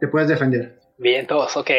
[0.00, 0.78] te puedes defender.
[0.98, 1.70] Bien, todos, ok.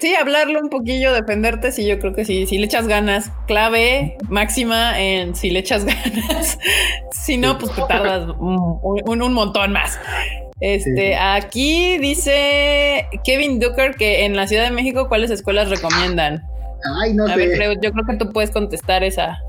[0.00, 3.30] Sí, hablarlo un poquillo, defenderte, sí, yo creo que sí, si le echas ganas.
[3.46, 6.58] Clave máxima en si le echas ganas.
[7.12, 9.98] si no, pues te tardas un, un- un montón más.
[10.60, 11.12] Este, Sí.
[11.18, 16.42] aquí dice Kevin Ducker que en la Ciudad de México, ¿cuáles escuelas recomiendan?
[17.02, 17.36] Ay, no A sé.
[17.36, 19.40] ver, yo creo que tú puedes contestar esa.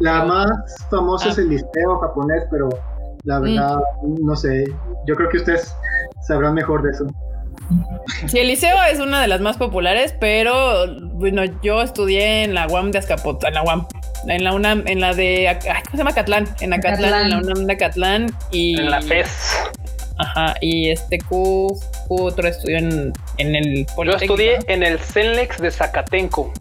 [0.00, 0.48] La más
[0.90, 1.32] famosa Ah.
[1.32, 2.68] es el liceo japonés, pero
[3.24, 3.78] la verdad,
[4.20, 4.64] no sé.
[5.06, 5.74] Yo creo que ustedes
[6.26, 7.06] sabrán mejor de eso.
[8.26, 12.66] Sí, el liceo es una de las más populares, pero bueno, yo estudié en la
[12.66, 13.86] UAM de Azcapotzalco, en la UAM,
[14.26, 16.10] en la UNAM, en la de, ay, ¿cómo se llama?
[16.10, 17.22] Acatlán, en Acatlán, Acatlán.
[17.24, 19.70] en la UNAM de Acatlán y En la FES.
[20.18, 21.74] Ajá, y este Q,
[22.08, 26.52] Q otro estudió en, en el Yo estudié en el CENLEX de Zacatenco.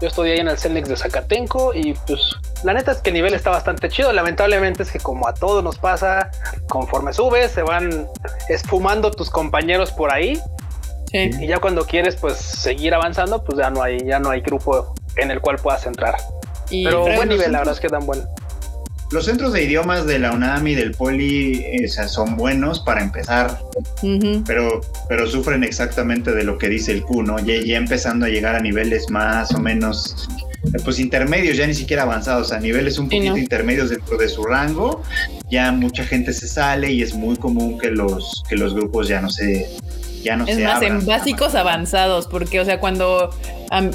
[0.00, 2.20] Yo estudié ahí en el CENLEX de Zacatenco y pues
[2.62, 4.12] la neta es que el nivel está bastante chido.
[4.12, 6.30] Lamentablemente es que como a todos nos pasa,
[6.68, 8.06] conforme subes se van
[8.48, 10.40] esfumando tus compañeros por ahí
[11.10, 11.30] Sí.
[11.40, 14.92] y ya cuando quieres pues seguir avanzando pues ya no hay ya no hay grupo
[15.16, 16.16] en el cual puedas entrar.
[16.70, 18.22] Y Pero buen nivel, la verdad es que dan buen.
[19.10, 22.80] Los centros de idiomas de la UNAM y del Poli eh, o sea, son buenos
[22.80, 23.58] para empezar,
[24.46, 27.38] pero, pero sufren exactamente de lo que dice el Q, ¿no?
[27.38, 30.28] Ya, ya empezando a llegar a niveles más o menos,
[30.64, 33.38] eh, pues intermedios, ya ni siquiera avanzados, a niveles un poquito ¿no?
[33.38, 35.02] intermedios dentro de su rango,
[35.50, 39.22] ya mucha gente se sale y es muy común que los, que los grupos ya
[39.22, 39.66] no se,
[40.22, 43.30] ya no Es se más, en básicos avanzados, porque, o sea, cuando,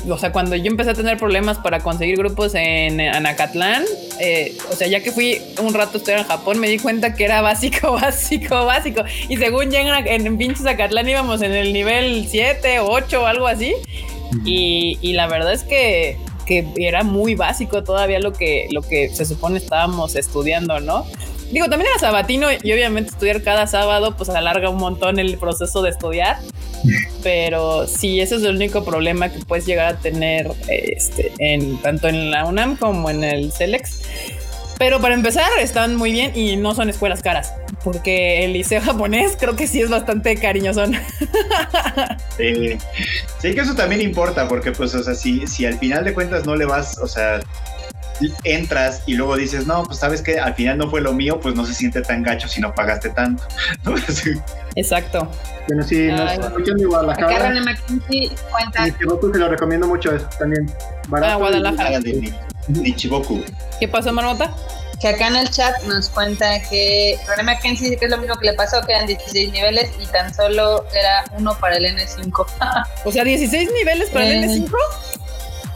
[0.10, 3.84] o sea, cuando yo empecé a tener problemas para conseguir grupos en Anacatlán,
[4.20, 7.26] eh, o sea, ya que fui un rato estudiar en Japón, me di cuenta que
[7.26, 9.04] era básico, básico, básico.
[9.30, 13.26] Y según ya en, en pinches Acatlán íbamos en el nivel 7 o 8 o
[13.26, 13.74] algo así.
[14.46, 19.10] Y, y la verdad es que, que era muy básico todavía lo que, lo que
[19.10, 21.06] se supone estábamos estudiando, ¿no?
[21.54, 25.84] Digo, también era sabatino y obviamente estudiar cada sábado pues alarga un montón el proceso
[25.84, 26.40] de estudiar.
[27.22, 32.08] Pero sí, ese es el único problema que puedes llegar a tener este, en, tanto
[32.08, 34.02] en la UNAM como en el CELEX.
[34.80, 37.54] Pero para empezar, están muy bien y no son escuelas caras,
[37.84, 40.98] porque el liceo japonés creo que sí es bastante cariñosón.
[42.36, 42.80] Sí.
[43.38, 46.48] Sí, que eso también importa, porque pues, o sea, si, si al final de cuentas
[46.48, 47.42] no le vas, o sea,
[48.44, 51.56] entras y luego dices, no, pues sabes que al final no fue lo mío, pues
[51.56, 53.44] no se siente tan gacho si no pagaste tanto.
[53.84, 53.96] ¿no?
[54.14, 54.32] Sí.
[54.76, 55.30] Exacto.
[55.68, 58.86] Bueno, si nos escuchan de Acá Guadalajara, René McKenzie cuenta.
[58.86, 60.72] Nichiboku se lo recomiendo mucho eso también.
[61.08, 62.00] Barato Ah, Guadalajara.
[62.00, 62.34] De Ni-
[62.80, 63.42] Nichiboku.
[63.80, 64.54] ¿Qué pasó, Marmota?
[65.02, 68.38] que acá en el chat nos cuenta que René Mackenzie dice que es lo mismo
[68.38, 72.46] que le pasó, que eran 16 niveles y tan solo era uno para el N5.
[73.04, 74.72] o sea, 16 niveles para el N5.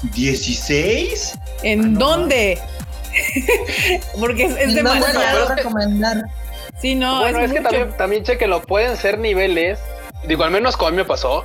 [0.03, 1.39] ¿16?
[1.63, 2.59] ¿En dónde?
[4.19, 5.55] Porque es, es demasiado.
[5.55, 6.23] recomendar.
[6.81, 7.19] Sí, no.
[7.19, 9.79] Bueno, es, que también, también cheque, lo pueden ser niveles.
[10.27, 11.43] Digo, al menos mí me pasó.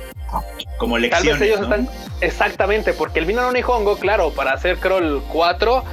[0.77, 1.89] Como lecciones, Tal vez ellos están
[2.21, 5.83] exactamente, porque el Mina no Nihongo, claro, para hacer creo el 4,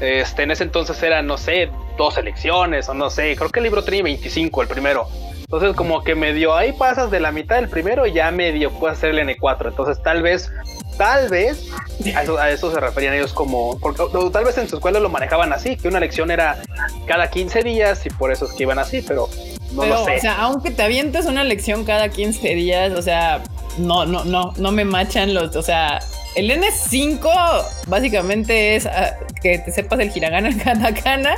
[0.00, 3.64] este, en ese entonces eran, no sé, dos elecciones o no sé, creo que el
[3.64, 5.08] libro tenía 25 el primero.
[5.40, 8.98] Entonces como que medio ahí pasas de la mitad del primero y ya medio puedes
[8.98, 9.68] hacer el N4.
[9.68, 10.52] Entonces tal vez,
[10.98, 11.70] tal vez
[12.14, 15.00] a eso, a eso se referían ellos como, porque o, tal vez en su escuela
[15.00, 16.60] lo manejaban así, que una lección era
[17.06, 19.30] cada 15 días y por eso es que iban así, pero
[19.72, 20.16] no Pero, lo sé.
[20.16, 23.42] o sea, aunque te avientes una lección cada 15 días, o sea,
[23.78, 26.00] no, no, no, no me machan los, o sea,
[26.38, 31.34] el N5 básicamente es ah, que te sepas el hiragana, el katakana,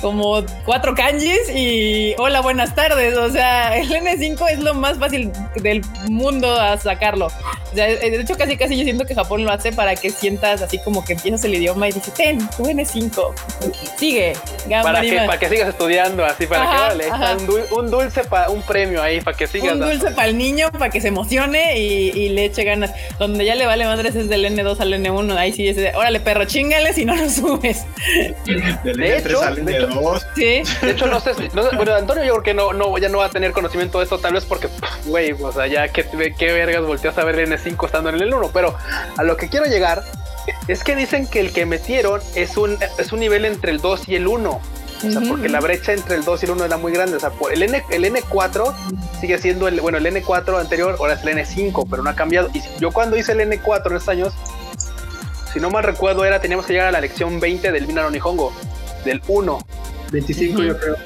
[0.00, 3.16] como cuatro kanjis y hola, buenas tardes.
[3.16, 7.26] O sea, el N5 es lo más fácil del mundo a sacarlo.
[7.26, 10.60] O sea, de hecho, casi casi yo siento que Japón lo hace para que sientas
[10.62, 13.32] así como que empiezas el idioma y dices, ten, tu N5,
[13.96, 14.32] sigue.
[14.82, 17.36] para que, para que sigas estudiando, así, para Ajá, que vale, ajá.
[17.36, 19.74] un, dul- un dulce para un premio ahí, para que sigas.
[19.74, 22.90] Un dulce para el niño, para que se emocione y, y le eche ganas.
[23.18, 25.36] Donde ya le vale madres es del N2 al N1.
[25.36, 27.84] Ahí sí es de, órale, perro, chingale si no lo subes.
[28.46, 30.26] Del De N3 hecho, al de hecho- N2.
[30.34, 30.62] Sí.
[30.86, 33.08] De hecho, no sé, si- no sé- bueno, Antonio yo creo que no, no, ya
[33.10, 34.68] no va a tener conocimiento de esto, tal vez porque,
[35.04, 36.04] güey, o sea, ya que
[36.38, 38.74] qué vergas volteas a ver el N5 estando en el 1, pero
[39.16, 40.02] a lo que quiero llegar
[40.68, 44.08] es que dicen que el que metieron es un, es un nivel entre el 2
[44.08, 44.60] y el 1.
[45.06, 47.16] O sea, porque la brecha entre el 2 y el 1 era muy grande.
[47.16, 48.74] O sea, por el, N, el N4
[49.20, 52.50] sigue siendo el, bueno, el N4 anterior, ahora es el N5, pero no ha cambiado.
[52.52, 54.34] Y yo cuando hice el N4 en estos años,
[55.52, 58.10] si no mal recuerdo, era teníamos que llegar a la lección 20 del Mina no
[58.10, 58.52] Nihongo,
[59.04, 59.58] del 1.
[60.12, 60.96] 25 yo creo.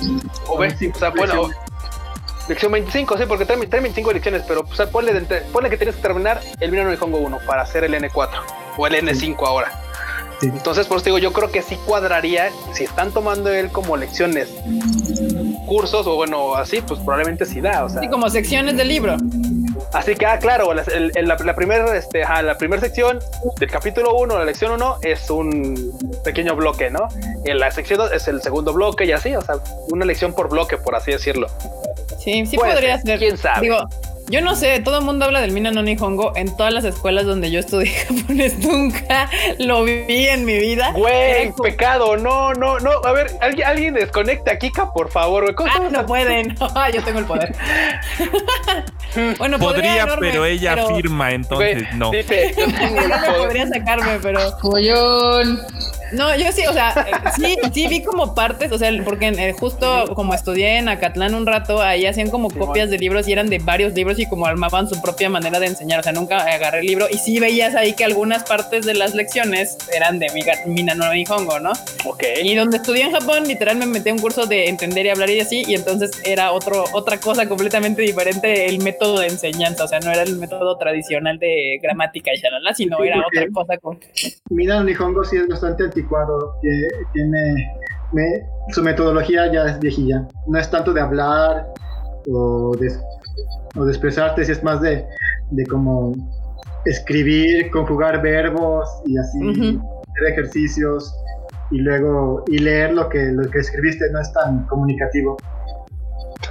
[0.00, 0.18] Sí.
[0.46, 1.58] O, ve, 25 o sea, bueno, lecciones.
[2.48, 5.12] lección 25, sí, porque trae, trae 25 lecciones, pero o sea, ponle,
[5.52, 8.30] ponle que tienes que terminar el Mina no Nihongo 1 para hacer el N4
[8.76, 9.87] o el N5 ahora.
[10.40, 10.46] Sí.
[10.46, 14.48] Entonces, por eso digo, yo creo que sí cuadraría, si están tomando él como lecciones,
[15.66, 17.98] cursos o bueno, así, pues probablemente sí da, o sea.
[18.00, 19.16] Así como secciones del libro.
[19.92, 23.18] Así que, ah, claro, la, el- el- la, la primera este, ajá, la primera sección
[23.58, 25.92] del capítulo 1, la lección 1, es un
[26.24, 27.08] pequeño bloque, ¿no?
[27.44, 29.56] En la sección 2 es el segundo bloque y así, o sea,
[29.90, 31.48] una lección por bloque, por así decirlo.
[32.18, 33.18] Sí, sí podría ser, ser.
[33.18, 33.60] quién sabe.
[33.62, 33.78] Digo,
[34.28, 36.32] yo no sé, todo el mundo habla del Mina no Nihongo.
[36.36, 40.92] En todas las escuelas donde yo estudié japonés nunca lo vi en mi vida.
[40.92, 42.90] Güey, como- pecado, no, no, no.
[43.04, 45.54] A ver, alguien, alguien desconecta a Kika, por favor, güey.
[45.54, 46.54] ¿Cómo Ah, no a- pueden.
[46.74, 47.54] Ah, yo tengo el poder.
[49.38, 52.10] bueno, Podría, enorme, pero ella pero- afirma, entonces Güey, no.
[52.10, 55.60] Dice, No podría sacarme, pero Collón.
[56.12, 59.52] No, yo sí, o sea, eh, sí, sí vi como partes, o sea, porque eh,
[59.58, 63.48] justo como estudié en Acatlán un rato, ahí hacían como copias de libros y eran
[63.48, 66.80] de varios libros y como armaban su propia manera de enseñar, o sea, nunca agarré
[66.80, 70.64] el libro y sí veías ahí que algunas partes de las lecciones eran de Miga-
[70.66, 71.72] Mina no Nihongo, ¿no?
[72.04, 72.22] Ok.
[72.42, 75.30] Y donde estudié en Japón, literal me metí a un curso de entender y hablar
[75.30, 79.88] y así, y entonces era otro, otra cosa completamente diferente el método de enseñanza, o
[79.88, 83.76] sea, no era el método tradicional de gramática y shalala, sino Sí, era otra cosa
[83.78, 83.98] con...
[84.50, 86.54] Mina no Nihongo sí es bastante anticuado.
[86.62, 86.70] que
[87.12, 87.54] tiene
[88.12, 88.42] me-
[88.72, 90.26] su metodología ya es viejilla.
[90.46, 91.66] No es tanto de hablar
[92.30, 92.88] o de,
[93.76, 95.04] o de expresarte, si es más de,
[95.50, 96.12] de como
[96.84, 101.14] escribir, conjugar verbos y así hacer ejercicios
[101.70, 105.36] y luego y leer lo que lo que escribiste no es tan comunicativo.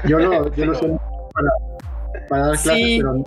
[0.08, 0.88] Yo lo, yo lo sé
[1.34, 1.50] para,
[2.30, 2.98] para dar clases, Sí.
[3.00, 3.24] pero no.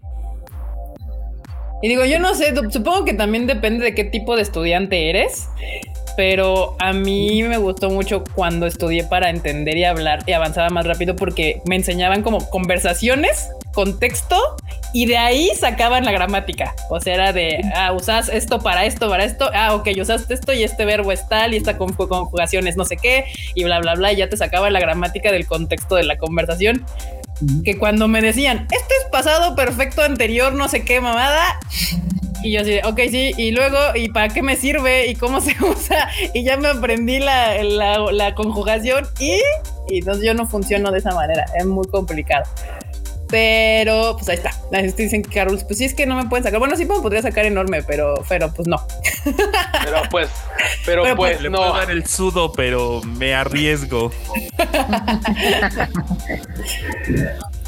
[1.83, 5.49] Y digo, yo no sé, supongo que también depende de qué tipo de estudiante eres,
[6.17, 10.87] pero a mí me gustó mucho cuando estudié para entender y hablar y avanzaba más
[10.87, 14.37] rápido porque me enseñaban como conversaciones, contexto
[14.93, 16.75] y de ahí sacaban la gramática.
[16.89, 20.53] O sea, era de, ah, usas esto para esto, para esto, ah, ok, usaste esto
[20.53, 23.25] y este verbo es tal y esta conju- conjugación es no sé qué
[23.55, 26.85] y bla, bla, bla, y ya te sacaba la gramática del contexto de la conversación
[27.65, 31.59] que cuando me decían, este es pasado perfecto anterior, no sé qué mamada.
[32.43, 35.07] Y yo así, de, ok, sí, y luego, ¿y para qué me sirve?
[35.09, 36.09] ¿Y cómo se usa?
[36.35, 39.41] Y ya me aprendí la, la, la conjugación y,
[39.89, 42.45] y entonces yo no funciono de esa manera, es muy complicado.
[43.29, 44.51] Pero, pues ahí está.
[44.73, 46.59] La gente dicen que Carol, pues sí es que no me pueden sacar.
[46.59, 48.85] Bueno, sí me podría sacar enorme, pero, pero pues no.
[49.85, 50.29] Pero pues,
[50.85, 51.59] pero, Pero, pues, Le no.
[51.59, 54.11] puedo dar el sudo, pero me arriesgo.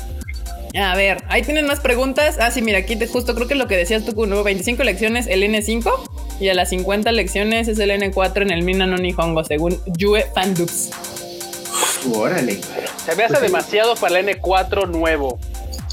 [0.80, 2.38] A ver, ahí tienen más preguntas.
[2.40, 5.26] Ah, sí, mira, aquí te justo creo que lo que decías tú, Kuno, 25 lecciones,
[5.26, 5.90] el N5.
[6.40, 10.26] y a las 50 lecciones es el N4 en el Mina no Nihongo, según Yue
[10.34, 10.90] Fandux.
[12.14, 12.60] Órale.
[13.04, 15.38] Se me hace demasiado para el N4 nuevo.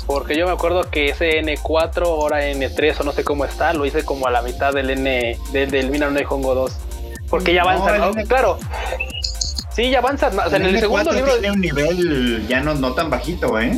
[0.07, 3.85] Porque yo me acuerdo que ese N4, ahora N3 o no sé cómo está, lo
[3.85, 6.71] hice como a la mitad del N del, del Mina no Nihongo 2.
[7.29, 8.09] Porque ya No, avanza, el ¿no?
[8.11, 8.57] N- Claro.
[9.75, 10.29] Sí, ya avanza.
[10.29, 11.31] O sea, en el N4 segundo libro.
[11.33, 13.77] tiene un nivel ya no, no tan bajito, ¿eh?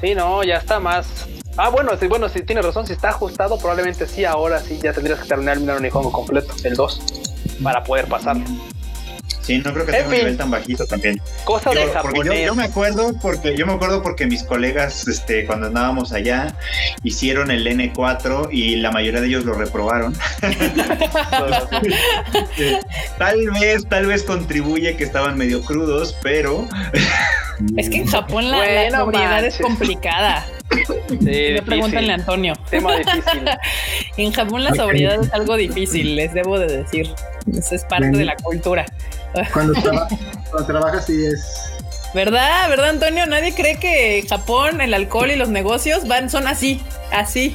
[0.00, 1.26] Sí, no, ya está más.
[1.56, 2.86] Ah, bueno, sí, bueno, sí, tiene razón.
[2.86, 6.12] Si está ajustado, probablemente sí, ahora sí ya tendrías que terminar el Mina no Nihongo
[6.12, 7.00] completo, el 2,
[7.62, 8.44] para poder pasarlo.
[9.42, 11.20] Sí, no creo que En tenga un nivel tan bajito también.
[11.44, 12.46] Cosas de Yo, porque yo, japonés.
[12.46, 16.54] yo me acuerdo porque yo me acuerdo porque mis colegas este cuando andábamos allá
[17.02, 20.14] hicieron el N4 y la mayoría de ellos lo reprobaron.
[23.18, 26.66] tal vez tal vez contribuye que estaban medio crudos, pero
[27.76, 30.46] Es que en Japón la, sobriedad es complicada.
[31.08, 32.16] Sí, Me pregúntanle a.
[32.16, 32.54] Antonio.
[32.70, 33.44] Tema difícil.
[34.16, 37.08] En Japón la sobriedad es algo difícil, les debo de decir.
[37.56, 38.84] Eso es parte de la cultura.
[39.52, 40.08] Cuando, traba-
[40.50, 41.72] cuando trabajas sí es...
[42.14, 42.68] ¿Verdad?
[42.70, 43.26] ¿Verdad, Antonio?
[43.26, 47.54] Nadie cree que Japón, el alcohol y los negocios van, son así, así.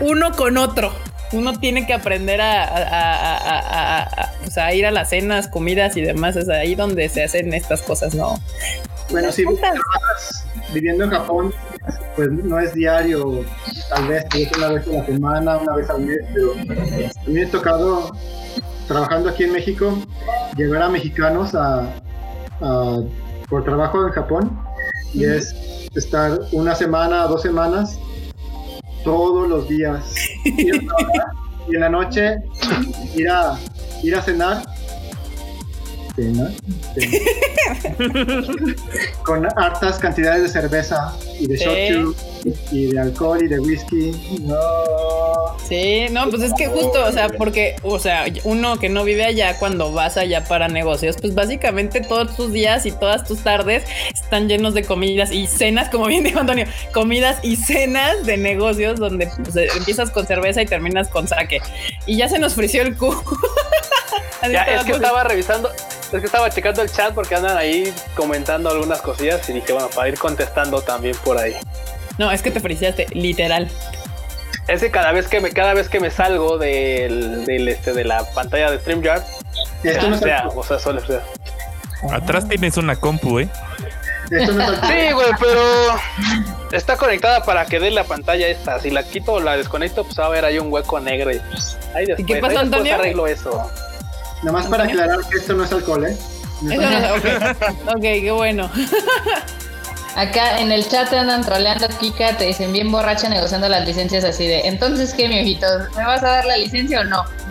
[0.00, 0.92] Uno con otro.
[1.32, 2.52] Uno tiene que aprender a,
[4.72, 6.36] ir a las cenas, comidas y demás.
[6.36, 8.38] Es ahí donde se hacen estas cosas, ¿no?
[9.10, 11.54] Bueno, si trabajas viviendo en Japón,
[12.14, 13.44] pues no es diario,
[13.88, 16.56] tal vez tal vez una vez a la semana, una vez al mes, pero a
[17.26, 18.12] mí me ha tocado,
[18.88, 19.96] trabajando aquí en México,
[20.56, 21.92] llevar a mexicanos a,
[22.60, 23.00] a-
[23.48, 24.58] por trabajo en Japón
[25.14, 25.54] y es
[25.94, 27.98] estar una semana, dos semanas,
[29.04, 30.14] todos los días.
[30.44, 31.26] Ir a trabajar
[31.68, 32.36] y en la noche
[33.14, 33.56] ir a,
[34.02, 34.62] ir a cenar.
[39.22, 42.14] Con hartas cantidades de cerveza y de shochu
[42.70, 44.12] y de alcohol y de whisky.
[44.42, 44.56] No.
[45.68, 49.24] Sí, no, pues es que justo, o sea, porque, o sea, uno que no vive
[49.24, 53.84] allá, cuando vas allá para negocios, pues básicamente todos tus días y todas tus tardes
[54.14, 59.00] están llenos de comidas y cenas, como bien dijo Antonio, comidas y cenas de negocios
[59.00, 61.60] donde pues, eh, empiezas con cerveza y terminas con sake.
[62.06, 63.14] Y ya se nos frició el cu.
[64.52, 67.92] Ya, es que pues, estaba revisando, es que estaba checando el chat porque andan ahí
[68.14, 71.56] comentando algunas cosillas y dije, bueno, para ir contestando también por ahí.
[72.18, 73.68] No, es que te friciaste, literal.
[74.68, 78.04] Es que cada vez que me, cada vez que me salgo del, del este, de
[78.04, 79.22] la pantalla de StreamYard,
[79.84, 80.58] Esto no es sea, alcohol.
[80.58, 81.20] o sea, suele ser.
[82.12, 83.48] Atrás tienes una compu, ¿eh?
[84.30, 84.90] Esto no es alcohol.
[84.92, 85.60] Sí, güey, pero
[86.72, 88.80] está conectada para que dé la pantalla esta.
[88.80, 91.38] Si la quito o la desconecto, pues va a haber ahí un hueco negro y
[91.50, 92.94] pues ahí después, qué pasó, ahí después Antonio?
[92.96, 93.70] arreglo eso.
[94.42, 96.16] Nada más para aclarar que esto no es alcohol, ¿eh?
[96.70, 98.68] Eso no- ok, ok, qué bueno.
[100.16, 104.24] Acá en el chat te andan troleando, Kika, te dicen bien borracha negociando las licencias
[104.24, 107.22] así de, entonces qué, mi ojito, ¿me vas a dar la licencia o no?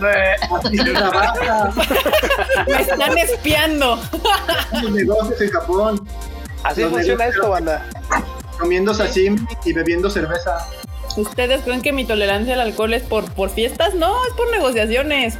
[2.66, 4.00] Me están espiando.
[4.82, 6.08] los negocios en Japón,
[6.64, 7.86] Así Los funciona negocios- esto, banda.
[8.58, 10.66] comiendo sashimi y bebiendo cerveza.
[11.16, 13.94] ¿Ustedes creen que mi tolerancia al alcohol es por, por fiestas?
[13.94, 15.38] No, es por negociaciones.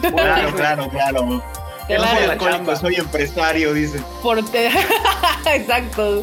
[0.00, 1.42] claro, claro, claro.
[1.88, 4.00] Yo no soy alcohólico, soy empresario, dice.
[4.22, 4.66] por te-
[5.54, 6.22] Exacto.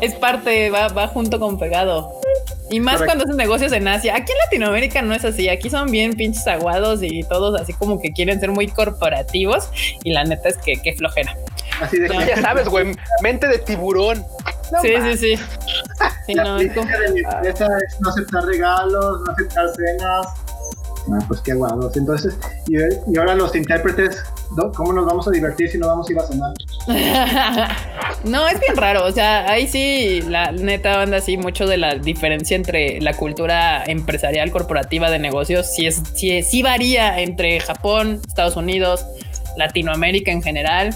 [0.00, 2.12] es parte, va, va junto con pegado.
[2.70, 3.06] Y más Correcto.
[3.06, 4.14] cuando haces negocios en Asia.
[4.14, 5.48] Aquí en Latinoamérica no es así.
[5.48, 9.70] Aquí son bien pinches aguados y todos así como que quieren ser muy corporativos.
[10.04, 11.34] Y la neta es que qué flojera.
[11.80, 14.22] Así de No, que Ya sabes, güey, mente de tiburón.
[14.70, 15.42] No sí, sí, sí,
[16.26, 19.66] Sí, la no, es como- política de mi empresa es no aceptar regalos, no aceptar
[19.74, 20.26] cenas.
[21.06, 21.96] No, pues qué guados.
[21.96, 24.22] Entonces, y, ahora los intérpretes.
[24.76, 26.52] ¿cómo nos vamos a divertir si no vamos a ir a cenar?
[28.24, 29.04] no, es bien raro.
[29.04, 33.84] O sea, ahí sí, la neta anda así mucho de la diferencia entre la cultura
[33.86, 35.74] empresarial corporativa de negocios.
[35.74, 39.06] Sí, es, sí, sí varía entre Japón, Estados Unidos,
[39.56, 40.94] Latinoamérica en general.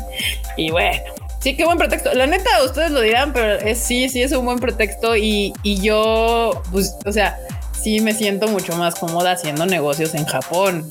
[0.56, 1.02] Y bueno.
[1.40, 2.14] Sí, qué buen pretexto.
[2.14, 5.80] La neta, ustedes lo dirán, pero es, sí, sí es un buen pretexto y, y
[5.80, 7.36] yo, pues, o sea,
[7.82, 10.86] sí me siento mucho más cómoda haciendo negocios en Japón.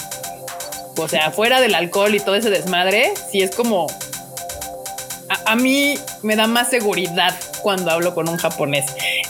[0.97, 3.87] O sea, fuera del alcohol y todo ese desmadre, sí es como,
[5.45, 8.85] a, mí me da más seguridad cuando hablo con un japonés.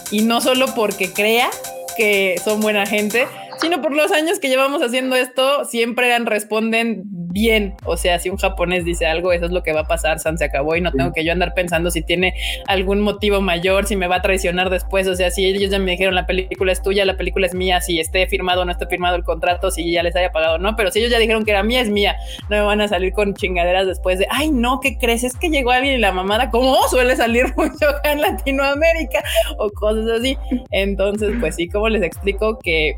[0.09, 1.49] Y no solo porque crea
[1.95, 3.27] que son buena gente,
[3.61, 7.75] sino por los años que llevamos haciendo esto, siempre dan- responden bien.
[7.85, 10.37] O sea, si un japonés dice algo, eso es lo que va a pasar, San
[10.37, 12.33] se acabó y no tengo que yo andar pensando si tiene
[12.67, 15.07] algún motivo mayor, si me va a traicionar después.
[15.07, 17.79] O sea, si ellos ya me dijeron la película es tuya, la película es mía,
[17.81, 20.57] si esté firmado o no esté firmado el contrato, si ya les haya pagado o
[20.57, 20.75] no.
[20.75, 22.15] Pero si ellos ya dijeron que era mía, es mía.
[22.49, 25.23] No me van a salir con chingaderas después de, ay, no, ¿qué crees?
[25.23, 29.23] Es que llegó alguien y la mamada, como suele salir mucho acá en Latinoamérica
[29.57, 30.37] o cosas así.
[30.71, 32.95] Entonces, pues sí, como les explico que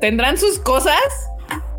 [0.00, 1.00] tendrán sus cosas,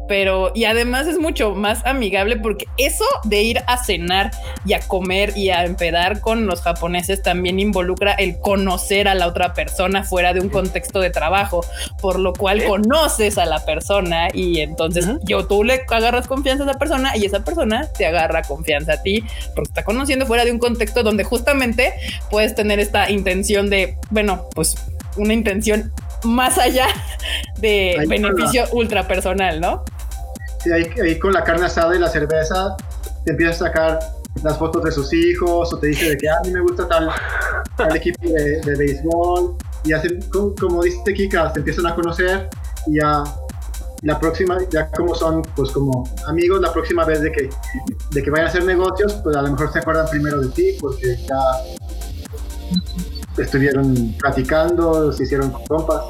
[0.07, 4.31] pero y además es mucho más amigable porque eso de ir a cenar
[4.65, 9.27] y a comer y a empedar con los japoneses también involucra el conocer a la
[9.27, 11.65] otra persona fuera de un contexto de trabajo,
[12.01, 16.69] por lo cual conoces a la persona y entonces yo tú le agarras confianza a
[16.69, 19.23] esa persona y esa persona te agarra confianza a ti
[19.55, 21.93] porque está conociendo fuera de un contexto donde justamente
[22.29, 24.75] puedes tener esta intención de, bueno, pues
[25.17, 25.91] una intención
[26.23, 26.87] más allá
[27.57, 29.83] de beneficio ultra personal, ¿no?
[30.63, 32.75] Sí, ahí, con la carne asada y la cerveza
[33.23, 33.99] te empiezas a sacar
[34.43, 36.87] las fotos de sus hijos o te dice de que ah, a mí me gusta
[36.87, 37.09] tal,
[37.75, 42.49] tal equipo de, de béisbol y hacen, como, dice Kika, te empiezan a conocer
[42.87, 43.23] y ya
[44.01, 47.49] la próxima, ya como son pues como amigos, la próxima vez de que,
[48.11, 50.77] de que vayan a hacer negocios, pues a lo mejor se acuerdan primero de ti
[50.79, 51.39] porque ya
[53.37, 56.01] estuvieron platicando, se hicieron compas.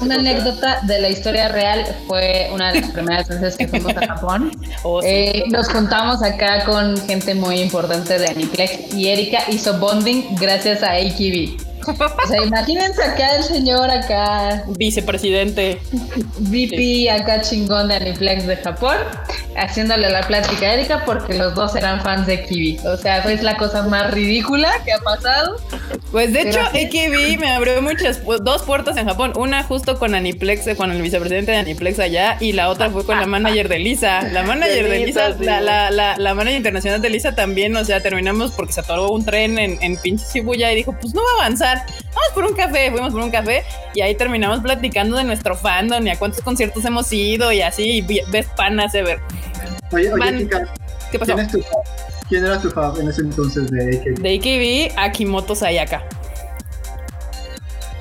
[0.00, 4.06] una, anécdota de la historia real fue una de las primeras veces que fuimos a
[4.06, 4.50] Japón.
[4.86, 10.36] Oh, eh, nos juntamos acá con gente muy importante de Aniplex y Erika hizo bonding
[10.38, 11.63] gracias a AKB.
[11.86, 14.64] O sea, imagínense acá el señor acá.
[14.78, 15.80] Vicepresidente.
[16.38, 18.96] VP acá chingón de Aniplex de Japón,
[19.56, 22.78] haciéndole la plática a Erika porque los dos eran fans de Kiwi.
[22.86, 25.56] O sea, es la cosa más ridícula que ha pasado.
[26.10, 29.32] Pues de hecho, AKB me abrió muchas, dos puertas en Japón.
[29.36, 33.18] Una justo con Aniplex, con el vicepresidente de Aniplex allá, y la otra fue con
[33.18, 34.22] la manager de Lisa.
[34.22, 38.00] La manager de Lisa, la, la, la, la, manager internacional de Lisa también, o sea,
[38.00, 41.42] terminamos porque se atoró un tren en, en pinche Shibuya y dijo, pues no va
[41.42, 43.64] a avanzar Vamos por un café, fuimos por un café
[43.94, 47.98] y ahí terminamos platicando de nuestro fandom y a cuántos conciertos hemos ido y así,
[47.98, 49.20] y ves panas de ver.
[49.92, 50.48] Oye, oye,
[51.10, 51.36] ¿qué pasó?
[52.28, 54.22] ¿Quién, era tu fan en ese entonces de AKB?
[54.22, 56.02] De AKB, Akimoto Sayaka.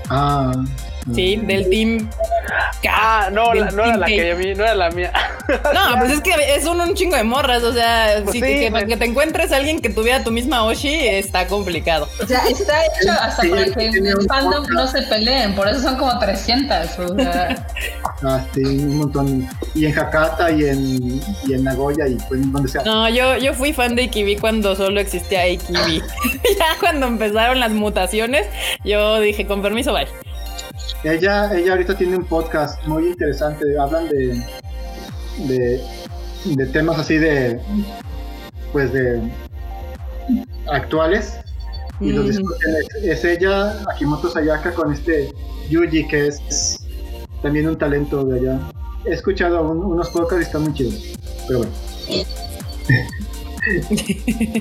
[0.09, 0.53] Ah.
[1.13, 2.09] Sí, del team
[2.89, 5.11] Ah, no, no era la que yo vi, no era la mía.
[5.47, 8.85] No, pues es que es un, un chingo de morras, o sea, pues que, para
[8.85, 12.07] que te encuentres a alguien que tuviera tu misma Oshi está complicado.
[12.21, 15.81] O sea, está hecho hasta para que en el fandom no se peleen, por eso
[15.81, 17.67] son como 300, o sea.
[18.25, 19.49] Ah, sí, un montón.
[19.75, 22.81] Y en Hakata y en, y en Nagoya y pues donde sea.
[22.83, 26.01] No, yo, yo fui fan de Ikibi cuando solo existía Ikibi.
[26.57, 28.47] ya cuando empezaron las mutaciones,
[28.85, 30.07] yo dije, con permiso, bye.
[31.03, 34.41] Ella, ella ahorita tiene un podcast muy interesante, hablan de,
[36.45, 37.59] de, temas así de,
[38.71, 39.21] pues de
[40.71, 41.39] actuales.
[41.99, 42.27] Y los mm.
[42.29, 45.31] discuten, es, ella, Akimoto Sayaka, con este
[45.69, 46.79] Yuji, que es
[47.41, 48.59] también un talento de allá.
[49.05, 51.13] He escuchado unos podcasts y están muy chidos,
[51.47, 51.73] pero bueno.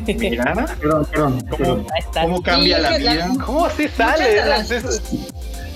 [0.06, 3.28] Mira, perdón, perdón, ¿Cómo, cambia la vida?
[3.44, 4.40] ¿Cómo así sale?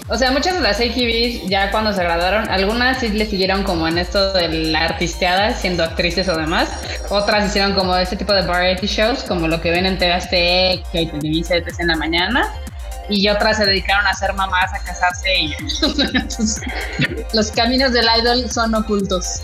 [0.08, 3.88] O sea, muchas de las AKBs ya cuando se graduaron, algunas sí le siguieron como
[3.88, 6.68] en esto de la artisteada, siendo actrices o demás.
[7.08, 11.06] Otras hicieron como este tipo de variety shows, como lo que ven en TV que
[11.06, 12.54] Televisa en la mañana.
[13.08, 15.54] Y otras se dedicaron a ser mamás, a casarse y
[17.34, 19.42] los caminos del idol son ocultos.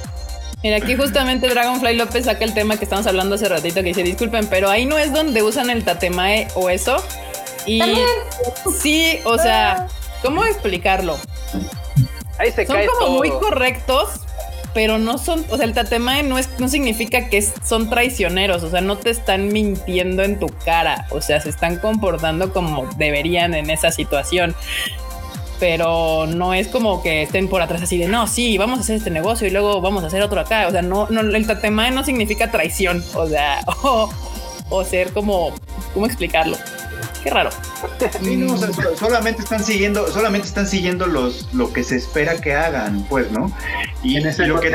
[0.62, 4.05] Mira, aquí justamente Dragonfly López saca el tema que estamos hablando hace ratito, que dice,
[4.05, 7.05] disculpen, pero ahí no es donde usan el tatemae o eso.
[7.66, 7.82] Y
[8.80, 9.89] sí, o sea,
[10.23, 11.19] ¿Cómo explicarlo?
[12.39, 14.09] Ahí se son como muy correctos,
[14.74, 18.70] pero no son, o sea, el tatemae no es, no significa que son traicioneros, o
[18.70, 23.55] sea, no te están mintiendo en tu cara, o sea, se están comportando como deberían
[23.55, 24.55] en esa situación.
[25.61, 28.97] Pero no es como que estén por atrás así de no, sí, vamos a hacer
[28.97, 30.66] este negocio y luego vamos a hacer otro acá.
[30.66, 34.12] O sea, no, no el tatemae no significa traición, o sea, o,
[34.70, 35.53] o ser como,
[35.94, 36.57] ¿cómo explicarlo?
[37.23, 37.51] Qué raro.
[38.99, 43.53] solamente están siguiendo, solamente están siguiendo los lo que se espera que hagan, pues, ¿no?
[44.03, 44.70] Y en ese lo que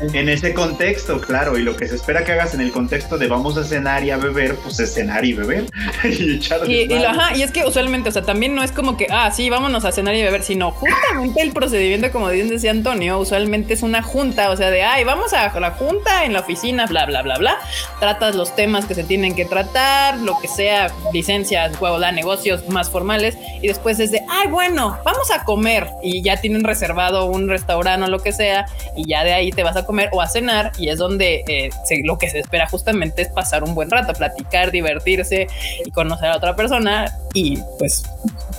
[0.00, 3.28] en ese contexto, claro, y lo que se espera que hagas en el contexto de
[3.28, 5.64] vamos a cenar y a beber, pues es cenar y beber
[6.04, 8.96] y echar y, y, ajá, y es que usualmente, o sea, también no es como
[8.96, 12.70] que, ah, sí, vámonos a cenar y beber, sino justamente el procedimiento, como bien decía
[12.72, 16.40] Antonio, usualmente es una junta, o sea, de, ay, vamos a la junta en la
[16.40, 17.58] oficina, bla, bla, bla, bla,
[17.98, 22.90] tratas los temas que se tienen que tratar, lo que sea, licencias, da negocios más
[22.90, 27.48] formales, y después es de, ay, bueno, vamos a comer, y ya tienen reservado un
[27.48, 30.28] restaurante o lo que sea, y ya de ahí te vas a comer o a
[30.28, 31.70] cenar, y es donde eh,
[32.04, 35.46] lo que se espera justamente es pasar un buen rato, platicar, divertirse
[35.84, 38.02] y conocer a otra persona, y pues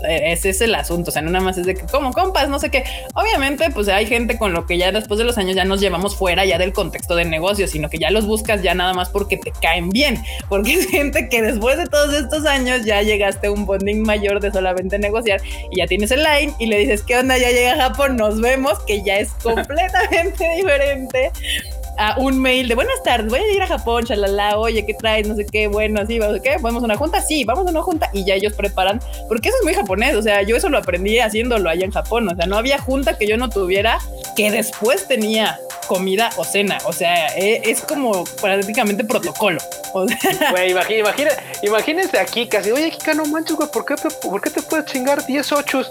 [0.08, 2.60] ese es el asunto, o sea, no nada más es de que como compas, no
[2.60, 2.84] sé qué.
[3.16, 6.16] Obviamente, pues hay gente con lo que ya después de los años ya nos llevamos
[6.16, 9.36] fuera ya del contexto de negocio, sino que ya los buscas ya nada más porque
[9.38, 13.52] te caen bien, porque es gente que después de todos estos años ya llegaste a
[13.52, 15.42] un bonding mayor de solamente negociar
[15.72, 17.36] y ya tienes el line y le dices, ¿qué onda?
[17.40, 21.32] Ya llega a Japón, nos vemos, que ya es completamente diferente
[21.98, 25.28] a un mail de buenas tardes, voy a ir a Japón, chalala, oye, ¿qué traes?
[25.28, 26.58] No sé qué, bueno, así, ¿qué?
[26.62, 27.22] ¿Vamos a una junta?
[27.22, 30.22] Sí, vamos a una junta y ya ellos preparan, porque eso es muy japonés, o
[30.22, 33.28] sea, yo eso lo aprendí haciéndolo allá en Japón, o sea, no había junta que
[33.28, 34.00] yo no tuviera
[34.36, 39.60] que después tenía comida o cena, o sea, e, es, como prácticamente protocolo.
[39.94, 40.52] O sea.
[40.52, 40.76] Güey,
[41.64, 45.52] imagínense aquí casi, oye, Kika, no manches, güey, ¿por qué, te, ¿por puedes chingar 10
[45.54, 45.90] ochos?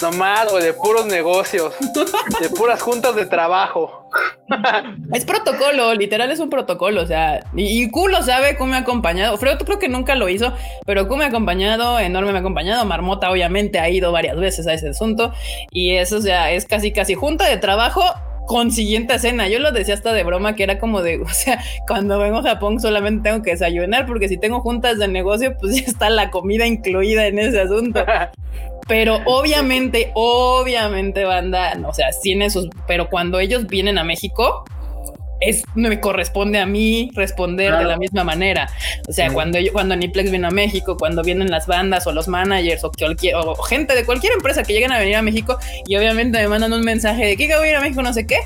[0.00, 1.74] Nomás, güey, de puros negocios,
[2.40, 4.03] de puras juntas de trabajo.
[5.12, 8.80] Es protocolo, literal es un protocolo, o sea, y, Q lo sabe, Q me ha
[8.80, 10.52] acompañado, Freud creo que nunca lo hizo,
[10.86, 14.66] pero Q me ha acompañado, Enorme me ha acompañado, Marmota obviamente ha ido varias veces
[14.66, 15.32] a ese asunto,
[15.70, 18.02] y eso, o sea, es casi casi junta de trabajo
[18.46, 19.48] con siguiente cena.
[19.48, 22.42] Yo lo decía hasta de broma que era como de, o sea, cuando vengo a
[22.42, 26.30] Japón solamente tengo que desayunar porque si tengo juntas de negocio, pues ya está la
[26.30, 28.04] comida incluida en ese asunto.
[28.86, 34.64] Pero obviamente, obviamente, banda, o sea, tiene sus, pero cuando ellos vienen a México,
[35.40, 38.68] es, me corresponde a mí responder de la misma manera.
[39.08, 42.28] O sea, cuando yo, cuando Niplex viene a México, cuando vienen las bandas o los
[42.28, 45.96] managers o, cualquier, o gente de cualquier empresa que lleguen a venir a México y
[45.96, 48.38] obviamente me mandan un mensaje de que voy a ir a México, no sé qué,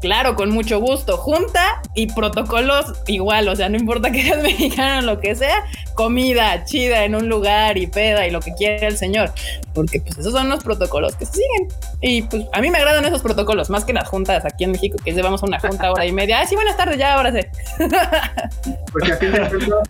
[0.00, 1.16] claro, con mucho gusto.
[1.16, 5.64] Junta y protocolos igual, o sea, no importa que seas mexicano o lo que sea,
[5.94, 9.32] comida chida en un lugar y peda y lo que quiera el señor,
[9.74, 11.68] porque pues esos son los protocolos que se siguen.
[12.00, 14.98] Y pues a mí me agradan esos protocolos, más que las juntas aquí en México,
[15.02, 16.40] que llevamos una junta hora y media.
[16.40, 17.26] Ah, sí, buenas tardes, ya, ahora.
[18.92, 19.80] Porque aquí, por ejemplo,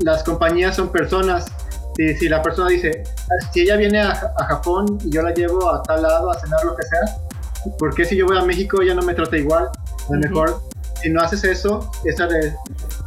[0.00, 1.46] las compañías son personas.
[1.96, 3.04] Si, si la persona dice,
[3.52, 4.14] si ella viene a
[4.48, 7.25] Japón y yo la llevo a tal lado a cenar lo que sea,
[7.78, 9.68] ¿por qué si yo voy a México ya no me trata igual?
[10.08, 10.62] A lo mejor,
[11.02, 12.16] si no haces eso, es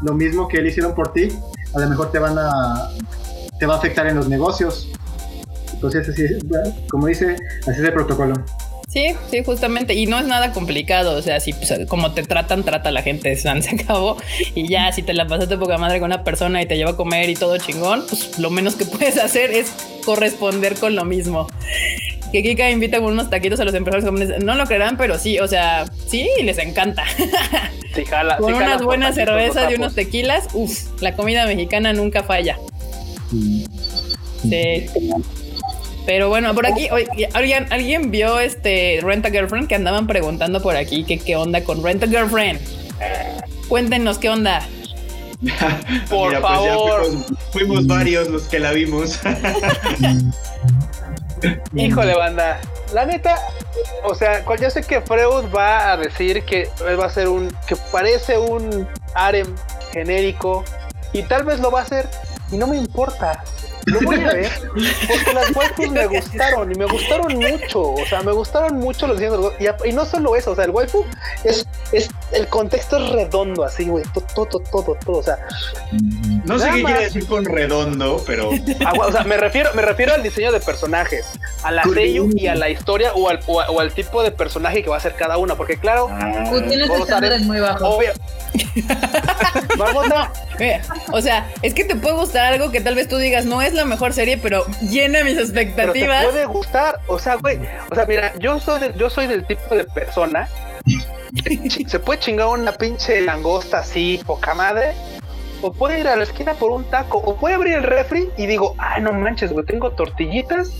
[0.01, 1.29] lo mismo que él hicieron por ti,
[1.73, 2.89] a lo mejor te van a,
[3.59, 4.89] te va a afectar en los negocios.
[5.73, 6.23] Entonces, así,
[6.89, 8.33] como dice, así es el protocolo.
[8.89, 9.93] Sí, sí, justamente.
[9.93, 11.15] Y no es nada complicado.
[11.15, 13.35] O sea, si pues, como te tratan, trata la gente.
[13.37, 14.17] Se acabó.
[14.55, 16.95] Y ya, si te la pasaste poca madre con una persona y te lleva a
[16.97, 19.71] comer y todo chingón, pues lo menos que puedes hacer es
[20.03, 21.47] corresponder con lo mismo
[22.31, 24.43] que Kika invita con unos taquitos a los empresarios japoneses.
[24.43, 27.03] No lo creerán, pero sí, o sea, sí, les encanta.
[27.95, 32.59] Sí, jala, con unas buenas cervezas y unos tequilas, uff, la comida mexicana nunca falla.
[34.43, 34.85] Sí.
[36.05, 36.87] Pero bueno, por aquí,
[37.33, 41.63] ¿alguien, ¿alguien vio este Rent a Girlfriend que andaban preguntando por aquí que qué onda
[41.63, 42.59] con Rent a Girlfriend?
[43.67, 44.61] Cuéntenos qué onda.
[46.09, 47.07] por pues favor.
[47.51, 49.19] fuimos varios los que la vimos.
[51.75, 52.59] Híjole, banda.
[52.93, 53.35] La neta,
[54.03, 57.55] o sea, yo sé que Freud va a decir que va a ser un.
[57.67, 59.47] que parece un harem
[59.91, 60.63] genérico.
[61.11, 62.07] Y tal vez lo va a hacer.
[62.51, 63.43] Y no me importa.
[63.85, 64.51] Lo voy a ver
[65.07, 67.93] porque las waifus me gustaron y me gustaron mucho.
[67.93, 70.71] O sea, me gustaron mucho los diseños y, y no solo eso, o sea, el
[70.71, 71.05] waifu
[71.43, 75.17] es, es el contexto es redondo, así, güey, todo, todo, todo, todo.
[75.17, 75.39] O sea,
[76.49, 78.49] no sé qué quiere decir con redondo, pero.
[78.85, 81.27] Ah, o sea, me refiero, me refiero al diseño de personajes,
[81.63, 84.89] a la seiyuu y a la historia o al, o, al tipo de personaje que
[84.89, 86.51] va a ser cada una, porque claro, ah.
[86.67, 87.81] tienes estándares muy bajos.
[87.83, 88.11] Obvio.
[91.11, 93.73] o sea, es que te puede gustar algo que tal vez tú digas no es
[93.73, 96.25] la mejor serie, pero llena mis expectativas.
[96.25, 97.59] puede gustar, o sea, güey,
[97.91, 100.47] o sea, mira, yo soy, yo soy del tipo de persona
[101.87, 104.93] se puede chingar una pinche langosta así, poca madre.
[105.61, 107.17] O puede ir a la esquina por un taco.
[107.17, 110.71] O puede abrir el refri y digo, ay, no manches, güey, tengo tortillitas,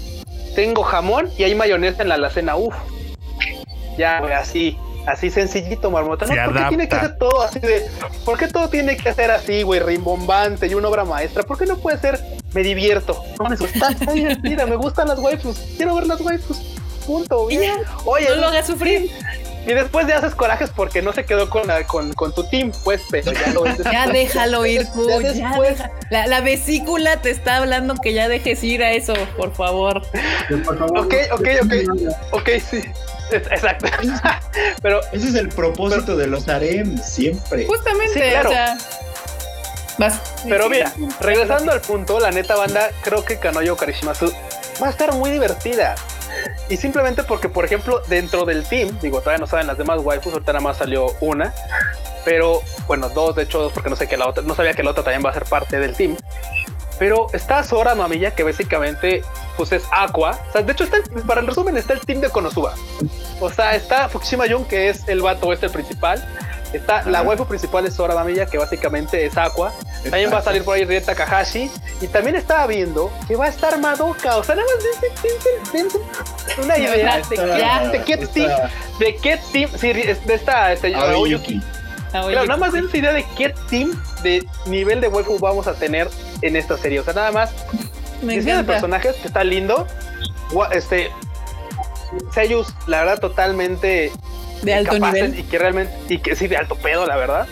[0.56, 2.56] tengo jamón y hay mayonesa en la alacena.
[2.56, 2.76] Uf.
[3.98, 4.78] Ya, güey, así.
[5.06, 6.26] Así sencillito, marmota.
[6.26, 6.36] ¿No?
[6.46, 7.90] ¿Por qué tiene que hacer todo así de.?
[8.26, 11.44] ¿Por qué todo tiene que ser así, güey, rimbombante y una obra maestra?
[11.44, 12.20] ¿Por qué no puede ser
[12.54, 13.24] me divierto?
[13.40, 13.90] No me gusta.
[14.44, 15.58] Mira, me gustan las waifus.
[15.78, 16.60] Quiero ver las waifus.
[17.08, 17.48] Punto.
[18.06, 19.10] Oye, no lo hagas sufrir.
[19.66, 23.02] Y después ya haces corajes porque no se quedó con, con, con tu team, pues,
[23.12, 24.88] pero ya lo Ya déjalo ir,
[26.10, 30.02] La, la, vesícula te está hablando que ya dejes ir a eso, por favor.
[30.66, 31.74] Por favor ok, ok, ok.
[32.32, 32.82] Ok, sí.
[33.32, 33.88] Exacto.
[34.82, 37.66] pero ese es el propósito de los harem siempre.
[37.68, 38.78] Justamente, o sea.
[40.00, 40.20] Vas.
[40.48, 44.34] Pero mira, regresando al punto, la neta banda, creo que Kanoyo Karishimasu
[44.82, 45.96] va a estar muy divertida.
[46.70, 50.34] Y simplemente porque, por ejemplo, dentro del team, digo, todavía no saben las demás waifus,
[50.34, 51.54] ahorita nada más salió una,
[52.26, 54.84] pero bueno, dos, de hecho, dos, porque no sé que la otra, no sabía que
[54.84, 56.16] la otra también va a ser parte del team.
[57.00, 59.24] Pero está Sora Mamilla, que básicamente
[59.56, 60.38] pues es Aqua.
[60.50, 62.76] O sea, de hecho, está para el resumen, está el team de Konosuba.
[63.40, 66.22] O sea, está Fukushima Jun, que es el vato este principal.
[66.74, 69.74] Está la waifu principal es Sora Mamilla, que básicamente es Aqua.
[70.04, 71.72] También va a salir por ahí Rieta Takahashi.
[72.02, 74.38] Y también estaba viendo que va a estar Madoka.
[74.38, 74.84] O sea, nada más
[75.74, 75.88] de,
[76.64, 77.22] una idea
[77.92, 78.52] de, qué team,
[79.00, 81.62] de qué team, sí, de esta, este, Oyuki.
[82.12, 83.92] Claro, nada más de idea de qué team
[84.24, 86.08] de nivel de waifu vamos a tener
[86.42, 87.00] en esta serie.
[87.00, 87.52] O sea, nada más
[88.22, 89.88] diseño de personajes que está lindo.
[90.72, 91.12] Este
[92.34, 94.12] Seiyus, la verdad, totalmente
[94.62, 97.48] de alto nivel y que realmente y que sí de alto pedo, la verdad.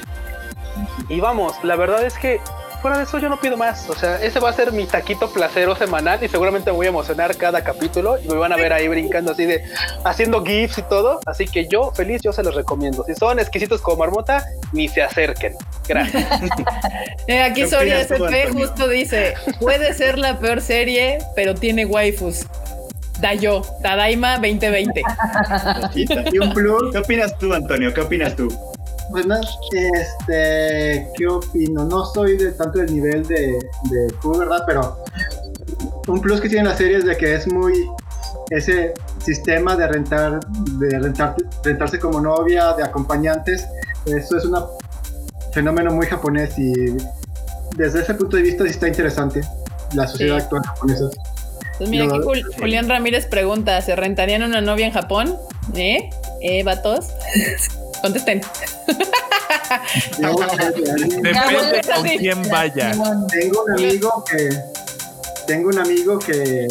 [1.10, 2.40] Y vamos, la verdad es que
[2.82, 3.90] fuera de eso yo no pido más.
[3.90, 6.90] O sea, ese va a ser mi taquito placero semanal y seguramente me voy a
[6.90, 9.64] emocionar cada capítulo y me van a ver ahí brincando así de
[10.04, 11.20] haciendo gifs y todo.
[11.26, 13.04] Así que yo feliz, yo se los recomiendo.
[13.06, 15.56] Si son exquisitos como marmota, ni se acerquen.
[15.88, 16.28] Gracias.
[17.28, 22.46] Eh, aquí Soria SP justo dice, puede ser la peor serie, pero tiene waifus.
[23.20, 25.02] Dayo, Tadaima 2020.
[26.34, 26.92] y un plus.
[26.92, 27.94] ¿Qué opinas tú, Antonio?
[27.94, 28.48] ¿Qué opinas tú?
[29.10, 29.26] Pues
[29.72, 31.86] este, ¿qué opino?
[31.86, 33.58] No soy de tanto del nivel de,
[33.90, 34.08] de
[34.38, 34.64] ¿verdad?
[34.68, 35.04] Pero
[36.08, 37.90] un plus que tiene la serie es de que es muy
[38.50, 40.40] ese sistema de rentar,
[40.80, 43.68] de rentar, rentarse como novia, de acompañantes,
[44.06, 44.58] eso es un
[45.54, 46.74] fenómeno muy japonés y
[47.76, 49.42] desde ese punto de vista sí está interesante
[49.94, 51.10] la sociedad actual japonesa.
[51.78, 55.38] Pues mira, aquí Julián Ramírez pregunta, ¿se rentarían una novia en Japón?
[55.76, 56.10] ¿Eh?
[56.42, 57.08] ¿Eh, vatos?
[58.02, 58.42] Contesten.
[60.18, 62.92] Depende con quién vaya.
[63.30, 64.50] Tengo un amigo que
[65.48, 66.68] tengo un amigo que,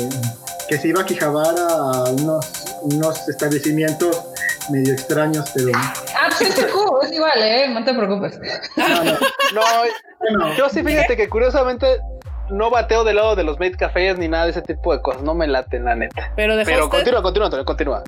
[0.69, 2.47] que se iba a quijabar a unos,
[2.83, 4.25] unos establecimientos
[4.71, 5.71] medio extraños, pero.
[5.75, 8.39] Ah, pues es es igual, eh, no te preocupes.
[8.77, 10.39] No, no.
[10.39, 11.87] no, yo sí fíjate que curiosamente
[12.51, 15.23] no bateo del lado de los made cafés ni nada de ese tipo de cosas,
[15.23, 16.33] no me laten la neta.
[16.37, 18.05] Pero, Pero continúa, continúa, Antonio, continúa.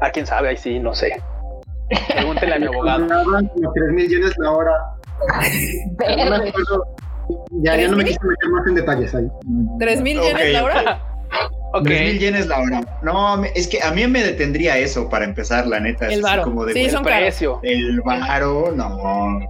[0.00, 1.22] A quién sabe, ahí sí, no sé.
[2.08, 3.06] Pregúntele a mi abogado.
[3.06, 4.72] Como 3 mil yenes la hora.
[7.62, 9.28] ya, ya no me quise meter más en detalles ahí.
[9.78, 11.00] ¿3 mil yenes la hora?
[11.72, 11.88] Ok.
[11.88, 12.98] mil yenes la hora.
[13.02, 16.06] No, es que a mí me detendría eso para empezar, la neta.
[16.08, 16.42] El varo.
[16.44, 17.60] Como de sí, son precio.
[17.62, 19.40] El varo, no.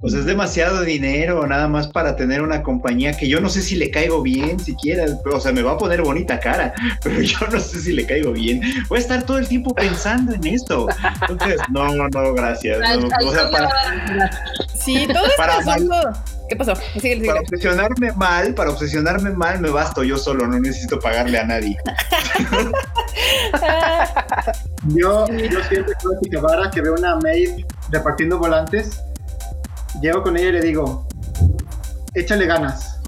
[0.00, 3.76] Pues es demasiado dinero, nada más para tener una compañía que yo no sé si
[3.76, 5.04] le caigo bien siquiera.
[5.32, 8.32] O sea, me va a poner bonita cara, pero yo no sé si le caigo
[8.32, 8.60] bien.
[8.88, 10.88] Voy a estar todo el tiempo pensando en esto.
[11.28, 12.78] Entonces, no, no, gracias.
[12.96, 13.70] o sea, para,
[14.74, 15.62] sí, todo para
[16.48, 16.74] ¿Qué pasó?
[17.26, 21.76] Para obsesionarme mal, para obsesionarme mal, me basto yo solo, no necesito pagarle a nadie.
[24.88, 25.94] yo, yo siempre
[26.30, 29.00] que vara que veo una maid repartiendo volantes,
[30.00, 31.06] llego con ella y le digo,
[32.14, 33.00] échale ganas.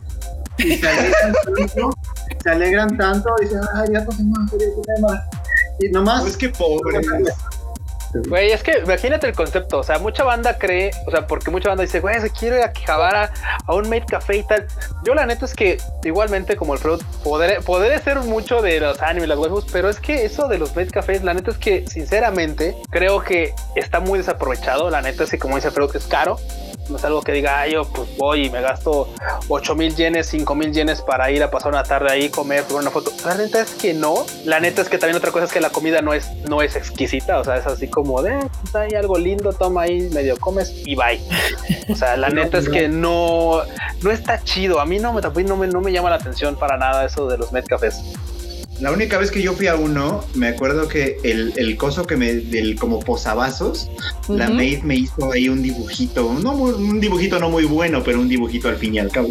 [0.58, 1.90] Y se alegran tanto,
[2.42, 5.20] se alegran tanto y dicen, ay, ya más, ya más.
[5.80, 6.22] Y nomás.
[6.22, 7.00] Pues que pobre.
[8.28, 9.78] Güey, es que imagínate el concepto.
[9.78, 12.62] O sea, mucha banda cree, o sea, porque mucha banda dice, güey, se quiere ir
[12.62, 13.32] a Quijabara
[13.66, 14.66] a un Made Café y tal.
[15.04, 19.28] Yo, la neta, es que igualmente, como el Freud, podré, ser mucho de los animes,
[19.28, 22.76] las huevos, pero es que eso de los Made Cafés, la neta es que, sinceramente,
[22.90, 24.90] creo que está muy desaprovechado.
[24.90, 26.38] La neta es que, como dice Freud, es caro
[26.88, 29.08] no es algo que diga, yo pues voy y me gasto
[29.48, 32.82] 8 mil yenes, 5 mil yenes para ir a pasar una tarde ahí, comer, tomar
[32.82, 33.12] una foto.
[33.24, 34.26] La neta es que no.
[34.44, 36.76] La neta es que también otra cosa es que la comida no es, no es
[36.76, 37.38] exquisita.
[37.38, 40.94] O sea, es así como de, pues hay algo lindo, toma ahí, medio comes y
[40.94, 41.20] bye.
[41.88, 43.62] O sea, la neta es que no,
[44.02, 44.80] no está chido.
[44.80, 47.38] A mí no me, no me, no me llama la atención para nada eso de
[47.38, 48.02] los med cafés.
[48.80, 52.16] La única vez que yo fui a uno, me acuerdo que el, el coso que
[52.16, 53.88] me, del como posavasos,
[54.28, 58.28] la maid me hizo ahí un dibujito, no un dibujito no muy bueno, pero un
[58.28, 59.30] dibujito al fin y al cabo.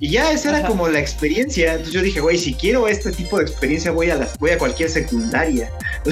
[0.00, 1.70] Y ya esa era como la experiencia.
[1.72, 4.58] Entonces yo dije, güey, si quiero este tipo de experiencia, voy a las, voy a
[4.58, 5.70] cualquier secundaria.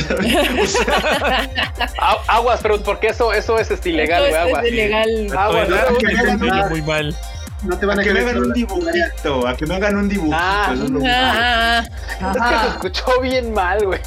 [2.28, 4.64] aguas, pero porque eso, eso es este, ilegal, güey, aguas.
[4.64, 5.28] Es ilegal.
[5.36, 5.68] Aguas,
[6.70, 7.16] muy mal
[7.62, 10.36] no te van a, que me hagan un dibujito, a que me hagan un dibujito.
[10.38, 11.82] Ah, es, ah,
[12.20, 14.00] es que se escuchó bien mal, güey.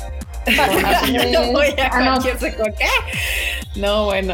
[0.45, 2.23] No voy a ah, no.
[2.23, 2.85] ¿qué?
[3.75, 4.33] No, bueno.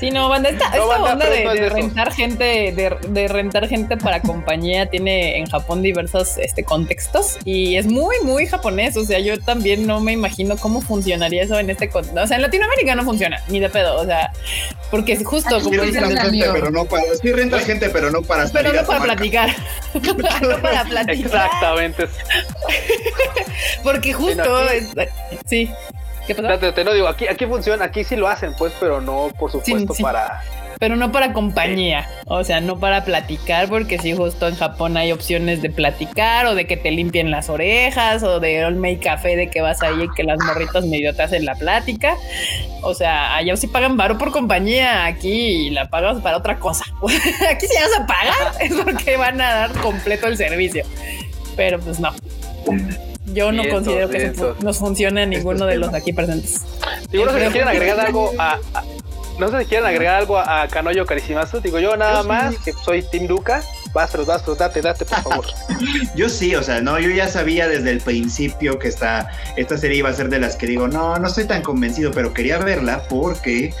[0.00, 5.46] Sí, no, banda, esta, onda de, rentar gente, de, rentar gente para compañía tiene en
[5.46, 8.96] Japón diversos este, contextos y es muy, muy japonés.
[8.96, 12.22] O sea, yo también no me imagino cómo funcionaría eso en este contexto.
[12.22, 14.00] O sea, en Latinoamérica no funciona, ni de pedo.
[14.00, 14.32] O sea,
[14.90, 18.48] porque es justo como sí gente, pero no para, sí rentas gente, pero no para
[18.48, 19.50] Pero no para platicar.
[20.02, 21.10] no para platicar.
[21.10, 22.08] Exactamente.
[23.82, 24.42] porque justo
[25.46, 25.70] Sí.
[26.26, 26.58] ¿Qué pasa?
[26.58, 29.50] Te, te, lo digo, aquí, aquí funciona, aquí sí lo hacen, pues, pero no, por
[29.52, 30.40] supuesto, para.
[30.78, 35.12] pero no para compañía, o sea, no para platicar, porque si justo en Japón hay
[35.12, 39.50] opciones de platicar o de que te limpien las orejas o de make café de
[39.50, 42.16] que vas ahí y que las morritas medio te hacen la plática.
[42.82, 46.84] O sea, allá sí pagan varo por compañía, aquí la pagas para otra cosa.
[47.50, 50.86] aquí si ya se paga es porque van a dar completo el servicio,
[51.54, 52.14] pero pues no.
[53.32, 56.60] Yo no considero que nos funcione a ninguno de los aquí presentes.
[57.10, 58.58] Seguro que quieren agregar algo a,
[59.38, 61.60] no sé si quieren agregar algo a Canoyo Caricimazo.
[61.60, 63.62] Digo yo nada más que soy Team Luca.
[63.92, 65.46] Vas, pero date, date, por favor.
[66.16, 69.98] yo sí, o sea, no, yo ya sabía desde el principio que esta, esta serie
[69.98, 73.04] iba a ser de las que digo, no, no estoy tan convencido, pero quería verla
[73.08, 73.72] porque,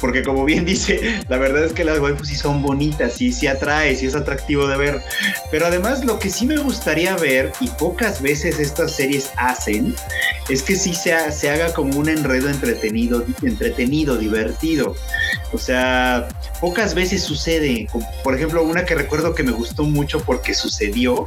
[0.00, 3.46] porque como bien dice, la verdad es que las waifus sí son bonitas, sí, sí
[3.46, 5.00] atrae, sí es atractivo de ver.
[5.52, 9.94] Pero además lo que sí me gustaría ver, y pocas veces estas series hacen,
[10.48, 14.91] es que sí se, se haga como un enredo entretenido, entretenido, divertido.
[15.52, 16.28] O sea,
[16.60, 17.88] pocas veces sucede.
[18.24, 21.26] Por ejemplo, una que recuerdo que me gustó mucho porque sucedió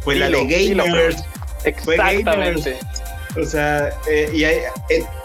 [0.00, 1.24] fue la de Gamers.
[1.64, 2.78] Exactamente.
[3.40, 4.64] O sea, eh, y eh,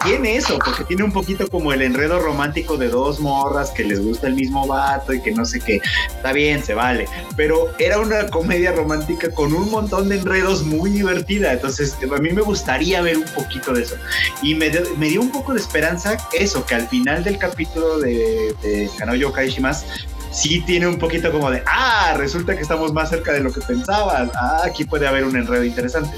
[0.04, 4.00] tiene eso, porque tiene un poquito como el enredo romántico de dos morras que les
[4.00, 5.80] gusta el mismo vato y que no sé qué.
[6.08, 7.06] Está bien, se vale.
[7.36, 11.52] Pero era una comedia romántica con un montón de enredos muy divertida.
[11.52, 13.96] Entonces, a mí me gustaría ver un poquito de eso.
[14.42, 18.54] Y me, me dio un poco de esperanza eso, que al final del capítulo de,
[18.62, 19.84] de Kanoyo Kaishimas
[20.32, 23.60] sí tiene un poquito como de, ah, resulta que estamos más cerca de lo que
[23.60, 26.16] pensabas, ah, aquí puede haber un enredo interesante.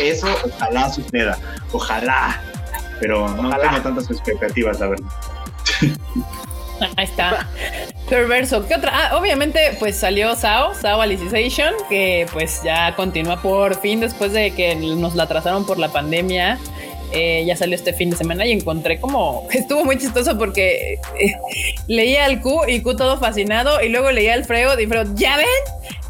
[0.00, 1.38] Eso ojalá suceda,
[1.72, 2.40] ojalá,
[3.00, 5.08] pero no tengo tantas expectativas, la verdad.
[6.96, 7.46] Ahí está.
[8.08, 8.66] Perverso.
[8.66, 8.92] ¿Qué otra?
[8.94, 14.52] Ah, obviamente, pues salió Sao, Sao Alicization, que pues ya continúa por fin después de
[14.52, 16.58] que nos la trazaron por la pandemia.
[17.12, 21.32] Eh, ya salió este fin de semana y encontré como estuvo muy chistoso porque eh,
[21.86, 25.36] leía al Q y Q todo fascinado y luego leía al Freud y Freud, ya
[25.36, 25.46] ven,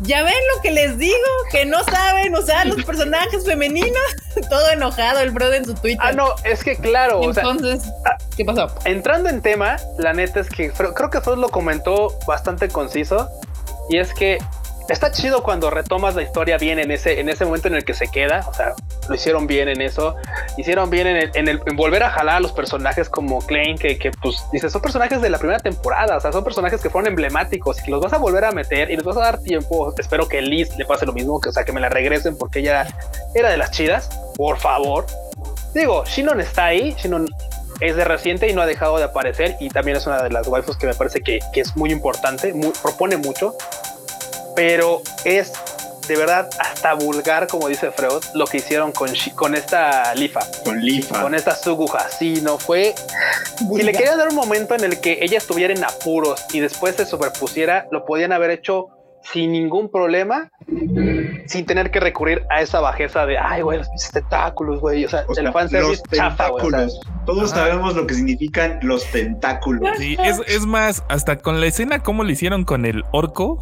[0.01, 1.17] ya ven lo que les digo,
[1.53, 4.03] que no saben usar los personajes femeninos,
[4.51, 6.01] todo enojado el Freud en su Twitter.
[6.01, 7.23] Ah, no, es que claro.
[7.23, 7.91] Entonces,
[8.37, 8.69] ¿qué pasó?
[8.85, 13.29] Entrando en tema, la neta es que creo que Freud lo comentó bastante conciso
[13.91, 14.39] y es que
[14.89, 17.95] está chido cuando retomas la historia bien en ese, en ese momento en el que
[17.95, 18.45] se queda.
[18.49, 18.75] O sea,
[19.09, 20.17] lo hicieron bien en eso.
[20.57, 24.11] Hicieron bien en, el, en, volver a jalar a los personajes como Klein, que, que
[24.11, 26.17] pues dice, son personajes de la primera temporada.
[26.17, 28.91] O sea, son personajes que fueron emblemáticos y que los vas a volver a meter
[28.91, 29.93] y les vas a dar tiempo.
[29.99, 32.61] Espero que Liz le pase lo mismo, que o sea, que me la regresen porque
[32.61, 32.87] ella
[33.35, 34.09] era de las chidas.
[34.37, 35.07] Por favor.
[35.75, 36.95] Digo, Shinon está ahí.
[36.99, 37.27] Shinon
[37.81, 40.47] es de reciente y no ha dejado de aparecer y también es una de las
[40.49, 43.55] waifus que me parece que, que es muy importante, propone mucho
[44.57, 45.53] pero es
[46.09, 50.41] de verdad hasta vulgar, como dice Freud, lo que hicieron con, con esta Lifa.
[50.65, 51.21] Con Lifa.
[51.21, 52.09] Con esta Suguja.
[52.11, 52.95] Sí, no fue.
[53.59, 56.97] Si le querían dar un momento en el que ella estuviera en apuros y después
[56.97, 58.96] se superpusiera, lo podían haber hecho
[59.33, 60.51] sin ningún problema,
[61.47, 65.05] sin tener que recurrir a esa bajeza de, ay, güey, los tentáculos, güey.
[65.05, 66.49] O sea, el fanservice chafa,
[67.25, 69.97] Todos sabemos lo que significan los tentáculos.
[69.99, 73.59] Sí, es, más, hasta con la escena como lo hicieron con el orco,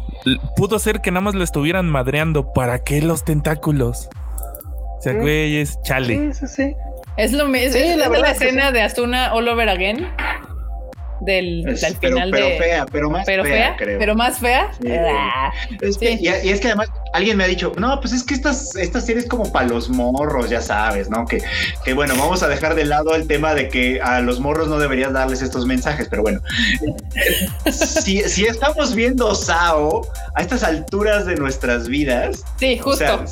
[0.55, 2.53] pudo ser que nada más lo estuvieran madreando.
[2.53, 4.09] ¿Para qué los tentáculos?
[4.97, 6.33] O sea, güey, es chale.
[6.33, 6.75] Sí, sí, sí.
[7.17, 7.77] Es lo mismo.
[7.77, 10.07] es, la, la escena de Astuna All Over Again
[11.21, 13.99] del, final pero, fea, pero más fea, creo.
[13.99, 14.71] Pero más fea.
[14.87, 15.51] Ah,
[16.01, 19.21] y, es que además alguien me ha dicho, no, pues es que estas, esta serie
[19.21, 21.25] es como para los morros, ya sabes, ¿no?
[21.25, 21.41] Que,
[21.83, 24.77] que bueno, vamos a dejar de lado el tema de que a los morros no
[24.77, 26.41] deberías darles estos mensajes, pero bueno,
[27.71, 33.23] si, si estamos viendo Sao a estas alturas de nuestras vidas, sí, justo.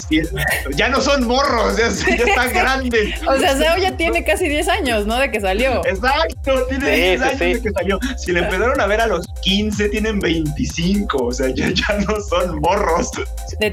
[0.76, 3.22] ya no son morros, ya, están grandes.
[3.28, 5.18] o sea, Sao ya tiene casi 10 años, ¿no?
[5.18, 5.86] De que salió.
[5.86, 8.00] Exacto, tiene 10 años de que salió.
[8.18, 12.16] Si le empezaron a ver a los 15, tienen 25, o sea, ya, ya no
[12.22, 13.12] son morros.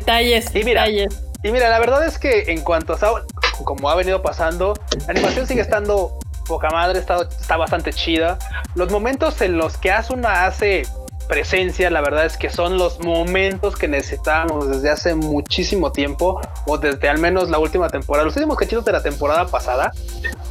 [0.00, 1.22] Detalles, y mira, detalles.
[1.42, 3.20] Y mira, la verdad es que en cuanto a Sao,
[3.64, 4.74] como ha venido pasando,
[5.06, 8.38] la animación sigue estando poca madre, está, está bastante chida.
[8.74, 10.82] Los momentos en los que Asuna hace
[11.28, 16.76] presencia, la verdad es que son los momentos que necesitamos desde hace muchísimo tiempo, o
[16.76, 19.92] desde al menos la última temporada, los últimos cachitos de la temporada pasada,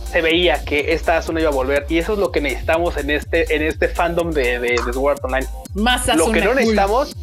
[0.10, 3.10] se veía que esta Asuna iba a volver, y eso es lo que necesitamos en
[3.12, 5.48] este, en este fandom de, de, de Sword Online.
[5.74, 7.16] Más Lo que no necesitamos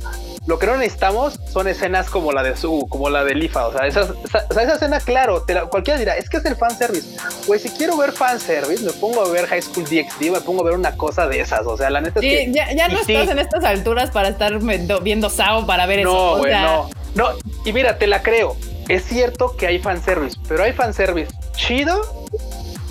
[0.47, 3.67] lo que no necesitamos son escenas como la de Su, como la de Lifa.
[3.67, 4.09] O sea, esa,
[4.51, 7.17] esa, escena, claro, cualquiera dirá, es que es el fanservice.
[7.47, 10.65] Pues si quiero ver fanservice, me pongo a ver High School DxD, me pongo a
[10.67, 11.67] ver una cosa de esas.
[11.67, 12.53] O sea, la neta es que.
[12.53, 14.59] Ya, ya no estás en estas alturas para estar
[15.03, 16.39] viendo Sao para ver eso.
[16.39, 16.91] No, no.
[17.17, 17.31] No,
[17.65, 18.57] y mira, te la creo.
[18.89, 22.01] Es cierto que hay fanservice, pero hay fanservice chido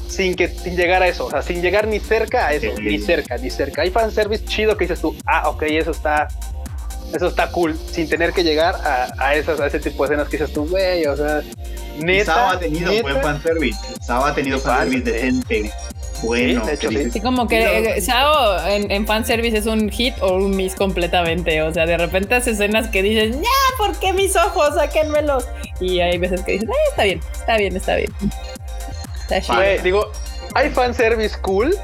[0.09, 2.83] sin que sin llegar a eso, o sea, sin llegar ni cerca a eso, Sí.
[2.83, 3.81] ni cerca, ni cerca.
[3.83, 6.27] Hay fanservice chido que dices tú, ah, ok, eso está,
[7.15, 10.29] eso está cool, sin tener que llegar a, a esas, a ese tipo de escenas
[10.29, 11.41] que dices tú, güey, o sea,
[11.99, 12.33] neta.
[12.33, 13.79] Sao ha tenido neta, buen fanservice.
[14.01, 15.71] Sao ha tenido fanservice decente.
[16.23, 17.11] Bueno, Sí, de hecho, sí.
[17.11, 21.61] Sí, como que eh, Sao en, en fanservice es un hit o un miss completamente.
[21.61, 24.75] O sea, de repente hace escenas que dices, ya, ¿por qué mis ojos?
[24.75, 25.45] Sáquenmelos.
[25.81, 28.11] Y hay veces que dices, "Eh, está bien, está bien, está bien.
[29.21, 29.83] Está chido.
[29.83, 30.11] Digo,
[30.55, 31.75] hay fanservice cool.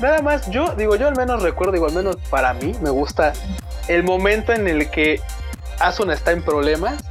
[0.00, 3.32] Nada más, yo digo, yo al menos recuerdo, digo, al menos para mí me gusta
[3.88, 5.20] el momento en el que
[5.80, 7.02] Asuna está en problemas.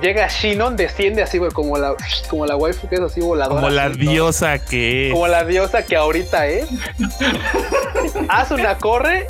[0.00, 1.94] Llega Shinon, desciende así, güey, como la,
[2.28, 3.60] como la waifu que es así voladora.
[3.60, 3.96] Como la todo.
[3.98, 5.12] diosa que es.
[5.12, 6.68] Como la diosa que ahorita es.
[8.28, 9.26] Asuna corre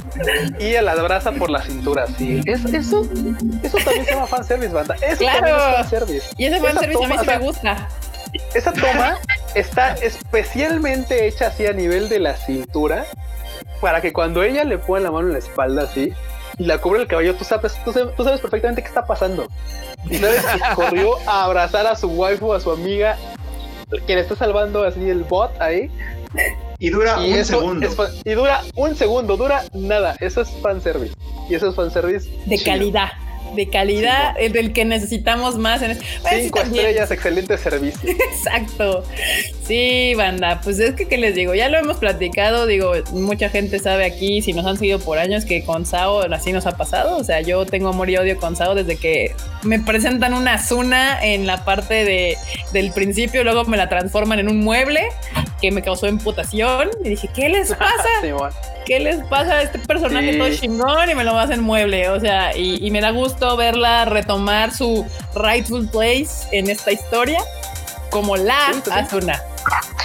[0.58, 2.04] y la abraza por la cintura.
[2.04, 2.40] Así.
[2.44, 3.06] Es, eso,
[3.62, 4.96] eso también se llama fanservice, banda.
[5.00, 5.38] Eso Claro.
[5.40, 6.26] también es fanservice.
[6.36, 7.88] Y ese fanservice a mí sí me gusta.
[8.54, 9.18] esa toma
[9.54, 13.04] está especialmente hecha así a nivel de la cintura
[13.80, 16.12] para que cuando ella le pone la mano en la espalda así
[16.58, 19.46] y la cubre el cabello, tú sabes, tú sabes, tú sabes perfectamente qué está pasando.
[20.10, 23.16] Y sabes que corrió a abrazar a su waifu, a su amiga,
[24.06, 25.90] quien está salvando así el bot ahí.
[26.78, 27.86] Y dura Y un segundo.
[27.86, 30.16] es y dura un segundo, dura nada.
[30.20, 31.14] Eso es fanservice.
[31.48, 32.28] Y eso es fanservice.
[32.46, 32.72] De chido.
[32.72, 33.08] calidad.
[33.56, 36.04] De calidad, eh, del que necesitamos más en este.
[36.22, 36.86] Bueno, sí, Cinco también.
[36.86, 38.10] estrellas, excelente servicio.
[38.32, 39.02] Exacto.
[39.66, 40.60] Sí, banda.
[40.62, 41.54] Pues es que, ¿qué les digo?
[41.54, 42.66] Ya lo hemos platicado.
[42.66, 46.52] Digo, mucha gente sabe aquí, si nos han seguido por años, que con Sao así
[46.52, 47.16] nos ha pasado.
[47.16, 51.18] O sea, yo tengo amor y odio con Sao desde que me presentan una Asuna
[51.24, 52.36] en la parte de,
[52.72, 53.42] del principio.
[53.42, 55.02] Luego me la transforman en un mueble
[55.60, 56.90] que me causó imputación.
[57.04, 58.52] Y dije, ¿qué les pasa?
[58.86, 60.38] ¿Qué les pasa a este personaje Sí.
[60.38, 61.10] todo chingón?
[61.10, 62.08] Y me lo hacen mueble.
[62.10, 67.40] O sea, y, y me da gusto verla retomar su rightful place en esta historia
[68.10, 68.90] como la Sí.
[68.90, 69.40] Asuna.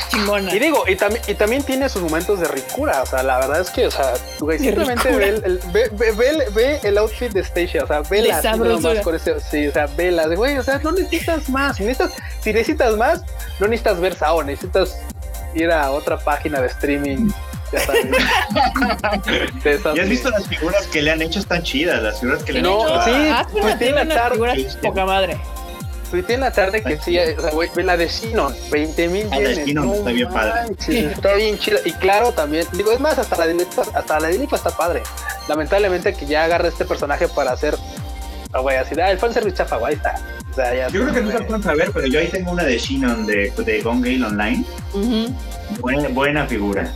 [0.10, 0.54] Chingona.
[0.54, 3.02] Y digo, y, también y también tiene sus momentos de ricura.
[3.04, 6.12] O sea, la verdad es que, o sea, güey, simplemente ve el, el- ve, ve-
[6.12, 7.84] ve el- ve el outfit de Stacia.
[7.84, 8.36] O sea, vela.
[9.50, 10.28] Sí, o sea, vela.
[10.36, 11.78] Güey, o sea, no necesitas más.
[11.78, 12.12] Si necesitas,
[12.42, 13.22] si necesitas más,
[13.60, 14.98] no necesitas ver Sao, necesitas
[15.54, 17.30] ir a otra página de streaming.
[19.96, 21.40] ¿Y has visto las figuras que le han hecho?
[21.40, 23.04] Están chidas, las figuras que le han No, hecho.
[23.06, 24.88] sí, a- Asuna pues tiene tiene una tar- figura este.
[24.88, 25.38] poca madre.
[26.10, 29.28] Tuiteé en la tarde que sí, o sea, güey, ve la de Shinon, 20 mil
[29.32, 29.66] Ah, la de.
[29.66, 30.52] Shinon está bien padre.
[30.68, 31.80] manches, Está bien chida.
[31.86, 34.72] Y claro, también, digo, es más, hasta la de Lipa, hasta la de Lipa está
[34.72, 35.04] padre.
[35.48, 37.78] Lamentablemente que ya agarra este personaje para hacer,
[38.60, 40.16] güey, así, ah, el fanservice chafa, güey, ahí está.
[40.52, 40.90] O sea, ya.
[40.90, 43.26] Yo creo que no se alcanza a ver, pero yo ahí tengo una de Shinon
[43.26, 44.66] de, de Gone Gale Online.
[45.80, 46.94] Buena, buena figura.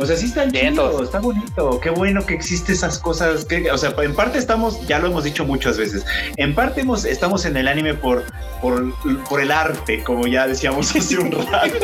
[0.00, 1.78] O sea, sí está chido, está bonito.
[1.80, 3.44] Qué bueno que existe esas cosas.
[3.44, 6.04] Que, o sea, en parte estamos, ya lo hemos dicho muchas veces,
[6.36, 8.24] en parte hemos, estamos en el anime por,
[8.60, 8.92] por,
[9.28, 11.78] por el arte, como ya decíamos hace un rato.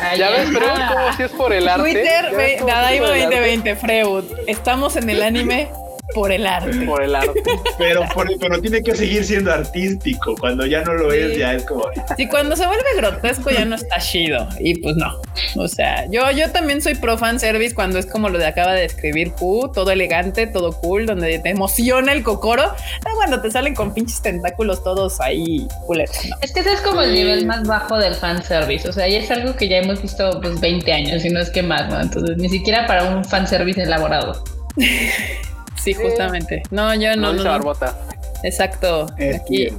[0.00, 0.90] Ay, Ya ves, pero ah.
[0.92, 1.82] como si es por el arte.
[1.82, 2.26] Twitter,
[2.70, 3.00] arte.
[3.00, 4.24] 2020, Freud.
[4.46, 5.68] Estamos en el anime
[6.14, 6.84] por el arte.
[6.86, 7.42] Por el arte.
[7.78, 10.34] Pero, por- pero tiene que seguir siendo artístico.
[10.38, 11.38] Cuando ya no lo es, Sí.
[11.40, 11.84] ya es como.
[12.16, 14.48] Si cuando se vuelve grotesco ya no está chido.
[14.60, 15.20] Y pues no.
[15.56, 18.72] O sea, yo, yo también soy pro fan service cuando es como lo de acaba
[18.72, 22.62] de escribir Q, todo elegante, todo cool, donde te emociona el cocoro.
[22.64, 26.14] Ah, cuando te salen con pinches tentáculos todos ahí culeros.
[26.28, 26.36] No.
[26.40, 27.16] Es que ese es como el Sí.
[27.18, 28.88] nivel más bajo del fanservice.
[28.88, 31.50] O sea, ya es algo que ya hemos visto pues 20 años, y no es
[31.50, 32.00] que más, ¿no?
[32.00, 34.42] Entonces, ni siquiera para un fanservice elaborado.
[35.82, 36.62] Sí, justamente.
[36.70, 37.58] No, yo No, no, dice no, no.
[37.58, 37.98] Barbota.
[38.42, 39.06] Exacto.
[39.18, 39.78] Es Aquí bien.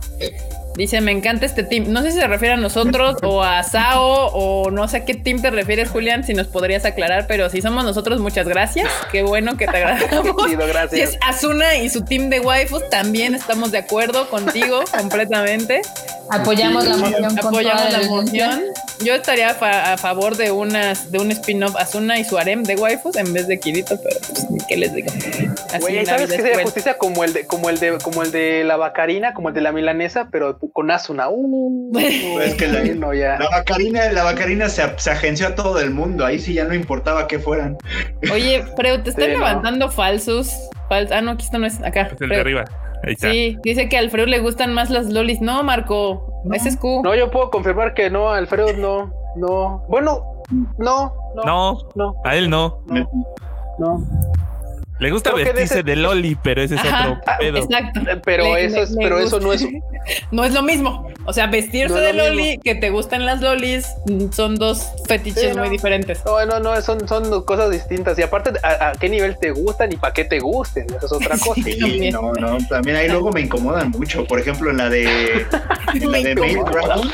[0.77, 1.85] dice, me encanta este team.
[1.91, 5.13] No sé si se refiere a nosotros o a Sao o no sé a qué
[5.15, 8.89] team te refieres, Julián, si nos podrías aclarar, pero si somos nosotros, muchas gracias.
[9.11, 10.49] Qué bueno que te agradamos.
[10.49, 11.09] Si gracias.
[11.11, 15.81] es Asuna y su team de waifus, también estamos de acuerdo contigo completamente.
[16.29, 17.39] Apoyamos la moción.
[17.39, 18.61] Apoyamos la moción.
[19.03, 22.63] Yo estaría a, fa- a favor de unas de un spin-off Asuna y su harem
[22.63, 25.07] de waifus en vez de Kirito, pero pues, ¿qué les digo?
[25.73, 28.77] Así ¿sabes es sería justicia como el de, como el de, como el de la
[28.77, 31.29] bacarina, como el de la milanesa, pero con Asuna?
[31.29, 31.91] Uh,
[32.41, 33.37] Es que la- no, ya.
[33.39, 36.25] La bacarina, la bacarina se, se agenció a todo el mundo.
[36.25, 37.77] Ahí sí ya no importaba que fueran.
[38.31, 39.39] Oye, Freu, te están Sí, no.
[39.39, 40.53] levantando falsos.
[40.89, 42.11] Fal- ah, no, aquí esto no es acá.
[42.13, 42.65] Es el de arriba.
[43.03, 43.31] Ahí está.
[43.31, 45.41] Sí, dice que al Freud le gustan más las lolis.
[45.41, 47.01] No, Marco, ese es Q.
[47.03, 49.83] No, yo puedo confirmar que no, Alfredo no, no.
[49.89, 50.23] Bueno,
[50.77, 52.79] no, no, No, no, a él no.
[53.77, 54.01] No.
[55.03, 57.57] Le gusta Creo que de vestirse ese- de Loli, pero ese es Ajá, otro pedo.
[57.59, 57.99] Exacto.
[58.25, 59.65] Pero Le- eso le- es, le pero eso no es.
[60.31, 61.07] No es lo mismo.
[61.25, 63.87] O sea, vestirse No de lo loli, que te gustan las lolis,
[64.31, 65.61] son dos fetiches Sí, no.
[65.61, 66.21] muy diferentes.
[66.25, 68.19] No, no, no, son, son cosas distintas.
[68.19, 70.87] Y aparte, ¿a, a qué nivel te gustan y para qué te gusten?
[70.87, 71.53] Eso es otra cosa.
[71.63, 72.13] Sí, También.
[72.13, 74.25] no, no, también ahí luego me incomodan mucho.
[74.25, 75.03] Por ejemplo, en la de,
[75.93, 77.09] en la de Maid Dragon.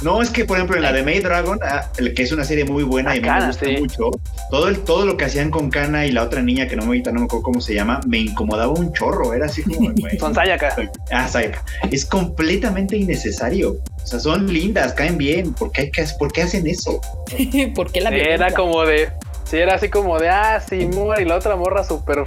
[0.00, 2.44] No, es que por ejemplo en la de Maid Dragon, ah, el que es una
[2.44, 3.76] serie muy buena y Kana, me gusta sí.
[3.78, 4.10] mucho,
[4.50, 6.96] todo el, todo lo que hacían con Kana y la otra niña que no me
[6.98, 9.32] ahorita no me acuerdo cómo se llama, me incomodaba un chorro.
[9.34, 9.90] Era así como.
[10.18, 10.74] Son Sayaka.
[11.10, 11.64] Ah, Sayaka.
[11.90, 13.76] Es completamente innecesario.
[14.02, 15.52] O sea, son lindas, caen bien.
[15.54, 17.00] ¿Por qué, hay que- por qué hacen eso?
[17.74, 18.54] ¿Por qué la Era violencia?
[18.56, 19.10] como de.
[19.44, 20.76] Sí, era así como de, ah, sí,
[21.20, 22.24] y la otra morra súper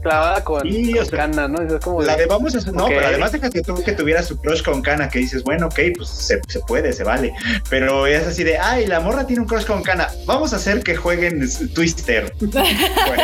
[0.00, 1.62] clavada con, Sí, con o sea, Kana, ¿no?
[1.62, 2.90] Y es como La de, de vamos a hacer, no, Ok.
[2.94, 5.78] pero además de que tú que tuvieras su crush con Kana, que dices, bueno, ok,
[5.96, 7.32] pues se, se puede, se vale.
[7.70, 10.82] Pero es así de, ay, la morra tiene un crush con Kana, vamos a hacer
[10.82, 12.32] que jueguen Twister.
[12.40, 13.20] Güey.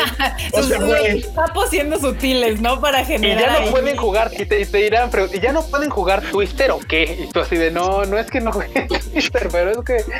[0.52, 2.80] O sea, güey, sapos siendo sutiles, ¿no?
[2.80, 3.40] Para Y generar.
[3.40, 5.90] ya no ahí- pueden jugar, y te, y te dirán, pero ¿y ya no pueden
[5.90, 7.24] jugar Twister o qué?
[7.26, 9.94] Y tú así de, no, no es que no jueguen Twister, pero es que.
[9.96, 10.14] no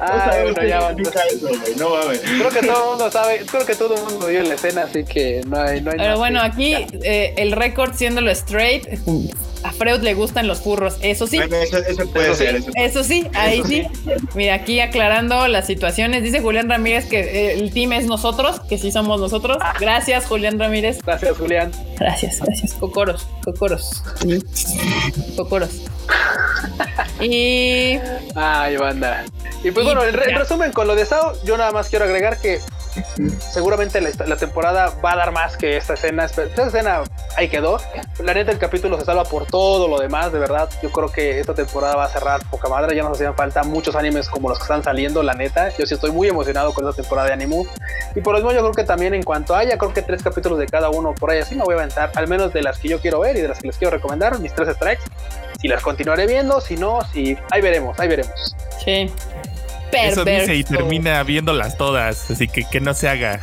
[0.00, 2.20] Ah, sabes bueno, ya significa eso, no mames.
[2.20, 5.04] Creo que todo el mundo sabe, creo que todo el mundo vio la escena, así
[5.04, 8.86] que no hay, no hay Pero bueno, aquí eh, el récord siéndolo straight,
[9.62, 11.36] a Freud le gustan los furros, eso sí.
[11.36, 12.44] Bueno, eso, eso puede Eso sí.
[12.44, 12.56] ser.
[12.56, 12.70] Eso.
[12.76, 13.86] Eso sí, ahí Eso sí.
[14.34, 18.78] Mira, aquí aclarando las situaciones, dice Julián Ramírez que eh, el team es nosotros, que
[18.78, 19.58] sí somos nosotros.
[19.78, 20.98] Gracias, Julián Ramírez.
[21.04, 21.70] Gracias, Julián.
[21.98, 22.72] Gracias, gracias.
[22.74, 24.02] Cocoros, cocoros.
[25.36, 25.82] Cocoros.
[27.20, 27.98] Y
[28.34, 29.24] Ay, banda.
[29.62, 30.38] Y pues Y bueno, en, re- en ya.
[30.38, 32.60] resumen, con lo de Sao, yo nada más quiero agregar que
[33.38, 36.24] seguramente la, temporada va a dar más que esta escena.
[36.24, 37.02] Esta escena
[37.36, 37.78] ahí quedó.
[38.22, 40.68] La neta, el capítulo se salva por todo lo demás, de verdad.
[40.82, 42.96] Yo creo que esta temporada va a cerrar poca madre.
[42.96, 45.70] Ya nos hacían falta muchos animes como los que están saliendo, la neta.
[45.76, 47.66] Yo sí estoy muy emocionado con esta temporada de Animu.
[48.14, 50.58] Y por lo mismo, yo creo que también en cuanto haya, creo que tres capítulos
[50.58, 52.88] de cada uno por ahí, así me voy a aventar, al menos de las que
[52.88, 55.04] yo quiero ver y de las que les quiero recomendar, mis tres strikes.
[55.60, 58.56] Si las continuaré viendo, si no, si ahí veremos, ahí veremos.
[58.84, 59.12] sí.
[59.92, 63.40] Eso dice y termina viéndolas todas, así que que no se haga.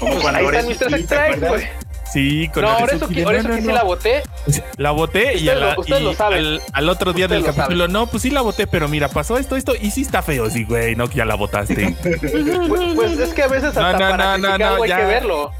[0.00, 1.50] Como cuando ahí eres están mis tres ¿te strikes, acuerdas?
[1.50, 1.86] güey.
[2.12, 3.72] Sí, con No, la ahora Rizuki eso, de, que, ahora no, eso no, que sí
[3.72, 4.22] la boté.
[4.76, 6.38] La boté y, Ustedes a la- lo- ustedes y lo saben.
[6.38, 9.38] al, al otro día del Ustedes capítulo, no, pues sí la boté, pero mira, pasó
[9.38, 11.94] esto, esto, y sí está feo, sí, güey, no, que ya la botaste.
[12.68, 14.82] Pues, pues es que a veces hasta No, no, para no, no, criticar no, algo
[14.84, 14.96] hay ya.
[14.98, 15.52] que verlo.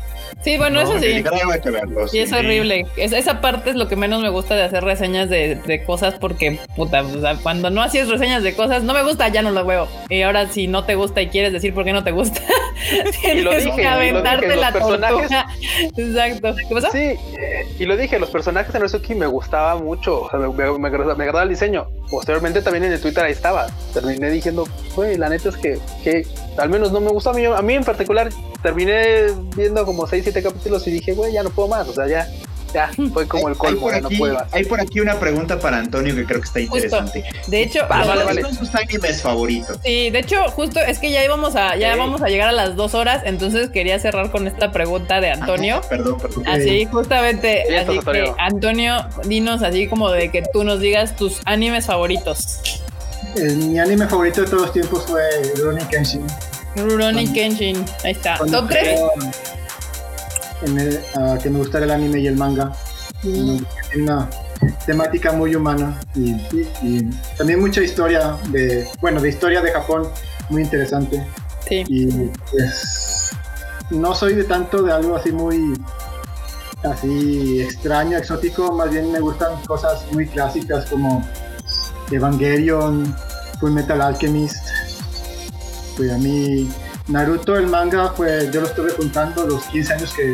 [0.43, 1.05] Sí, bueno, eso sí.
[1.07, 2.87] criticar hay que verlo, Sí, es horrible.
[2.97, 6.15] Es- esa parte es lo que menos me gusta de hacer reseñas de, de cosas
[6.21, 9.51] porque, puta, o sea, cuando no haces reseñas de cosas, no me gusta, ya no
[9.51, 9.89] lo veo.
[10.09, 12.41] Y ahora si no te gusta y quieres decir por qué no te gusta,
[13.21, 15.47] tienes lo dije, y que lo aventarte dije, la personajes- tortuga.
[15.97, 16.55] Exacto.
[16.69, 16.89] ¿Qué pasó?
[16.93, 17.15] Sí,
[17.79, 20.89] y lo dije, los personajes de Nozuki me gustaba mucho, o sea, me, me, me
[20.89, 21.87] agradaba el diseño.
[22.11, 23.67] Posteriormente también en el Twitter ahí estaba.
[23.93, 26.25] Terminé diciendo, güey, la neta es que, que
[26.57, 27.45] al menos no me gustó a mí.
[27.45, 28.29] A mí en particular
[28.63, 29.27] terminé
[29.57, 31.87] viendo como 6, 7 capítulos y dije, güey, ya no puedo más.
[31.89, 32.27] O sea, ya,
[32.73, 34.53] ya, fue como el colmo, por, ya no puedo más.
[34.53, 37.25] hay por aquí una pregunta para Antonio que creo que está interesante.
[37.47, 38.43] De hecho, Ah, vale, ¿Cuáles vale.
[38.43, 39.79] son sus animes favoritos?
[39.85, 42.77] Sí, de hecho, justo es que ya íbamos a, ya vamos a llegar a las
[42.77, 45.81] dos horas, entonces quería cerrar con esta pregunta de Antonio.
[45.85, 46.47] Ah, perdón, perdón.
[46.47, 48.35] Así, justamente, así que Antonio.
[48.39, 52.61] Antonio, dinos así como de que tú nos digas tus animes favoritos.
[53.37, 55.23] Eh, mi anime favorito de todos los tiempos fue
[55.57, 56.27] Rurouni Kenshin.
[56.77, 58.37] Rurouni Kenshin, ahí está.
[58.39, 59.01] Top 3.
[60.67, 61.01] En el-
[61.43, 62.73] que me gustara el anime y el manga.
[63.97, 64.29] Una
[64.85, 70.09] temática muy humana y, y- y también mucha historia de, bueno, de historia de Japón
[70.51, 71.27] muy interesante.
[71.69, 71.85] Sí.
[71.89, 72.07] Y
[72.51, 73.31] pues
[73.91, 75.75] no soy de tanto de algo así muy
[76.85, 81.27] así extraño, exótico, más bien me gustan cosas muy clásicas como
[82.11, 83.15] Evangelion,
[83.61, 84.65] Full Metal Alchemist.
[85.97, 86.69] Pues a mí
[87.09, 90.33] Naruto el manga fue yo lo estuve juntando los 15 años que,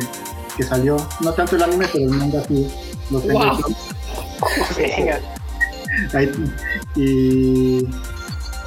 [0.57, 2.67] que salió, no tanto el anime, pero el manga sí
[3.11, 3.39] lo tengo.
[3.39, 3.59] Wow.
[6.95, 7.89] Y,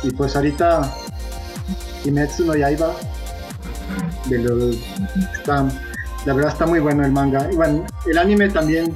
[0.04, 0.92] y pues ahorita
[2.04, 2.94] Kimetsu no Yaiba
[4.26, 4.76] de los
[5.34, 5.66] está,
[6.26, 8.96] la verdad está muy bueno el manga y bueno el anime también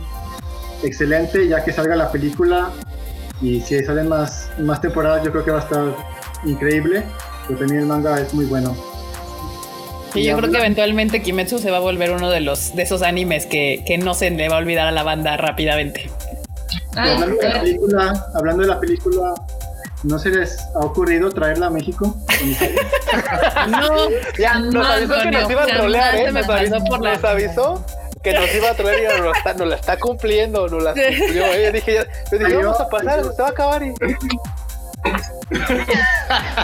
[0.83, 2.71] excelente ya que salga la película
[3.41, 5.95] y si salen más más temporadas yo creo que va a estar
[6.45, 7.03] increíble
[7.47, 8.75] pero también el manga es muy bueno
[10.15, 13.01] Y yo creo que eventualmente Kimetsu se va a volver uno de los de esos
[13.01, 16.09] animes que, que no se le va a olvidar a la banda rápidamente.
[16.95, 19.33] Ah, hablando de la película hablando de la película
[20.03, 22.15] ¿No se les ha ocurrido traerla a México?
[23.69, 26.31] No, Ya, nos no, avisó que nos iba a trolear, ¿eh?
[26.31, 27.85] Nos pasó avisó, por la- nos avisó
[28.23, 30.93] que nos iba a trolear y nos, lo está, nos la está cumpliendo, nos la
[30.93, 31.45] cumplió.
[31.45, 31.63] ¿eh?
[31.65, 33.93] Yo dije, ya, yo dije, vamos a pasar, se va a acabar y...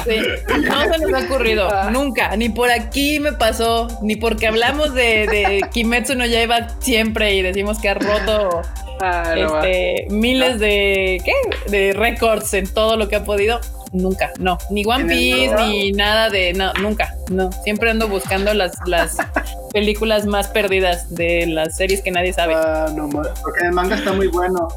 [0.06, 0.20] Sí,
[0.70, 5.28] no se nos ha ocurrido nunca, ni por aquí me pasó, ni porque hablamos de,
[5.28, 8.62] de Kimetsu no Yaiba siempre y decimos que ha roto
[9.02, 11.34] Ah, no este, miles de ¿qué?
[11.70, 13.60] de récords en todo lo que ha podido.
[13.91, 17.49] Nunca, no, ni One Piece, ni nada de, no, nunca, no.
[17.64, 19.18] Siempre ando buscando las, las
[19.74, 22.56] películas más perdidas de las series que nadie sabe.
[22.56, 24.68] Ah, no Porque el manga está muy bueno.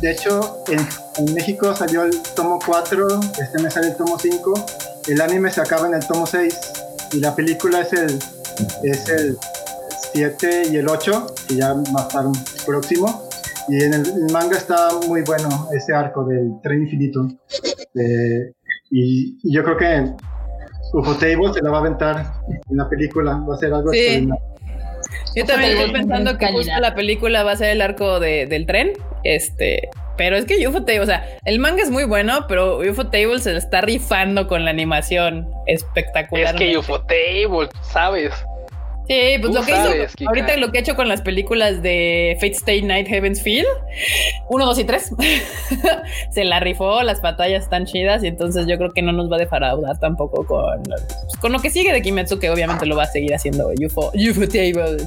[0.00, 0.78] De hecho, en,
[1.18, 3.06] en México salió el tomo 4,
[3.40, 4.66] este mes sale el tomo 5.
[5.08, 6.58] El anime se acaba en el tomo 6
[7.14, 8.18] y la película es el,
[8.84, 9.36] es el
[10.12, 12.24] 7 y el 8, que ya va a estar
[12.64, 13.28] próximo.
[13.68, 17.26] Y en el, el manga está muy bueno ese arco del tren infinito.
[17.94, 18.52] Eh,
[18.90, 20.12] y, y yo creo que
[20.94, 22.32] UFO Table se la va a aventar
[22.70, 23.98] en la película, va a ser algo Sí.
[23.98, 24.57] extraordinario.
[25.34, 26.58] Yo también estoy pensando que calidad.
[26.62, 28.92] justo la película va a ser el arco de- del tren.
[29.24, 33.06] Este, pero es que UFO Table, o sea, el manga es muy bueno, pero UFO
[33.08, 36.54] Table se le está rifando con la animación espectacular.
[36.54, 38.32] Es que Ufotable, ¿sabes?
[39.08, 40.30] Sí, pues Tú lo que sabes, hizo Kika.
[40.30, 43.66] ahorita lo que he hecho con las películas de Fate Stay Night Heaven's Field,
[44.50, 45.10] 1, 2 y 3,
[46.30, 49.36] se la rifó, las batallas están chidas y entonces yo creo que no nos va
[49.36, 51.06] a defraudar tampoco con, pues,
[51.40, 54.46] con lo que sigue de Kimetsu, que obviamente lo va a seguir haciendo UFO, UFO
[54.46, 54.98] Table.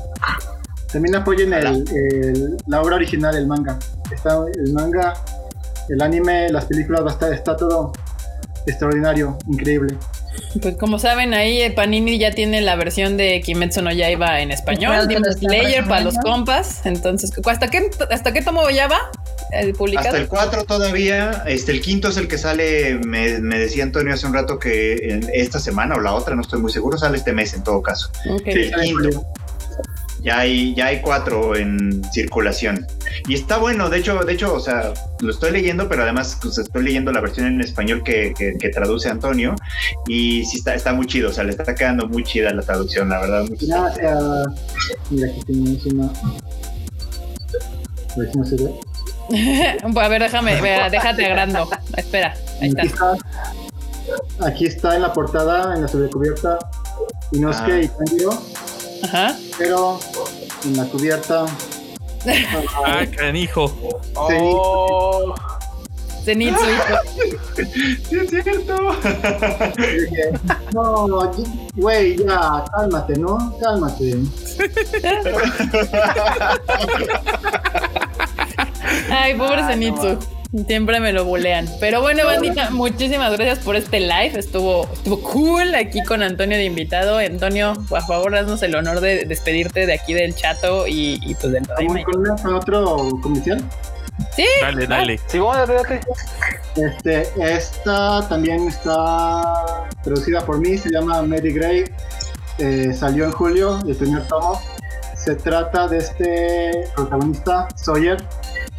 [0.91, 3.77] También apoyen el, el- la obra original, el manga.
[4.13, 5.13] Está, el manga,
[5.89, 7.93] el anime, las películas, va a estar- está todo
[8.67, 9.95] extraordinario, increíble.
[10.61, 15.07] Pues como saben, ahí Panini ya tiene la versión de Kimetsu no Yaiba en español,
[15.07, 18.87] Demon ¿te lo están Slayer para los compas, entonces, ¿hasta qué, hasta qué tomo ya
[18.87, 18.99] va?
[19.51, 20.09] eh, publicado?
[20.09, 24.13] Hasta el 4 todavía, este, el quinto es el que sale, me, me decía Antonio
[24.13, 27.17] hace un rato que en esta semana o la otra, no estoy muy seguro, sale
[27.17, 28.09] este mes en todo caso.
[28.29, 28.43] Ok.
[28.45, 29.25] Sí, en julio.
[30.21, 32.85] Ya hay, ya hay cuatro en circulación.
[33.27, 36.59] Y está bueno, de hecho, de hecho, o sea, lo estoy leyendo, pero además pues,
[36.59, 39.55] estoy leyendo la versión en español que, que- que traduce Antonio.
[40.07, 43.09] Y sí está, está muy chido, o sea, le está quedando muy chida la traducción,
[43.09, 43.45] la verdad.
[43.47, 43.57] muy.
[45.09, 46.05] Mira, aquí tenemos una.
[46.05, 48.71] A ver si no se ve.
[50.01, 51.67] a ver, déjame, vea, déjate agrando.
[51.97, 53.15] Espera, ahí Aquí está.
[53.15, 54.45] está.
[54.45, 56.57] Aquí está en la portada, en la sobrecubierta.
[57.31, 57.81] Inosuke Ah.
[57.81, 58.43] y Tanjiro,
[59.03, 59.35] Ajá.
[59.57, 59.99] pero
[60.65, 61.45] en la cubierta.
[62.85, 63.71] Ah, canijo.
[64.15, 65.33] Oh,
[66.23, 66.63] Zenitsu.
[67.55, 68.75] Sí, es cierto.
[69.77, 70.31] dije,
[70.73, 71.07] no,
[71.75, 73.57] güey, ya, cálmate, ¿no?
[73.59, 74.17] Cálmate.
[79.09, 80.17] Ay, pobre Ah, Zenitsu.
[80.67, 81.65] Siempre me lo bulean.
[81.79, 84.33] Pero bueno, bandita, muchísimas gracias por este live.
[84.37, 87.19] Estuvo, estuvo cool aquí con Antonio de invitado.
[87.19, 91.53] Antonio, por favor, haznos el honor de despedirte de aquí del chato y, y pues
[91.53, 93.63] del ¿Con, con una- con otro comercial?
[94.35, 95.19] Sí, Dale, dale.
[95.27, 95.63] sí, bueno.
[96.75, 101.85] Este, esta también está producida por mí, se llama Mary Gray.
[102.57, 104.61] Eh, salió en julio, el primer tomo.
[105.23, 108.17] Se trata de este protagonista, Sawyer.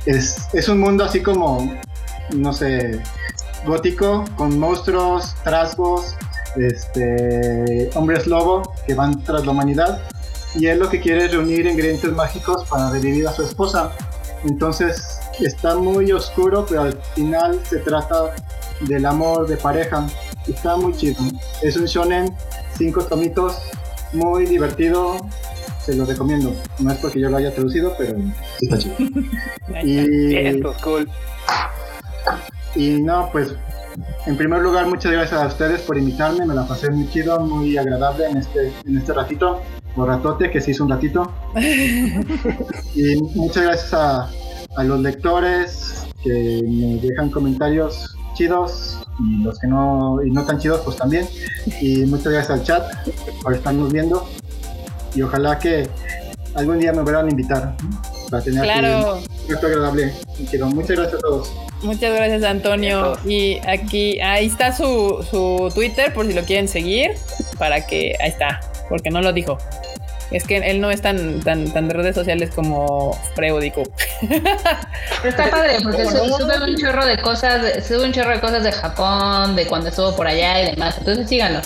[0.07, 1.73] Es, es un mundo así como,
[2.35, 3.01] no sé,
[3.65, 6.17] gótico, con monstruos, trasgos,
[6.57, 10.03] este, hombres lobo que van tras la humanidad.
[10.57, 13.93] Y él lo que quiere es reunir ingredientes mágicos para revivir a su esposa.
[14.45, 18.35] Entonces está muy oscuro, pero al final se trata
[18.81, 20.09] del amor de pareja.
[20.49, 21.23] Está muy chido.
[21.63, 22.35] Es un shonen,
[22.77, 23.59] cinco tomitos,
[24.13, 25.19] muy divertido.
[25.85, 26.55] Se lo recomiendo.
[26.79, 28.17] No es porque yo lo haya traducido, pero
[28.59, 28.97] sí está chido.
[29.85, 31.11] Y, Esto es cool.
[32.75, 33.55] y no, pues
[34.27, 36.47] en primer lugar, muchas gracias a ustedes por invitarme.
[36.47, 39.61] Me la pasé muy chido, muy agradable en este, en este ratito.
[39.97, 41.31] O ratote, que se hizo un ratito.
[42.95, 44.31] y muchas gracias a,
[44.77, 50.59] a los lectores que me dejan comentarios chidos y los que no, y no tan
[50.59, 51.27] chidos, pues también.
[51.81, 52.83] Y muchas gracias al chat
[53.43, 54.27] por estarnos viendo.
[55.15, 55.89] Y ojalá que
[56.55, 57.75] algún día me vuelvan a invitar
[58.31, 59.19] para tener claro.
[59.19, 60.13] un rato agradable.
[60.51, 61.53] Quiero, muchas gracias a todos.
[61.83, 63.19] Muchas gracias, Antonio.
[63.25, 67.13] Y aquí, ahí está su, su Twitter por si lo quieren seguir.
[67.59, 69.59] Para que, ahí está, porque no lo dijo.
[70.31, 73.83] Es que él no es tan, tan, tan de redes sociales como Freudico.
[74.27, 78.63] Pero está padre porque su- sube un chorro de cosas, sube un chorro de cosas
[78.65, 80.97] de Japón, de cuando estuvo por allá y demás.
[80.97, 81.61] Entonces síganlo.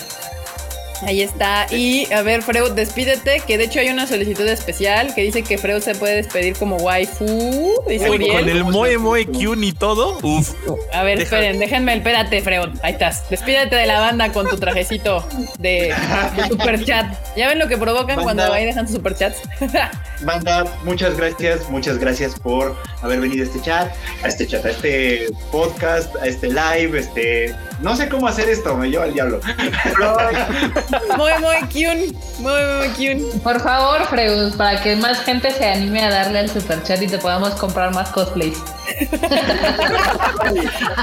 [1.03, 1.67] Ahí está.
[1.71, 5.59] Y a ver, Freud, despídete, que de hecho hay una solicitud especial que dice que
[5.59, 7.75] Freud se puede despedir como waifu.
[7.89, 10.19] Dice Uy, con el Moe Moe Kyun y todo.
[10.23, 10.55] Uf.
[10.93, 12.71] A ver, esperen, déjenme, espérate, Freud.
[12.83, 13.29] Ahí estás.
[13.29, 15.27] Despídete de la banda con tu trajecito
[15.59, 15.95] de,
[16.37, 17.07] de super chat.
[17.37, 19.43] ¿Ya ven lo que provocan cuando ahí dejan sus superchats?
[20.23, 23.93] Banda, muchas gracias, muchas gracias por haber venido a este chat,
[24.23, 27.55] a este chat, a este podcast, a este live, este...
[27.81, 29.41] No sé cómo hacer esto, me lleva al diablo.
[31.17, 33.39] muy, muy cute, muy, muy cute.
[33.43, 37.19] Por favor, Freud, para que más gente se anime a darle al superchat y te
[37.19, 38.63] podamos comprar más cosplays.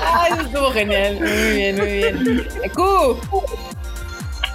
[0.03, 1.19] Ay, estuvo genial.
[1.19, 2.47] Muy bien, muy bien.
[2.73, 3.19] Q.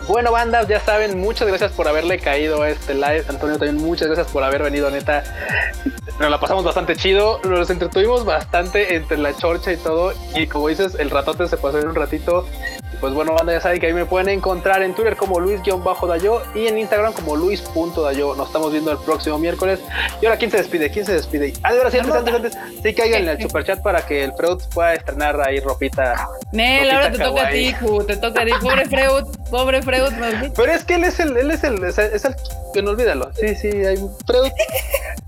[0.09, 3.25] Bueno, banda, ya saben, muchas gracias por haberle caído a este live.
[3.29, 5.23] Antonio, también muchas gracias por haber venido, neta.
[6.19, 10.15] Nos la pasamos bastante chido, nos entretuvimos bastante entre la chorcha y todo.
[10.35, 12.49] Y como dices, el ratote se pasó en un ratito.
[13.01, 16.67] Pues bueno, banda, ya saben que ahí me pueden encontrar en Twitter como Luis-Dayo y
[16.67, 18.35] en Instagram como Luis.dayo.
[18.35, 19.81] Nos estamos viendo el próximo miércoles.
[20.21, 20.91] Y ahora, ¿quién se despide?
[20.91, 21.53] ¿Quién se despide?
[21.63, 24.59] Ah, ahora sí, antes, antes, antes, sí caigan en el superchat para que el Freud
[24.75, 26.29] pueda estrenar ahí ropita.
[26.53, 28.53] Nel, ahora te toca a ti, Ju, te toca a ti.
[28.61, 30.13] Pobre Freud, pobre Freud.
[30.57, 32.35] Pero es que él es el, él es el, es el,
[32.75, 33.31] que no olvídalo.
[33.35, 33.97] Sí, sí, hay
[34.27, 34.51] Freud.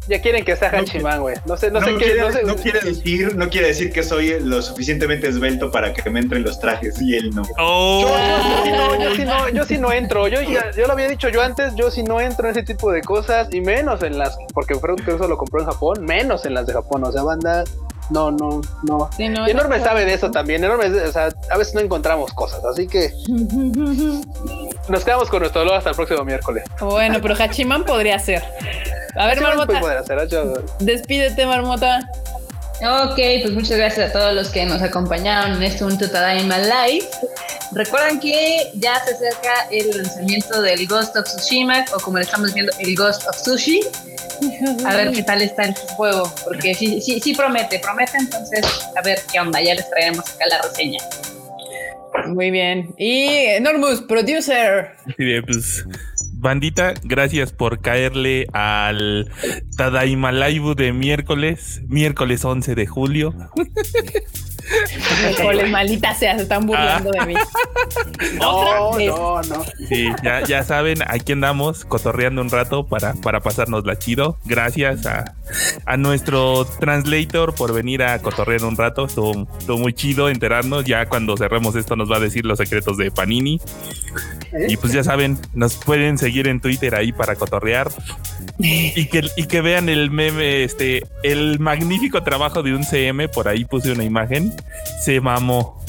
[0.08, 1.36] Ya quieren que sea Hachimán, güey.
[1.46, 2.20] No sé, no, sé quiere, qué.
[2.20, 6.10] No, sé, no, quiere decir, no quiere decir que soy lo suficientemente esbelto para que
[6.10, 7.42] me entren los trajes y él no.
[7.62, 8.00] Oh.
[8.02, 10.28] Yo, yo, sí no, yo sí no, yo sí no entro.
[10.28, 13.02] Yo yo lo había dicho yo antes, yo sí no entro en ese tipo de
[13.02, 16.54] cosas y menos en las, porque Freud que eso lo compró en Japón, menos en
[16.54, 17.04] las de Japón.
[17.04, 17.64] O sea, banda,
[18.10, 19.10] no, no, no.
[19.16, 20.64] Sí, no y Enorme sabe de eso también.
[20.64, 23.12] Enorme, o sea, a veces no encontramos cosas, así que
[24.88, 26.64] nos quedamos con nuestro dolor hasta el próximo miércoles.
[26.80, 28.42] Bueno, pero Hachiman podría ser.
[29.16, 29.98] A ver, Hachiman Marmota.
[30.00, 32.10] hacer, yo- Despídete, Marmota.
[32.82, 37.06] Ok, pues muchas gracias a todos los que nos acompañaron en este un Tadaima Live.
[37.72, 42.54] Recuerden que ya se acerca el lanzamiento del Ghost of Tsushima, o como le estamos
[42.54, 43.82] viendo, el Ghost of Sushi.
[44.86, 48.64] A ver qué tal está el juego, porque sí, sí, sí promete, promete, entonces
[48.96, 51.00] a ver qué onda, ya les traeremos acá la reseña.
[52.28, 52.94] Muy bien.
[52.96, 54.92] Y Enormous, producer.
[55.16, 55.84] Pues,
[56.40, 59.30] bandita, gracias por caerle al
[59.76, 63.34] Tadaima Live de miércoles, miércoles 11 de julio.
[65.30, 67.34] Híjole, maldita sea, se están burlando de mí.
[68.34, 69.08] No, Otra vez.
[69.08, 69.64] no, no.
[69.88, 74.38] Sí, ya, ya saben, aquí andamos cotorreando un rato para, para pasárnosla chido.
[74.44, 75.34] Gracias a,
[75.86, 79.06] a nuestro translator por venir a cotorrear un rato.
[79.06, 80.84] Estuvo, estuvo muy chido enterarnos.
[80.84, 83.60] Ya cuando cerremos esto nos va a decir los secretos de Panini.
[84.68, 87.88] Y pues ya saben, nos pueden seguir en Twitter ahí para cotorrear.
[88.58, 93.28] Y que, y que vean el meme, este, el magnífico trabajo de un CM.
[93.28, 94.52] Por ahí puse una imagen.
[95.04, 95.79] Se mamó.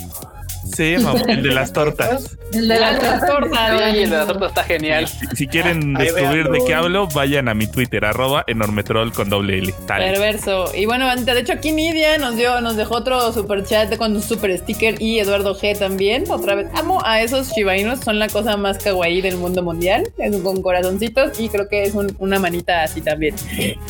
[0.63, 1.23] Se mamó.
[1.27, 2.37] El de las tortas.
[2.53, 3.91] El de la torta.
[3.93, 5.07] Sí, el de la torta está genial.
[5.07, 9.57] Si, si quieren descubrir de qué hablo, vayan a mi Twitter, arroba enormetrol con doble
[9.59, 9.73] L.
[9.87, 9.99] Tal.
[10.01, 10.71] Perverso.
[10.75, 14.15] Y bueno, bandita, de hecho aquí Nidia nos dio, nos dejó otro super chat con
[14.15, 16.25] un super sticker y Eduardo G también.
[16.29, 16.67] Otra vez.
[16.73, 20.03] Amo a esos shibainos, son la cosa más kawaii del mundo mundial.
[20.17, 23.35] Es con corazoncitos y creo que es un- una manita así también.